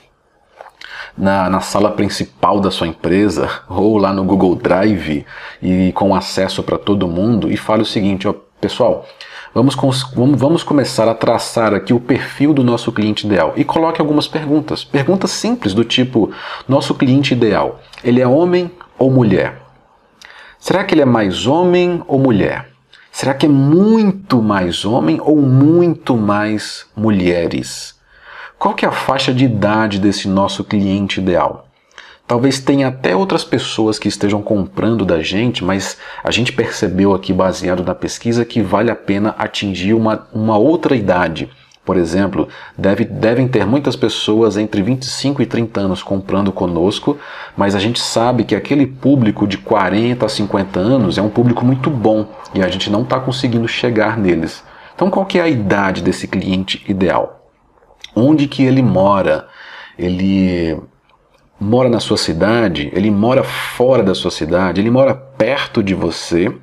na, 1.18 1.50
na, 1.50 1.62
sala 1.62 1.92
principal 1.92 2.60
da 2.60 2.70
sua 2.70 2.88
empresa 2.88 3.50
ou 3.70 3.98
lá 3.98 4.12
no 4.12 4.26
Google 4.26 4.54
Drive 4.54 5.26
e 5.62 5.94
com 5.94 6.14
acesso 6.14 6.62
para 6.62 6.78
todo 6.78 7.08
mundo 7.08 7.50
e 7.50 7.56
fale 7.56 7.84
o 7.84 7.86
seguinte, 7.86 8.28
ó, 8.28 8.34
pessoal, 8.60 9.06
vamos, 9.56 9.76
vamos, 9.76 10.38
vamos 10.38 10.62
começar 10.62 11.08
a 11.08 11.16
traçar 11.16 11.74
aqui 11.74 11.94
o 11.94 12.02
perfil 12.02 12.54
do 12.54 12.66
nosso 12.66 12.92
cliente 12.92 13.26
ideal 13.26 13.54
e 13.56 13.64
coloque 13.64 14.02
algumas 14.02 14.28
perguntas, 14.28 14.84
perguntas 14.84 15.32
simples 15.32 15.74
do 15.74 15.86
tipo, 15.86 16.34
nosso 16.68 16.94
cliente 16.94 17.34
ideal, 17.34 17.80
ele 18.04 18.20
é 18.20 18.28
homem 18.28 18.70
ou 18.98 19.10
mulher? 19.10 19.69
Será 20.60 20.84
que 20.84 20.94
ele 20.94 21.02
é 21.02 21.06
mais 21.06 21.48
homem 21.48 22.04
ou 22.06 22.20
mulher? 22.20 22.70
Será 23.12 23.34
que 23.34 23.46
é 23.46 23.50
muito 23.50 24.42
mais 24.42 24.84
homem 24.84 25.20
ou 25.22 25.38
muito 25.38 26.18
mais 26.18 26.86
mulheres? 26.96 27.96
Qual 28.58 28.74
que 28.74 28.86
é 28.86 28.90
a 28.90 28.92
faixa 28.92 29.34
de 29.34 29.46
idade 29.46 30.00
desse 30.00 30.28
nosso 30.28 30.64
cliente 30.66 31.22
ideal? 31.22 31.66
Talvez 32.28 32.60
tenha 32.60 32.90
até 32.90 33.16
outras 33.16 33.44
pessoas 33.44 33.98
que 33.98 34.08
estejam 34.08 34.42
comprando 34.42 35.06
da 35.06 35.22
gente, 35.22 35.64
mas 35.64 35.98
a 36.24 36.30
gente 36.30 36.52
percebeu 36.52 37.14
aqui, 37.14 37.34
baseado 37.34 37.84
na 37.84 37.96
pesquisa, 37.96 38.46
que 38.46 38.62
vale 38.62 38.92
a 38.92 38.96
pena 38.96 39.34
atingir 39.38 39.94
uma, 39.94 40.28
uma 40.32 40.58
outra 40.58 40.96
idade 40.96 41.50
por 41.86 41.98
exemplo, 41.98 42.48
deve, 42.78 43.04
devem 43.04 43.48
ter 43.48 43.66
muitas 43.66 43.96
pessoas 43.96 44.58
entre 44.58 44.82
25 44.82 45.42
e 45.42 45.46
30 45.46 45.80
anos 45.82 46.04
comprando 46.04 46.52
conosco, 46.52 47.18
mas 47.58 47.74
a 47.74 47.80
gente 47.80 48.00
sabe 48.00 48.44
que 48.44 48.56
aquele 48.56 48.86
público 48.86 49.48
de 49.48 49.58
40 49.58 50.26
a 50.26 50.30
50 50.30 50.80
anos 50.80 51.18
é 51.18 51.22
um 51.22 51.30
público 51.30 51.66
muito 51.66 51.90
bom 51.90 52.28
e 52.54 52.62
a 52.62 52.70
gente 52.70 52.92
não 52.92 53.02
está 53.02 53.20
conseguindo 53.20 53.68
chegar 53.68 54.18
neles. 54.18 54.64
Então, 54.94 55.10
qual 55.10 55.26
que 55.26 55.40
é 55.40 55.42
a 55.42 55.48
idade 55.48 56.04
desse 56.04 56.28
cliente 56.28 56.84
ideal? 56.88 57.50
Onde 58.16 58.48
que 58.48 58.64
ele 58.64 58.84
mora? 58.84 59.48
Ele 59.98 60.78
mora 61.60 61.90
na 61.90 62.00
sua 62.00 62.18
cidade? 62.18 62.92
Ele 62.94 63.10
mora 63.10 63.44
fora 63.44 64.04
da 64.04 64.14
sua 64.14 64.30
cidade? 64.30 64.82
Ele 64.82 64.92
mora 64.92 65.16
perto 65.16 65.82
de 65.82 65.96
você? 65.96 66.54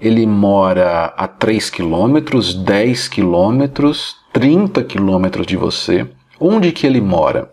Ele 0.00 0.26
mora 0.26 1.14
a 1.16 1.26
3 1.26 1.70
quilômetros, 1.70 2.54
10 2.54 3.08
quilômetros, 3.08 4.21
30 4.32 4.82
quilômetros 4.84 5.46
de 5.46 5.56
você, 5.56 6.06
onde 6.40 6.72
que 6.72 6.86
ele 6.86 7.00
mora 7.00 7.50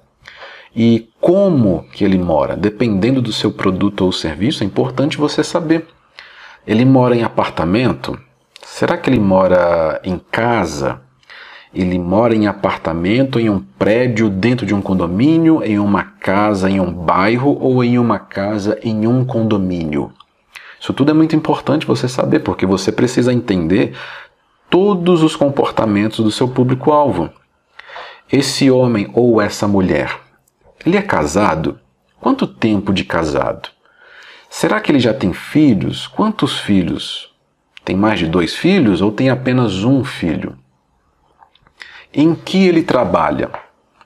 e 0.76 1.10
como 1.20 1.86
que 1.92 2.04
ele 2.04 2.18
mora, 2.18 2.56
dependendo 2.56 3.22
do 3.22 3.34
seu 3.34 3.52
produto 3.52 4.06
ou 4.06 4.12
serviço, 4.12 4.64
é 4.64 4.66
importante 4.66 5.18
você 5.18 5.44
saber. 5.44 5.86
Ele 6.66 6.86
mora 6.86 7.16
em 7.16 7.24
apartamento? 7.24 8.20
Será 8.64 8.98
que 8.98 9.10
ele 9.10 9.20
mora 9.20 10.00
em 10.04 10.20
casa? 10.32 11.02
Ele 11.74 12.00
mora 12.00 12.36
em 12.36 12.48
apartamento, 12.48 13.40
em 13.40 13.50
um 13.50 13.60
prédio, 13.60 14.30
dentro 14.30 14.66
de 14.66 14.74
um 14.74 14.82
condomínio, 14.82 15.64
em 15.64 15.78
uma 15.80 16.04
casa, 16.04 16.70
em 16.70 16.80
um 16.80 16.92
bairro 16.92 17.58
ou 17.60 17.84
em 17.84 17.98
uma 18.00 18.20
casa, 18.20 18.80
em 18.84 19.06
um 19.06 19.26
condomínio? 19.26 20.12
Isso 20.80 20.94
tudo 20.94 21.12
é 21.12 21.14
muito 21.14 21.36
importante 21.36 21.86
você 21.86 22.08
saber, 22.08 22.40
porque 22.40 22.66
você 22.66 22.92
precisa 22.92 23.34
entender 23.34 23.94
todos 24.70 25.24
os 25.24 25.36
comportamentos 25.36 26.24
do 26.24 26.32
seu 26.32 26.48
público-alvo. 26.48 27.30
Esse 28.32 28.70
homem 28.70 29.10
ou 29.14 29.42
essa 29.42 29.68
mulher, 29.68 30.20
ele 30.86 30.98
é 30.98 31.02
casado? 31.02 31.80
Quanto 32.22 32.46
tempo 32.46 32.94
de 32.94 33.04
casado? 33.04 33.70
Será 34.50 34.80
que 34.80 34.92
ele 34.92 35.00
já 35.00 35.14
tem 35.14 35.34
filhos? 35.34 36.08
Quantos 36.08 36.60
filhos? 36.60 37.34
Tem 37.84 37.96
mais 37.96 38.20
de 38.20 38.28
dois 38.28 38.56
filhos 38.56 39.02
ou 39.02 39.12
tem 39.12 39.30
apenas 39.30 39.84
um 39.84 40.04
filho? 40.04 40.58
Em 42.14 42.36
que 42.36 42.68
ele 42.68 42.84
trabalha? 42.84 43.50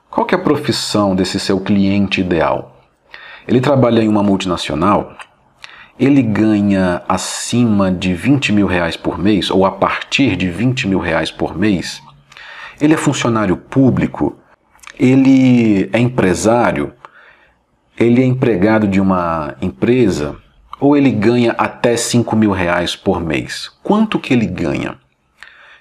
Qual 0.10 0.28
é 0.32 0.36
a 0.36 0.40
profissão 0.40 1.16
desse 1.16 1.40
seu 1.40 1.60
cliente 1.60 2.22
ideal? 2.22 2.82
Ele 3.48 3.60
trabalha 3.60 4.02
em 4.02 4.08
uma 4.08 4.24
multinacional, 4.24 5.18
ele 6.00 6.22
ganha 6.22 7.04
acima 7.08 7.92
de 7.92 8.14
20 8.14 8.52
mil 8.52 8.68
reais 8.68 8.98
por 8.98 9.18
mês, 9.18 9.50
ou 9.50 9.66
a 9.66 9.72
partir 9.72 10.36
de 10.36 10.50
20 10.50 10.88
mil 10.88 11.00
reais 11.00 11.30
por 11.30 11.58
mês, 11.58 12.02
ele 12.82 12.94
é 12.94 12.98
funcionário 12.98 13.56
público, 13.56 14.36
ele 15.00 15.90
é 15.94 16.00
empresário, 16.00 16.94
ele 17.98 18.22
é 18.22 18.26
empregado 18.26 18.88
de 18.88 19.00
uma 19.00 19.56
empresa, 19.62 20.36
ou 20.80 20.98
ele 20.98 21.12
ganha 21.12 21.52
até 21.58 21.96
5 21.96 22.36
mil 22.36 22.52
reais 22.52 22.96
por 22.96 23.22
mês. 23.22 23.72
Quanto 23.84 24.20
que 24.20 24.34
ele 24.34 24.48
ganha? 24.48 25.03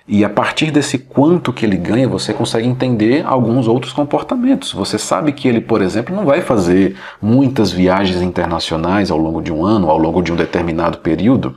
E 0.07 0.25
a 0.25 0.29
partir 0.29 0.71
desse 0.71 0.99
quanto 0.99 1.53
que 1.53 1.65
ele 1.65 1.77
ganha, 1.77 2.09
você 2.09 2.35
consegue 2.35 2.67
entender 2.67 3.25
alguns 3.25 3.69
outros 3.69 3.93
comportamentos. 3.93 4.73
Você 4.73 4.99
sabe 4.99 5.33
que 5.33 5.47
ele, 5.47 5.61
por 5.61 5.81
exemplo, 5.81 6.15
não 6.15 6.25
vai 6.25 6.41
fazer 6.41 6.97
muitas 7.21 7.71
viagens 7.71 8.21
internacionais 8.21 9.11
ao 9.11 9.19
longo 9.19 9.41
de 9.41 9.53
um 9.53 9.65
ano, 9.65 9.89
ao 9.89 9.99
longo 9.99 10.21
de 10.21 10.33
um 10.33 10.37
determinado 10.37 10.99
período. 10.99 11.55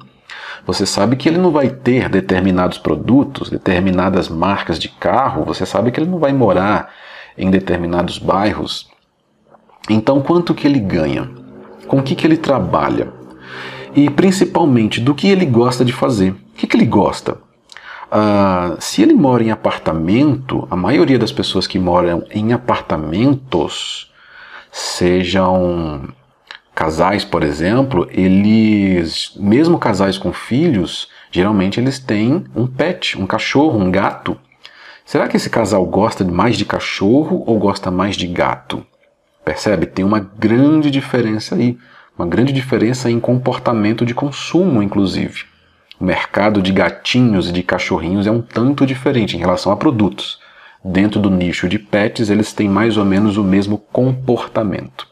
Você 0.66 0.86
sabe 0.86 1.16
que 1.16 1.28
ele 1.28 1.38
não 1.38 1.52
vai 1.52 1.70
ter 1.70 2.08
determinados 2.08 2.78
produtos, 2.78 3.50
determinadas 3.50 4.30
marcas 4.30 4.80
de 4.80 4.90
carro, 4.90 5.44
você 5.44 5.66
sabe 5.66 5.92
que 5.92 6.00
ele 6.00 6.10
não 6.10 6.20
vai 6.20 6.34
morar 6.34 6.92
em 7.38 7.50
determinados 7.52 8.18
bairros. 8.18 8.90
Então, 9.90 10.22
quanto 10.22 10.54
que 10.54 10.68
ele 10.68 10.80
ganha? 10.80 11.30
Com 11.88 11.98
o 11.98 12.04
que, 12.04 12.16
que 12.16 12.26
ele 12.26 12.38
trabalha? 12.38 13.10
E 13.96 14.10
principalmente, 14.10 15.00
do 15.00 15.14
que 15.14 15.28
ele 15.28 15.46
gosta 15.46 15.86
de 15.86 15.94
fazer? 15.94 16.32
O 16.32 16.38
que, 16.56 16.66
que 16.66 16.76
ele 16.76 16.86
gosta? 16.86 17.45
Uh, 18.16 18.80
se 18.80 19.02
ele 19.02 19.14
mora 19.14 19.44
em 19.44 19.52
apartamento, 19.52 20.66
a 20.72 20.76
maioria 20.78 21.20
das 21.20 21.34
pessoas 21.34 21.68
que 21.68 21.78
moram 21.78 22.24
em 22.32 22.54
apartamentos, 22.54 24.10
sejam 24.72 26.08
casais, 26.74 27.26
por 27.26 27.44
exemplo, 27.44 28.08
eles, 28.10 29.34
mesmo 29.36 29.78
casais 29.78 30.18
com 30.18 30.32
filhos, 30.32 31.10
geralmente 31.30 31.78
eles 31.78 32.00
têm 32.00 32.46
um 32.56 32.66
pet, 32.66 33.20
um 33.20 33.28
cachorro, 33.28 33.78
um 33.78 33.92
gato. 33.92 34.40
Será 35.06 35.28
que 35.28 35.36
esse 35.36 35.50
casal 35.50 35.86
gosta 35.86 36.24
mais 36.24 36.58
de 36.58 36.64
cachorro 36.64 37.44
ou 37.46 37.60
gosta 37.60 37.92
mais 37.92 38.16
de 38.16 38.28
gato? 38.28 38.86
Percebe? 39.44 39.88
Tem 39.88 40.06
uma 40.06 40.22
grande 40.22 40.90
diferença 40.90 41.56
aí, 41.56 41.78
uma 42.18 42.26
grande 42.26 42.54
diferença 42.54 43.12
em 43.12 43.20
comportamento 43.20 44.06
de 44.06 44.14
consumo, 44.14 44.82
inclusive. 44.82 45.54
O 46.00 46.04
mercado 46.04 46.62
de 46.62 46.72
gatinhos 46.72 47.50
e 47.50 47.52
de 47.52 47.64
cachorrinhos 47.64 48.28
é 48.28 48.32
um 48.32 48.42
tanto 48.42 48.86
diferente 48.86 49.36
em 49.36 49.40
relação 49.40 49.72
a 49.72 49.78
produtos. 49.78 50.40
Dentro 50.84 51.20
do 51.20 51.30
nicho 51.30 51.68
de 51.68 51.80
pets, 51.80 52.30
eles 52.30 52.54
têm 52.54 52.70
mais 52.70 52.98
ou 52.98 53.06
menos 53.06 53.38
o 53.38 53.44
mesmo 53.44 53.78
comportamento. 53.78 55.08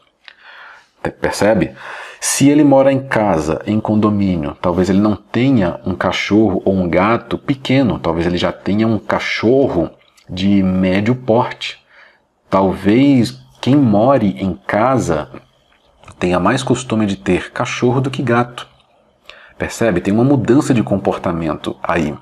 Percebe? 1.20 1.72
Se 2.20 2.48
ele 2.48 2.64
mora 2.64 2.92
em 2.92 3.06
casa, 3.06 3.60
em 3.66 3.78
condomínio, 3.78 4.56
talvez 4.60 4.88
ele 4.88 5.00
não 5.00 5.14
tenha 5.14 5.80
um 5.84 5.94
cachorro 5.94 6.62
ou 6.64 6.74
um 6.74 6.88
gato 6.88 7.36
pequeno, 7.36 7.98
talvez 7.98 8.26
ele 8.26 8.38
já 8.38 8.50
tenha 8.50 8.86
um 8.86 8.98
cachorro 8.98 9.90
de 10.28 10.62
médio 10.62 11.14
porte. 11.14 11.78
Talvez 12.48 13.38
quem 13.60 13.76
more 13.76 14.26
em 14.26 14.54
casa 14.66 15.28
tenha 16.18 16.40
mais 16.40 16.62
costume 16.62 17.04
de 17.04 17.16
ter 17.16 17.50
cachorro 17.50 18.00
do 18.00 18.10
que 18.10 18.22
gato. 18.22 18.66
Percebe? 19.58 20.00
Tem 20.00 20.12
uma 20.12 20.24
mudança 20.24 20.74
de 20.74 20.82
comportamento 20.82 21.76
aí. 21.82 22.14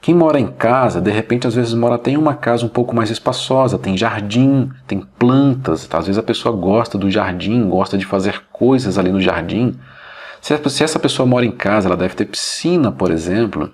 Quem 0.00 0.14
mora 0.14 0.38
em 0.38 0.46
casa, 0.46 1.00
de 1.00 1.10
repente, 1.10 1.46
às 1.46 1.54
vezes 1.54 1.74
mora 1.74 1.96
até 1.96 2.12
em 2.12 2.16
uma 2.16 2.34
casa 2.34 2.64
um 2.64 2.68
pouco 2.68 2.94
mais 2.94 3.10
espaçosa, 3.10 3.78
tem 3.78 3.96
jardim, 3.96 4.70
tem 4.86 5.00
plantas. 5.00 5.88
Às 5.92 6.06
vezes 6.06 6.18
a 6.18 6.22
pessoa 6.22 6.54
gosta 6.54 6.96
do 6.96 7.10
jardim, 7.10 7.68
gosta 7.68 7.98
de 7.98 8.06
fazer 8.06 8.42
coisas 8.52 8.98
ali 8.98 9.10
no 9.10 9.20
jardim. 9.20 9.74
Se 10.40 10.84
essa 10.84 10.98
pessoa 10.98 11.26
mora 11.26 11.44
em 11.44 11.50
casa, 11.50 11.88
ela 11.88 11.96
deve 11.96 12.14
ter 12.14 12.26
piscina, 12.26 12.92
por 12.92 13.10
exemplo. 13.10 13.72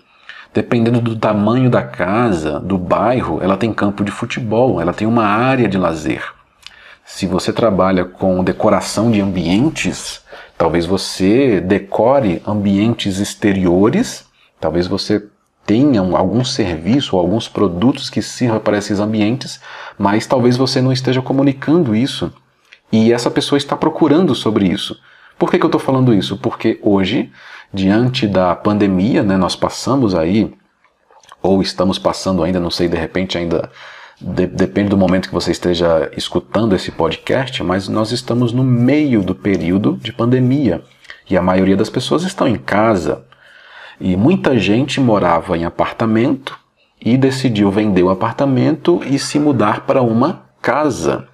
Dependendo 0.54 1.00
do 1.00 1.16
tamanho 1.16 1.68
da 1.68 1.82
casa, 1.82 2.58
do 2.60 2.78
bairro, 2.78 3.40
ela 3.42 3.56
tem 3.56 3.72
campo 3.72 4.02
de 4.02 4.10
futebol, 4.10 4.80
ela 4.80 4.92
tem 4.92 5.06
uma 5.06 5.24
área 5.24 5.68
de 5.68 5.76
lazer. 5.76 6.24
Se 7.04 7.26
você 7.26 7.52
trabalha 7.52 8.06
com 8.06 8.42
decoração 8.42 9.10
de 9.10 9.20
ambientes, 9.20 10.21
Talvez 10.62 10.86
você 10.86 11.60
decore 11.60 12.40
ambientes 12.46 13.18
exteriores, 13.18 14.24
talvez 14.60 14.86
você 14.86 15.26
tenha 15.66 16.00
algum 16.00 16.44
serviço 16.44 17.16
ou 17.16 17.20
alguns 17.20 17.48
produtos 17.48 18.08
que 18.08 18.22
sirvam 18.22 18.60
para 18.60 18.78
esses 18.78 19.00
ambientes, 19.00 19.60
mas 19.98 20.24
talvez 20.24 20.56
você 20.56 20.80
não 20.80 20.92
esteja 20.92 21.20
comunicando 21.20 21.96
isso 21.96 22.32
e 22.92 23.12
essa 23.12 23.28
pessoa 23.28 23.56
está 23.56 23.74
procurando 23.74 24.36
sobre 24.36 24.68
isso. 24.68 24.96
Por 25.36 25.50
que, 25.50 25.58
que 25.58 25.64
eu 25.64 25.68
estou 25.68 25.80
falando 25.80 26.14
isso? 26.14 26.36
Porque 26.36 26.78
hoje, 26.80 27.32
diante 27.74 28.28
da 28.28 28.54
pandemia, 28.54 29.24
né, 29.24 29.36
nós 29.36 29.56
passamos 29.56 30.14
aí, 30.14 30.54
ou 31.42 31.60
estamos 31.60 31.98
passando 31.98 32.40
ainda, 32.40 32.60
não 32.60 32.70
sei, 32.70 32.86
de 32.86 32.96
repente 32.96 33.36
ainda 33.36 33.68
de, 34.22 34.46
depende 34.46 34.90
do 34.90 34.96
momento 34.96 35.28
que 35.28 35.34
você 35.34 35.50
esteja 35.50 36.10
escutando 36.16 36.74
esse 36.74 36.90
podcast, 36.90 37.62
mas 37.62 37.88
nós 37.88 38.12
estamos 38.12 38.52
no 38.52 38.62
meio 38.62 39.22
do 39.22 39.34
período 39.34 39.98
de 40.00 40.12
pandemia 40.12 40.82
e 41.28 41.36
a 41.36 41.42
maioria 41.42 41.76
das 41.76 41.90
pessoas 41.90 42.22
estão 42.22 42.46
em 42.46 42.56
casa. 42.56 43.24
E 44.00 44.16
muita 44.16 44.58
gente 44.58 45.00
morava 45.00 45.56
em 45.56 45.64
apartamento 45.64 46.58
e 47.00 47.16
decidiu 47.16 47.70
vender 47.70 48.02
o 48.02 48.10
apartamento 48.10 49.00
e 49.04 49.18
se 49.18 49.38
mudar 49.38 49.80
para 49.86 50.02
uma 50.02 50.42
casa. 50.60 51.28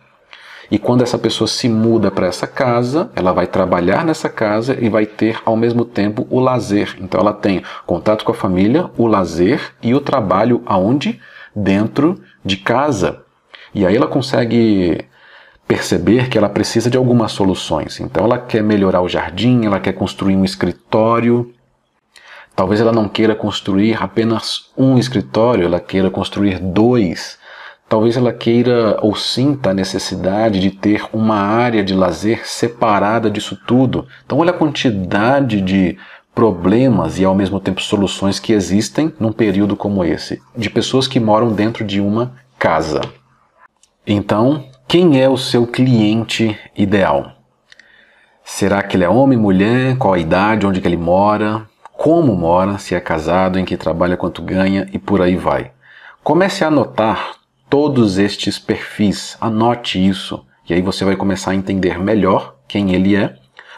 E 0.70 0.78
quando 0.78 1.03
essa 1.03 1.18
pessoa 1.18 1.49
se 1.49 1.68
muda 1.68 2.11
para 2.11 2.26
essa 2.26 2.47
casa, 2.47 3.11
ela 3.16 3.32
vai 3.32 3.47
trabalhar 3.47 4.05
nessa 4.05 4.28
casa 4.28 4.76
e 4.78 4.89
vai 4.89 5.07
ter 5.07 5.41
ao 5.45 5.57
mesmo 5.57 5.84
tempo 5.84 6.26
o 6.28 6.39
lazer. 6.39 6.97
Então 7.01 7.20
ela 7.20 7.32
tem 7.32 7.62
contato 7.86 8.24
com 8.24 8.32
a 8.32 8.34
família, 8.34 8.91
o 8.97 9.07
lazer 9.07 9.72
e 9.82 9.95
o 9.95 10.01
trabalho 10.01 10.62
aonde? 10.66 11.20
Dentro 11.62 12.22
de 12.44 12.56
casa. 12.56 13.22
E 13.74 13.86
aí 13.86 13.96
ela 13.96 14.06
consegue 14.06 15.04
perceber 15.66 16.30
que 16.30 16.38
ela 16.38 16.48
precisa 16.48 16.88
de 16.88 16.96
algumas 16.96 17.32
soluções. 17.32 18.00
Então 18.00 18.24
ela 18.24 18.38
quer 18.38 18.62
melhorar 18.62 19.02
o 19.02 19.09
jardim, 19.09 19.66
ela 19.66 19.78
quer 19.78 19.92
construir 19.92 20.34
um 20.34 20.44
escritório. 20.44 21.52
Talvez 22.56 22.80
ela 22.80 22.92
não 22.92 23.09
queira 23.09 23.34
construir 23.34 24.02
apenas 24.02 24.70
um 24.76 24.98
escritório, 24.98 25.66
ela 25.66 25.78
queira 25.78 26.11
construir 26.11 26.59
dois. 26.59 27.38
Talvez 27.88 28.16
ela 28.16 28.32
queira 28.32 28.98
ou 29.00 29.14
sinta 29.14 29.70
a 29.70 29.74
necessidade 29.74 30.61
de 30.61 30.70
ter 30.70 31.04
uma 31.12 31.36
área 31.36 31.82
de 31.82 31.94
lazer 31.94 32.46
separada 32.46 33.30
disso 33.30 33.59
tudo. 33.66 34.06
Então 34.26 34.38
olha 34.38 34.50
a 34.50 34.59
quantidade 34.59 35.61
de 35.61 35.96
problemas 36.39 37.18
e 37.18 37.24
ao 37.24 37.34
mesmo 37.34 37.59
tempo 37.59 37.82
soluções 37.82 38.39
que 38.39 38.53
existem 38.53 39.12
num 39.18 39.32
período 39.32 39.74
como 39.74 40.05
esse, 40.05 40.41
de 40.57 40.70
pessoas 40.70 41.09
que 41.09 41.18
moram 41.18 41.53
dentro 41.53 41.84
de 41.84 42.01
uma 42.01 42.36
casa. 42.57 43.01
Então, 44.07 44.64
quem 44.86 45.20
é 45.20 45.28
o 45.28 45.36
seu 45.36 45.66
cliente 45.66 46.57
ideal? 46.76 47.32
Será 48.45 48.84
que 48.84 48.97
ele 48.97 49.03
é 49.03 49.09
homem, 49.09 49.36
mulher? 49.36 49.99
Qual 49.99 50.14
a 50.14 50.18
idade? 50.20 50.64
Onde 50.64 50.80
que 50.80 50.86
ele 50.86 50.97
mora? 50.97 51.66
Como 51.93 52.36
mora? 52.36 52.78
Se 52.78 52.95
é 52.95 53.01
casado? 53.01 53.59
Em 53.59 53.64
que 53.64 53.76
trabalha? 53.76 54.16
Quanto 54.16 54.41
ganha? 54.41 54.89
E 54.93 54.99
por 54.99 55.20
aí 55.20 55.34
vai. 55.34 55.72
Comece 56.22 56.62
a 56.62 56.68
anotar 56.68 57.32
todos 57.68 58.16
estes 58.16 58.61
perfis. 58.61 59.36
Anote 59.41 59.99
isso. 59.99 60.47
E 60.70 60.72
aí 60.72 60.82
você 60.82 61.05
vai 61.05 61.16
começar 61.16 61.51
a 61.51 61.57
entender 61.57 61.99
melhor 61.99 62.55
quem 62.68 62.95
ele 62.95 63.16
é 63.16 63.34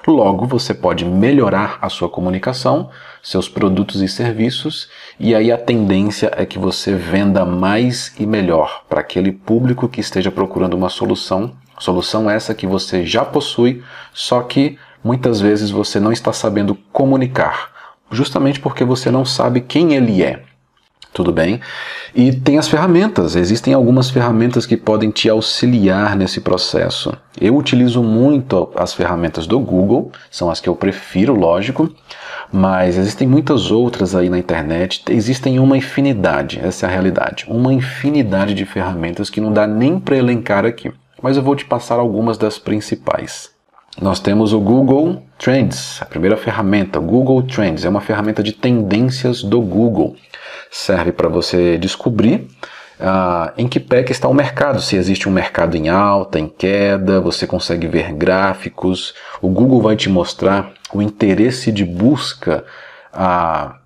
Logo, 0.07 0.47
você 0.47 0.73
pode 0.73 1.05
melhorar 1.05 1.79
a 1.83 1.91
sua 1.91 2.09
comunicação, 2.09 2.91
seus 3.23 3.49
produtos 3.49 4.01
e 4.01 4.09
serviços, 4.09 4.89
e 5.19 5.35
aí 5.35 5.53
a 5.53 5.59
tendência 5.59 6.33
é 6.37 6.47
que 6.47 6.59
você 6.59 6.95
venda 6.95 7.45
mais 7.45 8.15
e 8.19 8.27
melhor 8.27 8.85
para 8.89 9.01
aquele 9.01 9.31
público 9.31 9.89
que 9.89 10.01
esteja 10.01 10.31
procurando 10.31 10.75
uma 10.75 10.89
solução. 10.89 11.53
Solução 11.79 12.31
essa 12.31 12.55
que 12.55 12.67
você 12.67 13.05
já 13.05 13.25
possui, 13.25 13.83
só 14.13 14.41
que 14.43 14.79
muitas 15.05 15.41
vezes 15.41 15.71
você 15.71 16.01
não 16.01 16.13
está 16.13 16.33
sabendo 16.33 16.75
comunicar, 16.93 17.71
justamente 18.11 18.59
porque 18.59 18.85
você 18.85 19.11
não 19.11 19.25
sabe 19.25 19.61
quem 19.61 19.95
ele 19.95 20.23
é. 20.23 20.43
Tudo 21.13 21.33
bem? 21.33 21.61
E 22.15 22.33
tem 22.33 22.57
as 22.57 22.69
ferramentas, 22.69 23.35
existem 23.35 23.75
algumas 23.75 24.11
ferramentas 24.11 24.65
que 24.65 24.77
podem 24.77 25.11
te 25.11 25.29
auxiliar 25.29 26.15
nesse 26.17 26.41
processo. 26.41 27.13
Eu 27.41 27.57
utilizo 27.57 28.03
muito 28.03 28.71
as 28.77 28.95
ferramentas 28.95 29.47
do 29.47 29.59
Google, 29.59 30.13
são 30.31 30.51
as 30.51 30.61
que 30.61 30.69
eu 30.69 30.77
prefiro, 30.77 31.35
lógico, 31.35 31.93
mas 32.53 32.97
existem 32.97 33.27
muitas 33.27 33.73
outras 33.73 34.15
aí 34.15 34.29
na 34.29 34.39
internet, 34.39 35.03
existem 35.11 35.59
uma 35.59 35.77
infinidade, 35.77 36.61
essa 36.63 36.87
é 36.87 36.89
a 36.89 36.93
realidade, 36.93 37.45
uma 37.49 37.73
infinidade 37.73 38.55
de 38.55 38.65
ferramentas 38.65 39.29
que 39.29 39.41
não 39.41 39.53
dá 39.53 39.67
nem 39.67 39.99
para 39.99 40.17
elencar 40.17 40.65
aqui, 40.65 40.93
mas 41.21 41.37
eu 41.37 41.43
vou 41.43 41.57
te 41.57 41.65
passar 41.65 41.99
algumas 41.99 42.39
das 42.39 42.59
principais. 42.59 43.51
Nós 44.01 44.21
temos 44.21 44.53
o 44.53 44.61
Google 44.61 45.23
Trends, 45.37 46.01
a 46.01 46.07
primeira 46.07 46.37
ferramenta, 46.37 47.01
Google 47.01 47.43
Trends, 47.43 47.85
é 47.85 47.89
uma 47.89 48.01
ferramenta 48.01 48.43
de 48.43 48.53
tendências 48.53 49.43
do 49.43 49.61
Google 49.61 50.15
serve 50.71 51.13
para 51.13 51.29
você 51.29 51.77
descobrir 51.77 52.49
ah, 53.01 53.55
em 53.57 53.67
que 53.67 53.81
pé 53.81 54.03
que 54.03 54.13
está 54.13 54.29
o 54.29 54.35
mercado, 54.35 54.83
se 54.83 54.95
existe 54.95 55.27
um 55.27 55.33
mercado 55.33 55.75
em 55.75 55.89
alta, 55.89 56.39
em 56.39 56.47
queda, 56.47 57.19
você 57.19 57.47
consegue 57.47 57.87
ver 57.87 58.13
gráficos. 58.13 59.15
O 59.41 59.49
Google 59.49 59.81
vai 59.81 59.97
te 59.97 60.11
mostrar 60.11 60.73
o 60.93 61.01
interesse 61.01 61.73
de 61.73 61.83
busca 61.83 62.63
ah, 63.11 63.77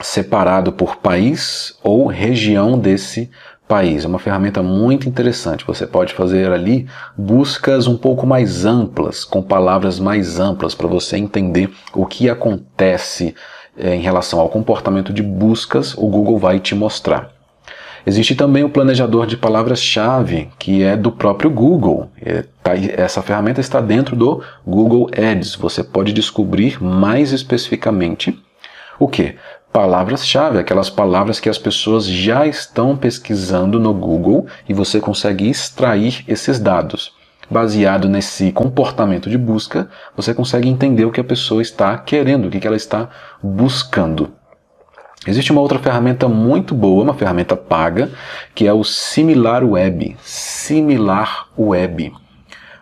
separado 0.00 0.72
por 0.72 0.96
país 0.96 1.78
ou 1.82 2.06
região 2.06 2.78
desse 2.78 3.30
país. 3.68 4.04
É 4.04 4.08
uma 4.08 4.18
ferramenta 4.18 4.62
muito 4.62 5.06
interessante. 5.06 5.66
Você 5.66 5.86
pode 5.86 6.14
fazer 6.14 6.50
ali 6.50 6.88
buscas 7.16 7.86
um 7.86 7.96
pouco 7.96 8.26
mais 8.26 8.64
amplas, 8.64 9.22
com 9.22 9.42
palavras 9.42 10.00
mais 10.00 10.40
amplas, 10.40 10.74
para 10.74 10.88
você 10.88 11.18
entender 11.18 11.70
o 11.92 12.06
que 12.06 12.30
acontece 12.30 13.34
em 13.78 14.00
relação 14.00 14.40
ao 14.40 14.48
comportamento 14.48 15.12
de 15.12 15.22
buscas. 15.22 15.94
O 15.94 16.08
Google 16.08 16.38
vai 16.38 16.60
te 16.60 16.74
mostrar. 16.74 17.30
Existe 18.06 18.34
também 18.34 18.62
o 18.62 18.68
planejador 18.68 19.26
de 19.26 19.36
palavras-chave, 19.36 20.50
que 20.58 20.82
é 20.82 20.94
do 20.94 21.10
próprio 21.10 21.50
Google. 21.50 22.10
É, 22.20 22.44
tá 22.62 22.72
essa 22.76 23.22
ferramenta 23.22 23.60
está 23.60 23.80
dentro 23.80 24.14
do 24.14 24.42
Google 24.66 25.08
Ads. 25.16 25.54
Você 25.54 25.82
pode 25.82 26.12
descobrir 26.12 26.82
mais 26.82 27.32
especificamente 27.32 28.38
o 28.98 29.08
que? 29.08 29.36
palavras-chave, 29.74 30.60
aquelas 30.60 30.88
palavras 30.88 31.40
que 31.40 31.48
as 31.48 31.58
pessoas 31.58 32.06
já 32.06 32.46
estão 32.46 32.96
pesquisando 32.96 33.80
no 33.80 33.92
Google 33.92 34.46
e 34.68 34.72
você 34.72 35.00
consegue 35.00 35.50
extrair 35.50 36.22
esses 36.28 36.60
dados. 36.60 37.12
Baseado 37.50 38.08
nesse 38.08 38.52
comportamento 38.52 39.28
de 39.28 39.36
busca, 39.36 39.88
você 40.16 40.32
consegue 40.32 40.68
entender 40.68 41.04
o 41.04 41.12
que 41.12 41.20
a 41.20 41.24
pessoa 41.24 41.60
está 41.60 41.96
querendo, 41.98 42.46
o 42.46 42.50
que 42.50 42.66
ela 42.66 42.76
está 42.76 43.08
buscando. 43.42 44.32
Existe 45.26 45.52
uma 45.52 45.60
outra 45.60 45.78
ferramenta 45.78 46.28
muito 46.28 46.74
boa, 46.74 47.02
uma 47.02 47.14
ferramenta 47.14 47.56
paga, 47.56 48.10
que 48.54 48.66
é 48.66 48.72
o 48.72 48.84
Similar 48.84 49.64
Web. 49.64 50.16
Similar 50.22 51.48
Web. 51.56 52.12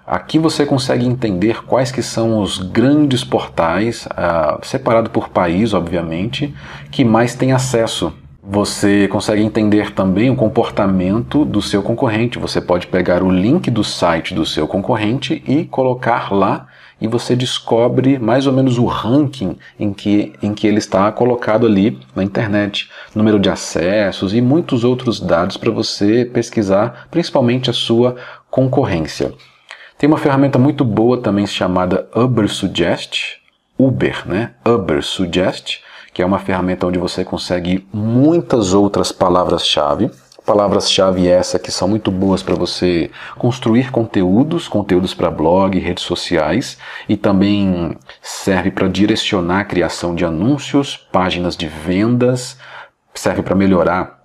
Aqui 0.05 0.39
você 0.39 0.67
consegue 0.67 1.07
entender 1.07 1.65
quais 1.65 1.93
que 1.93 2.03
são 2.03 2.41
os 2.41 2.59
grandes 2.59 3.23
portais, 3.23 4.07
uh, 4.07 4.59
separado 4.67 5.11
por 5.11 5.29
país, 5.29 5.73
obviamente, 5.73 6.53
que 6.91 7.05
mais 7.05 7.37
têm 7.37 7.53
acesso. 7.53 8.13
Você 8.45 9.07
consegue 9.07 9.41
entender 9.41 9.93
também 9.93 10.29
o 10.29 10.35
comportamento 10.35 11.45
do 11.45 11.63
seu 11.63 11.81
concorrente. 11.81 12.41
Você 12.41 12.61
pode 12.61 12.89
pegar 12.89 13.23
o 13.23 13.31
link 13.31 13.71
do 13.71 13.85
site 13.85 14.35
do 14.35 14.45
seu 14.45 14.67
concorrente 14.67 15.41
e 15.47 15.65
colocar 15.65 16.35
lá 16.35 16.67
e 17.01 17.07
você 17.07 17.37
descobre 17.37 18.19
mais 18.19 18.49
ou 18.49 18.53
menos 18.53 18.79
o 18.79 18.85
ranking 18.85 19.57
em 19.79 19.93
que, 19.93 20.33
em 20.43 20.55
que 20.55 20.67
ele 20.67 20.79
está 20.79 21.13
colocado 21.13 21.67
ali 21.67 22.01
na 22.17 22.25
internet, 22.25 22.91
número 23.15 23.39
de 23.39 23.49
acessos 23.49 24.35
e 24.35 24.41
muitos 24.41 24.83
outros 24.83 25.21
dados 25.21 25.57
para 25.57 25.71
você 25.71 26.25
pesquisar, 26.25 27.07
principalmente 27.13 27.71
a 27.71 27.73
sua 27.73 28.17
concorrência. 28.51 29.33
Tem 29.97 30.09
uma 30.09 30.19
ferramenta 30.19 30.59
muito 30.59 30.85
boa 30.85 31.17
também 31.17 31.47
chamada 31.47 32.09
Ubersuggest, 32.13 33.37
Uber, 33.79 34.27
né? 34.27 34.51
Ubersuggest, 34.67 35.81
que 36.13 36.23
é 36.23 36.27
uma 36.27 36.39
ferramenta 36.39 36.87
onde 36.87 36.99
você 36.99 37.25
consegue 37.25 37.87
muitas 37.93 38.75
outras 38.75 39.11
palavras-chave. 39.11 40.11
Palavras-chave 40.45 41.29
essa 41.29 41.59
que 41.59 41.71
são 41.71 41.87
muito 41.87 42.11
boas 42.11 42.43
para 42.43 42.57
você 42.57 43.11
construir 43.39 43.93
conteúdos, 43.93 44.67
conteúdos 44.67 45.15
para 45.15 45.31
blog, 45.31 45.79
redes 45.79 46.03
sociais 46.03 46.77
e 47.09 47.17
também 47.17 47.97
serve 48.21 48.71
para 48.71 48.89
direcionar 48.89 49.61
a 49.61 49.65
criação 49.65 50.15
de 50.15 50.25
anúncios, 50.25 50.97
páginas 50.97 51.57
de 51.57 51.69
vendas, 51.69 52.59
serve 53.15 53.43
para 53.43 53.55
melhorar 53.55 54.21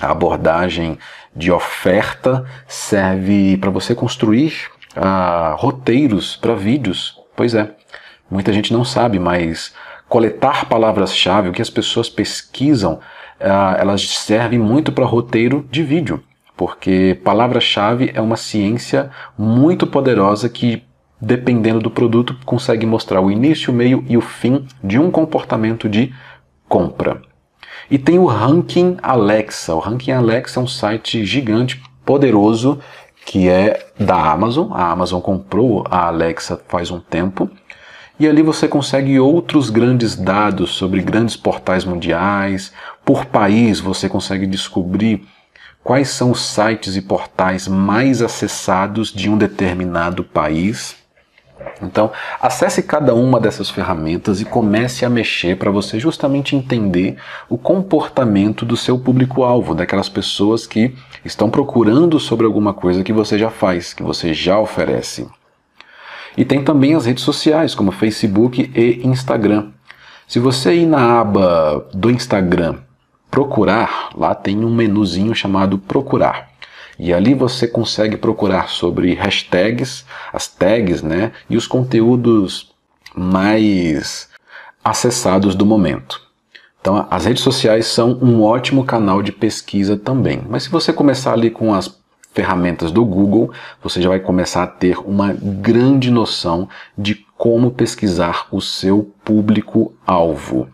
a 0.00 0.10
abordagem 0.10 0.98
de 1.36 1.52
oferta, 1.52 2.44
serve 2.66 3.56
para 3.58 3.70
você 3.70 3.94
construir 3.94 4.54
ah, 4.96 5.54
roteiros 5.58 6.34
para 6.34 6.54
vídeos. 6.54 7.20
Pois 7.36 7.54
é, 7.54 7.70
muita 8.30 8.52
gente 8.54 8.72
não 8.72 8.84
sabe, 8.84 9.18
mas 9.18 9.74
coletar 10.12 10.66
palavras-chave, 10.66 11.48
o 11.48 11.52
que 11.52 11.62
as 11.62 11.70
pessoas 11.70 12.06
pesquisam, 12.06 13.00
ah, 13.40 13.76
elas 13.78 14.06
servem 14.10 14.58
muito 14.58 14.92
para 14.92 15.06
roteiro 15.06 15.66
de 15.70 15.82
vídeo, 15.82 16.22
porque 16.54 17.18
palavra-chave 17.24 18.12
é 18.14 18.20
uma 18.20 18.36
ciência 18.36 19.10
muito 19.38 19.86
poderosa 19.86 20.50
que 20.50 20.82
dependendo 21.18 21.80
do 21.80 21.90
produto, 21.90 22.36
consegue 22.44 22.84
mostrar 22.84 23.22
o 23.22 23.30
início, 23.30 23.72
o 23.72 23.74
meio 23.74 24.04
e 24.06 24.18
o 24.18 24.20
fim 24.20 24.66
de 24.84 24.98
um 24.98 25.10
comportamento 25.10 25.88
de 25.88 26.12
compra. 26.68 27.22
E 27.90 27.96
tem 27.96 28.18
o 28.18 28.26
Ranking 28.26 28.98
Alexa. 29.02 29.74
O 29.74 29.78
Ranking 29.78 30.12
Alexa 30.12 30.60
é 30.60 30.62
um 30.62 30.66
site 30.66 31.24
gigante, 31.24 31.82
poderoso, 32.04 32.80
que 33.24 33.48
é 33.48 33.86
da 33.98 34.30
Amazon. 34.30 34.72
A 34.72 34.90
Amazon 34.90 35.22
comprou 35.22 35.86
a 35.88 36.08
Alexa 36.08 36.60
faz 36.68 36.90
um 36.90 37.00
tempo. 37.00 37.48
E 38.20 38.28
ali 38.28 38.42
você 38.42 38.68
consegue 38.68 39.18
outros 39.18 39.70
grandes 39.70 40.14
dados 40.14 40.72
sobre 40.72 41.00
grandes 41.00 41.36
portais 41.36 41.84
mundiais. 41.84 42.72
Por 43.04 43.24
país 43.24 43.80
você 43.80 44.08
consegue 44.08 44.46
descobrir 44.46 45.26
quais 45.82 46.08
são 46.08 46.30
os 46.30 46.40
sites 46.40 46.96
e 46.96 47.02
portais 47.02 47.66
mais 47.66 48.22
acessados 48.22 49.12
de 49.12 49.28
um 49.28 49.36
determinado 49.36 50.22
país. 50.22 50.96
Então, 51.80 52.10
acesse 52.40 52.82
cada 52.82 53.14
uma 53.14 53.40
dessas 53.40 53.70
ferramentas 53.70 54.40
e 54.40 54.44
comece 54.44 55.04
a 55.04 55.10
mexer 55.10 55.56
para 55.56 55.70
você 55.70 55.98
justamente 55.98 56.54
entender 56.56 57.16
o 57.48 57.56
comportamento 57.56 58.64
do 58.64 58.76
seu 58.76 58.98
público-alvo, 58.98 59.74
daquelas 59.74 60.08
pessoas 60.08 60.66
que 60.66 60.94
estão 61.24 61.50
procurando 61.50 62.18
sobre 62.20 62.46
alguma 62.46 62.74
coisa 62.74 63.04
que 63.04 63.12
você 63.12 63.38
já 63.38 63.50
faz, 63.50 63.94
que 63.94 64.02
você 64.02 64.34
já 64.34 64.58
oferece. 64.58 65.28
E 66.36 66.44
tem 66.44 66.62
também 66.62 66.94
as 66.94 67.06
redes 67.06 67.24
sociais, 67.24 67.74
como 67.74 67.92
Facebook 67.92 68.70
e 68.74 69.06
Instagram. 69.06 69.70
Se 70.26 70.38
você 70.38 70.74
ir 70.74 70.86
na 70.86 71.20
aba 71.20 71.86
do 71.92 72.10
Instagram 72.10 72.78
procurar, 73.30 74.10
lá 74.16 74.34
tem 74.34 74.64
um 74.64 74.74
menuzinho 74.74 75.34
chamado 75.34 75.78
procurar. 75.78 76.50
E 76.98 77.12
ali 77.12 77.34
você 77.34 77.66
consegue 77.66 78.16
procurar 78.16 78.68
sobre 78.68 79.14
hashtags, 79.14 80.04
as 80.32 80.46
tags, 80.46 81.02
né, 81.02 81.32
e 81.48 81.56
os 81.56 81.66
conteúdos 81.66 82.70
mais 83.14 84.28
acessados 84.84 85.54
do 85.54 85.66
momento. 85.66 86.20
Então, 86.80 87.06
as 87.10 87.24
redes 87.26 87.42
sociais 87.42 87.86
são 87.86 88.18
um 88.20 88.42
ótimo 88.42 88.84
canal 88.84 89.22
de 89.22 89.32
pesquisa 89.32 89.96
também. 89.96 90.42
Mas 90.48 90.64
se 90.64 90.68
você 90.68 90.92
começar 90.92 91.32
ali 91.32 91.48
com 91.50 91.72
as 91.72 92.01
ferramentas 92.32 92.90
do 92.90 93.04
Google, 93.04 93.52
você 93.82 94.00
já 94.00 94.08
vai 94.08 94.20
começar 94.20 94.62
a 94.62 94.66
ter 94.66 94.98
uma 94.98 95.32
grande 95.32 96.10
noção 96.10 96.68
de 96.96 97.14
como 97.36 97.70
pesquisar 97.70 98.46
o 98.50 98.60
seu 98.60 99.12
público-alvo. 99.24 100.68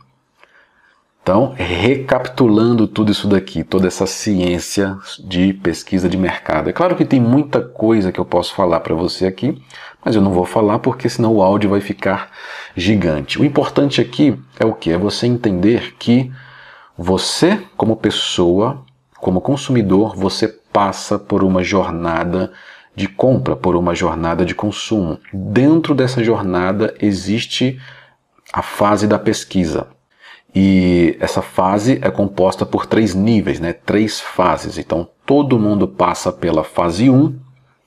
Então, 1.23 1.53
recapitulando 1.55 2.89
tudo 2.89 3.13
isso 3.13 3.29
daqui, 3.29 3.63
toda 3.63 3.87
essa 3.87 4.07
ciência 4.07 4.97
de 5.19 5.53
pesquisa 5.53 6.09
de 6.09 6.17
mercado. 6.17 6.71
É 6.71 6.73
claro 6.73 6.97
que 6.97 7.05
tem 7.05 7.21
muita 7.21 7.61
coisa 7.61 8.11
que 8.11 8.19
eu 8.19 8.25
posso 8.25 8.55
falar 8.55 8.81
para 8.81 8.95
você 8.95 9.27
aqui, 9.27 9.63
mas 10.03 10.17
eu 10.17 10.23
não 10.23 10.33
vou 10.33 10.47
falar 10.47 10.79
porque 10.79 11.07
senão 11.07 11.35
o 11.35 11.43
áudio 11.43 11.69
vai 11.69 11.83
ficar 11.83 12.31
gigante. 12.75 13.39
O 13.39 13.45
importante 13.45 14.01
aqui 14.01 14.41
é 14.59 14.65
o 14.65 14.73
que? 14.73 14.91
É 14.91 14.97
você 14.97 15.27
entender 15.27 15.97
que 15.99 16.33
você, 16.97 17.63
como 17.77 17.95
pessoa, 17.95 18.83
como 19.21 19.41
consumidor, 19.43 20.17
você 20.17 20.58
passa 20.73 21.19
por 21.19 21.43
uma 21.43 21.63
jornada 21.63 22.53
de 22.95 23.07
compra, 23.09 23.55
por 23.55 23.77
uma 23.77 23.95
jornada 23.95 24.45
de 24.45 24.55
consumo. 24.55 25.19
Dentro 25.33 25.95
dessa 25.95 26.23
jornada 26.23 26.95
existe 27.01 27.81
a 28.53 28.63
fase 28.63 29.07
da 29.07 29.19
pesquisa. 29.19 29.87
E 30.55 31.17
essa 31.21 31.43
fase 31.43 31.99
é 32.03 32.11
composta 32.11 32.67
por 32.67 32.87
três 32.87 33.15
níveis, 33.15 33.61
né? 33.61 33.73
três 33.73 34.21
fases. 34.21 34.79
Então 34.79 35.09
todo 35.25 35.59
mundo 35.59 35.87
passa 35.87 36.33
pela 36.33 36.65
fase 36.65 37.11
1, 37.11 37.39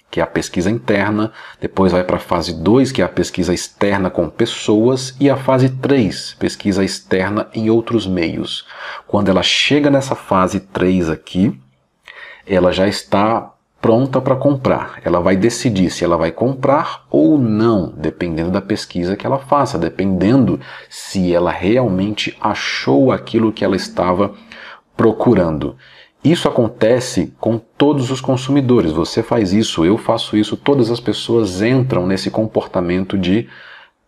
que 0.10 0.20
é 0.20 0.24
a 0.24 0.28
pesquisa 0.28 0.70
interna, 0.70 1.32
depois 1.60 1.92
vai 1.92 2.04
para 2.04 2.18
a 2.18 2.20
fase 2.20 2.54
2, 2.54 2.92
que 2.92 3.02
é 3.02 3.06
a 3.06 3.10
pesquisa 3.10 3.54
externa 3.54 4.10
com 4.10 4.30
pessoas, 4.30 5.16
e 5.20 5.30
a 5.30 5.38
fase 5.38 5.70
3, 5.70 6.36
pesquisa 6.38 6.84
externa 6.84 7.48
em 7.54 7.70
outros 7.70 8.06
meios. 8.06 8.66
Quando 9.08 9.30
ela 9.30 9.42
chega 9.42 9.90
nessa 9.90 10.14
fase 10.14 10.60
3 10.60 11.10
aqui, 11.10 11.60
ela 12.46 12.72
já 12.72 12.88
está 12.88 13.52
pronta 13.82 14.22
para 14.22 14.36
comprar. 14.36 15.00
Ela 15.04 15.20
vai 15.20 15.36
decidir 15.36 15.90
se 15.90 16.06
ela 16.06 16.16
vai 16.16 16.32
comprar 16.32 17.06
ou 17.10 17.38
não, 17.38 17.92
dependendo 17.98 18.52
da 18.52 18.62
pesquisa 18.62 19.16
que 19.16 19.26
ela 19.26 19.40
faça, 19.40 19.78
dependendo 19.78 20.60
se 20.88 21.34
ela 21.34 21.52
realmente 21.52 22.38
achou 22.40 23.12
aquilo 23.12 23.52
que 23.52 23.66
ela 23.66 23.76
estava 23.76 24.34
procurando. 24.96 25.76
Isso 26.24 26.48
acontece 26.48 27.34
com 27.40 27.58
todos 27.58 28.12
os 28.12 28.22
consumidores. 28.22 28.92
Você 28.92 29.24
faz 29.24 29.52
isso, 29.52 29.84
eu 29.84 29.98
faço 29.98 30.38
isso, 30.38 30.56
todas 30.56 30.92
as 30.92 31.00
pessoas 31.00 31.64
entram 31.64 32.06
nesse 32.06 32.30
comportamento 32.30 33.18
de 33.18 33.50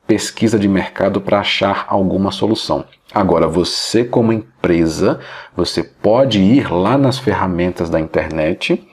pesquisa 0.05 0.59
de 0.59 0.67
mercado 0.67 1.19
para 1.19 1.39
achar 1.39 1.87
alguma 1.89 2.31
solução. 2.31 2.85
Agora, 3.13 3.47
você 3.47 4.03
como 4.03 4.33
empresa, 4.33 5.19
você 5.55 5.83
pode 5.83 6.39
ir 6.39 6.71
lá 6.71 6.97
nas 6.97 7.19
ferramentas 7.19 7.89
da 7.89 7.99
internet 7.99 8.83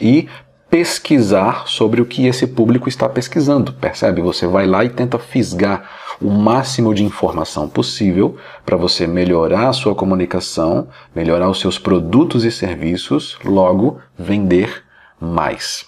e 0.00 0.28
pesquisar 0.70 1.66
sobre 1.66 2.00
o 2.00 2.06
que 2.06 2.26
esse 2.26 2.46
público 2.46 2.88
está 2.88 3.08
pesquisando, 3.08 3.72
percebe? 3.72 4.20
Você 4.20 4.46
vai 4.46 4.66
lá 4.66 4.84
e 4.84 4.90
tenta 4.90 5.18
fisgar 5.18 5.90
o 6.20 6.30
máximo 6.30 6.94
de 6.94 7.04
informação 7.04 7.68
possível 7.68 8.36
para 8.64 8.76
você 8.76 9.06
melhorar 9.06 9.68
a 9.68 9.72
sua 9.72 9.94
comunicação, 9.94 10.88
melhorar 11.14 11.48
os 11.48 11.60
seus 11.60 11.78
produtos 11.78 12.44
e 12.44 12.50
serviços, 12.50 13.38
logo 13.44 13.98
vender 14.18 14.84
mais. 15.20 15.87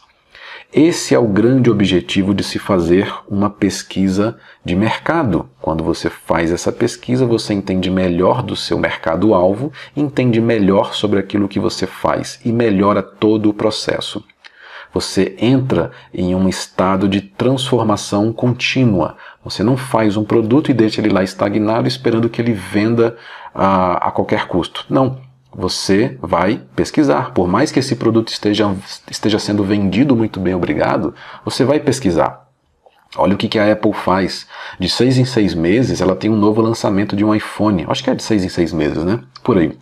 Esse 0.72 1.16
é 1.16 1.18
o 1.18 1.26
grande 1.26 1.68
objetivo 1.68 2.32
de 2.32 2.44
se 2.44 2.56
fazer 2.56 3.12
uma 3.28 3.50
pesquisa 3.50 4.38
de 4.64 4.76
mercado. 4.76 5.50
Quando 5.60 5.82
você 5.82 6.08
faz 6.08 6.52
essa 6.52 6.70
pesquisa, 6.70 7.26
você 7.26 7.52
entende 7.52 7.90
melhor 7.90 8.40
do 8.40 8.54
seu 8.54 8.78
mercado-alvo, 8.78 9.72
entende 9.96 10.40
melhor 10.40 10.94
sobre 10.94 11.18
aquilo 11.18 11.48
que 11.48 11.58
você 11.58 11.88
faz 11.88 12.40
e 12.44 12.52
melhora 12.52 13.02
todo 13.02 13.50
o 13.50 13.54
processo. 13.54 14.24
Você 14.94 15.34
entra 15.40 15.90
em 16.14 16.36
um 16.36 16.48
estado 16.48 17.08
de 17.08 17.20
transformação 17.20 18.32
contínua. 18.32 19.16
Você 19.42 19.64
não 19.64 19.76
faz 19.76 20.16
um 20.16 20.22
produto 20.22 20.70
e 20.70 20.74
deixa 20.74 21.00
ele 21.00 21.10
lá 21.12 21.24
estagnado 21.24 21.88
esperando 21.88 22.28
que 22.28 22.40
ele 22.40 22.52
venda 22.52 23.16
a, 23.52 24.08
a 24.08 24.10
qualquer 24.12 24.46
custo. 24.46 24.86
Não. 24.88 25.29
Você 25.52 26.16
vai 26.22 26.62
pesquisar. 26.76 27.32
Por 27.32 27.48
mais 27.48 27.72
que 27.72 27.78
esse 27.78 27.96
produto 27.96 28.28
esteja, 28.28 28.74
esteja 29.10 29.38
sendo 29.38 29.64
vendido 29.64 30.14
muito 30.14 30.38
bem, 30.38 30.54
obrigado, 30.54 31.14
você 31.44 31.64
vai 31.64 31.80
pesquisar. 31.80 32.48
Olha 33.16 33.34
o 33.34 33.36
que, 33.36 33.48
que 33.48 33.58
a 33.58 33.72
Apple 33.72 33.92
faz. 33.92 34.46
De 34.78 34.88
seis 34.88 35.18
em 35.18 35.24
seis 35.24 35.52
meses, 35.54 36.00
ela 36.00 36.14
tem 36.14 36.30
um 36.30 36.36
novo 36.36 36.60
lançamento 36.60 37.16
de 37.16 37.24
um 37.24 37.34
iPhone. 37.34 37.84
Acho 37.88 38.04
que 38.04 38.10
é 38.10 38.14
de 38.14 38.22
seis 38.22 38.44
em 38.44 38.48
seis 38.48 38.72
meses, 38.72 39.04
né? 39.04 39.20
Por 39.42 39.58
aí. 39.58 39.76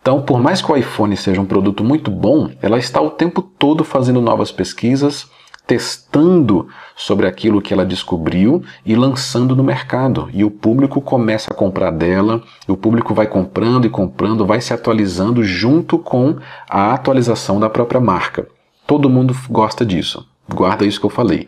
Então, 0.00 0.22
por 0.22 0.40
mais 0.40 0.60
que 0.62 0.70
o 0.70 0.76
iPhone 0.76 1.16
seja 1.16 1.40
um 1.40 1.46
produto 1.46 1.82
muito 1.82 2.10
bom, 2.10 2.50
ela 2.62 2.78
está 2.78 3.00
o 3.00 3.10
tempo 3.10 3.42
todo 3.42 3.84
fazendo 3.84 4.20
novas 4.20 4.52
pesquisas, 4.52 5.28
testando 5.68 6.66
sobre 6.96 7.26
aquilo 7.26 7.60
que 7.60 7.74
ela 7.74 7.84
descobriu 7.84 8.64
e 8.86 8.96
lançando 8.96 9.54
no 9.54 9.62
mercado. 9.62 10.30
E 10.32 10.42
o 10.42 10.50
público 10.50 10.98
começa 10.98 11.52
a 11.52 11.54
comprar 11.54 11.90
dela, 11.90 12.42
o 12.66 12.74
público 12.74 13.12
vai 13.12 13.26
comprando 13.26 13.84
e 13.84 13.90
comprando, 13.90 14.46
vai 14.46 14.62
se 14.62 14.72
atualizando 14.72 15.44
junto 15.44 15.98
com 15.98 16.38
a 16.70 16.94
atualização 16.94 17.60
da 17.60 17.68
própria 17.68 18.00
marca. 18.00 18.48
Todo 18.86 19.10
mundo 19.10 19.36
gosta 19.50 19.84
disso. 19.84 20.26
Guarda 20.48 20.86
isso 20.86 20.98
que 20.98 21.04
eu 21.04 21.10
falei. 21.10 21.46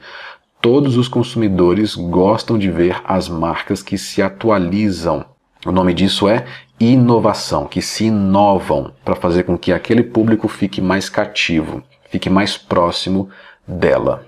Todos 0.61 0.99
os 0.99 1.09
consumidores 1.09 1.95
gostam 1.95 2.59
de 2.59 2.71
ver 2.71 3.01
as 3.05 3.27
marcas 3.27 3.83
que 3.83 3.97
se 3.97 4.21
atualizam. 4.21 5.25
O 5.65 5.73
nome 5.73 5.95
disso 5.95 6.29
é 6.29 6.45
inovação, 6.79 7.65
que 7.65 7.81
se 7.81 8.05
inovam 8.05 8.93
para 9.03 9.15
fazer 9.15 9.45
com 9.45 9.57
que 9.57 9.73
aquele 9.73 10.03
público 10.03 10.47
fique 10.47 10.83
mais 10.83 11.09
cativo, 11.09 11.83
fique 12.11 12.29
mais 12.29 12.59
próximo 12.59 13.31
dela. 13.71 14.27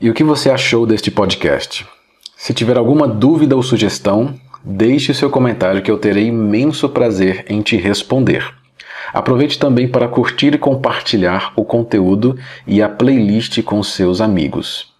E 0.00 0.10
o 0.10 0.14
que 0.14 0.24
você 0.24 0.50
achou 0.50 0.84
deste 0.84 1.10
podcast? 1.10 1.86
Se 2.36 2.52
tiver 2.52 2.76
alguma 2.76 3.06
dúvida 3.06 3.54
ou 3.54 3.62
sugestão, 3.62 4.34
deixe 4.62 5.14
seu 5.14 5.30
comentário 5.30 5.82
que 5.82 5.90
eu 5.90 5.98
terei 5.98 6.26
imenso 6.26 6.88
prazer 6.88 7.44
em 7.48 7.62
te 7.62 7.76
responder. 7.76 8.52
Aproveite 9.12 9.58
também 9.58 9.86
para 9.86 10.08
curtir 10.08 10.54
e 10.54 10.58
compartilhar 10.58 11.52
o 11.54 11.64
conteúdo 11.64 12.36
e 12.66 12.82
a 12.82 12.88
playlist 12.88 13.62
com 13.62 13.82
seus 13.82 14.20
amigos. 14.20 14.92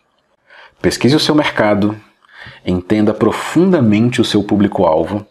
Pesquise 0.81 1.17
o 1.17 1.21
seu 1.21 1.35
mercado, 1.35 1.97
entenda 2.65 3.13
profundamente 3.13 4.21
o 4.21 4.25
seu 4.25 4.45
público-alvo 4.45 5.27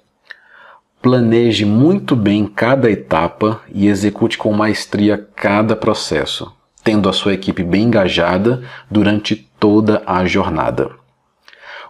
Planeje 1.04 1.66
muito 1.66 2.16
bem 2.16 2.46
cada 2.46 2.90
etapa 2.90 3.62
e 3.70 3.90
execute 3.90 4.38
com 4.38 4.54
maestria 4.54 5.18
cada 5.36 5.76
processo, 5.76 6.50
tendo 6.84 7.10
a 7.10 7.14
sua 7.14 7.34
equipe 7.34 7.64
bem 7.64 7.84
engajada 7.84 8.64
durante 8.90 9.36
toda 9.60 10.04
a 10.06 10.26
jornada. 10.26 10.92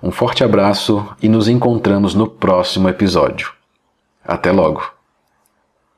Um 0.01 0.11
forte 0.11 0.43
abraço 0.43 1.07
e 1.21 1.29
nos 1.29 1.47
encontramos 1.47 2.13
no 2.13 2.27
próximo 2.27 2.89
episódio. 2.89 3.51
Até 4.25 4.51
logo! 4.51 5.02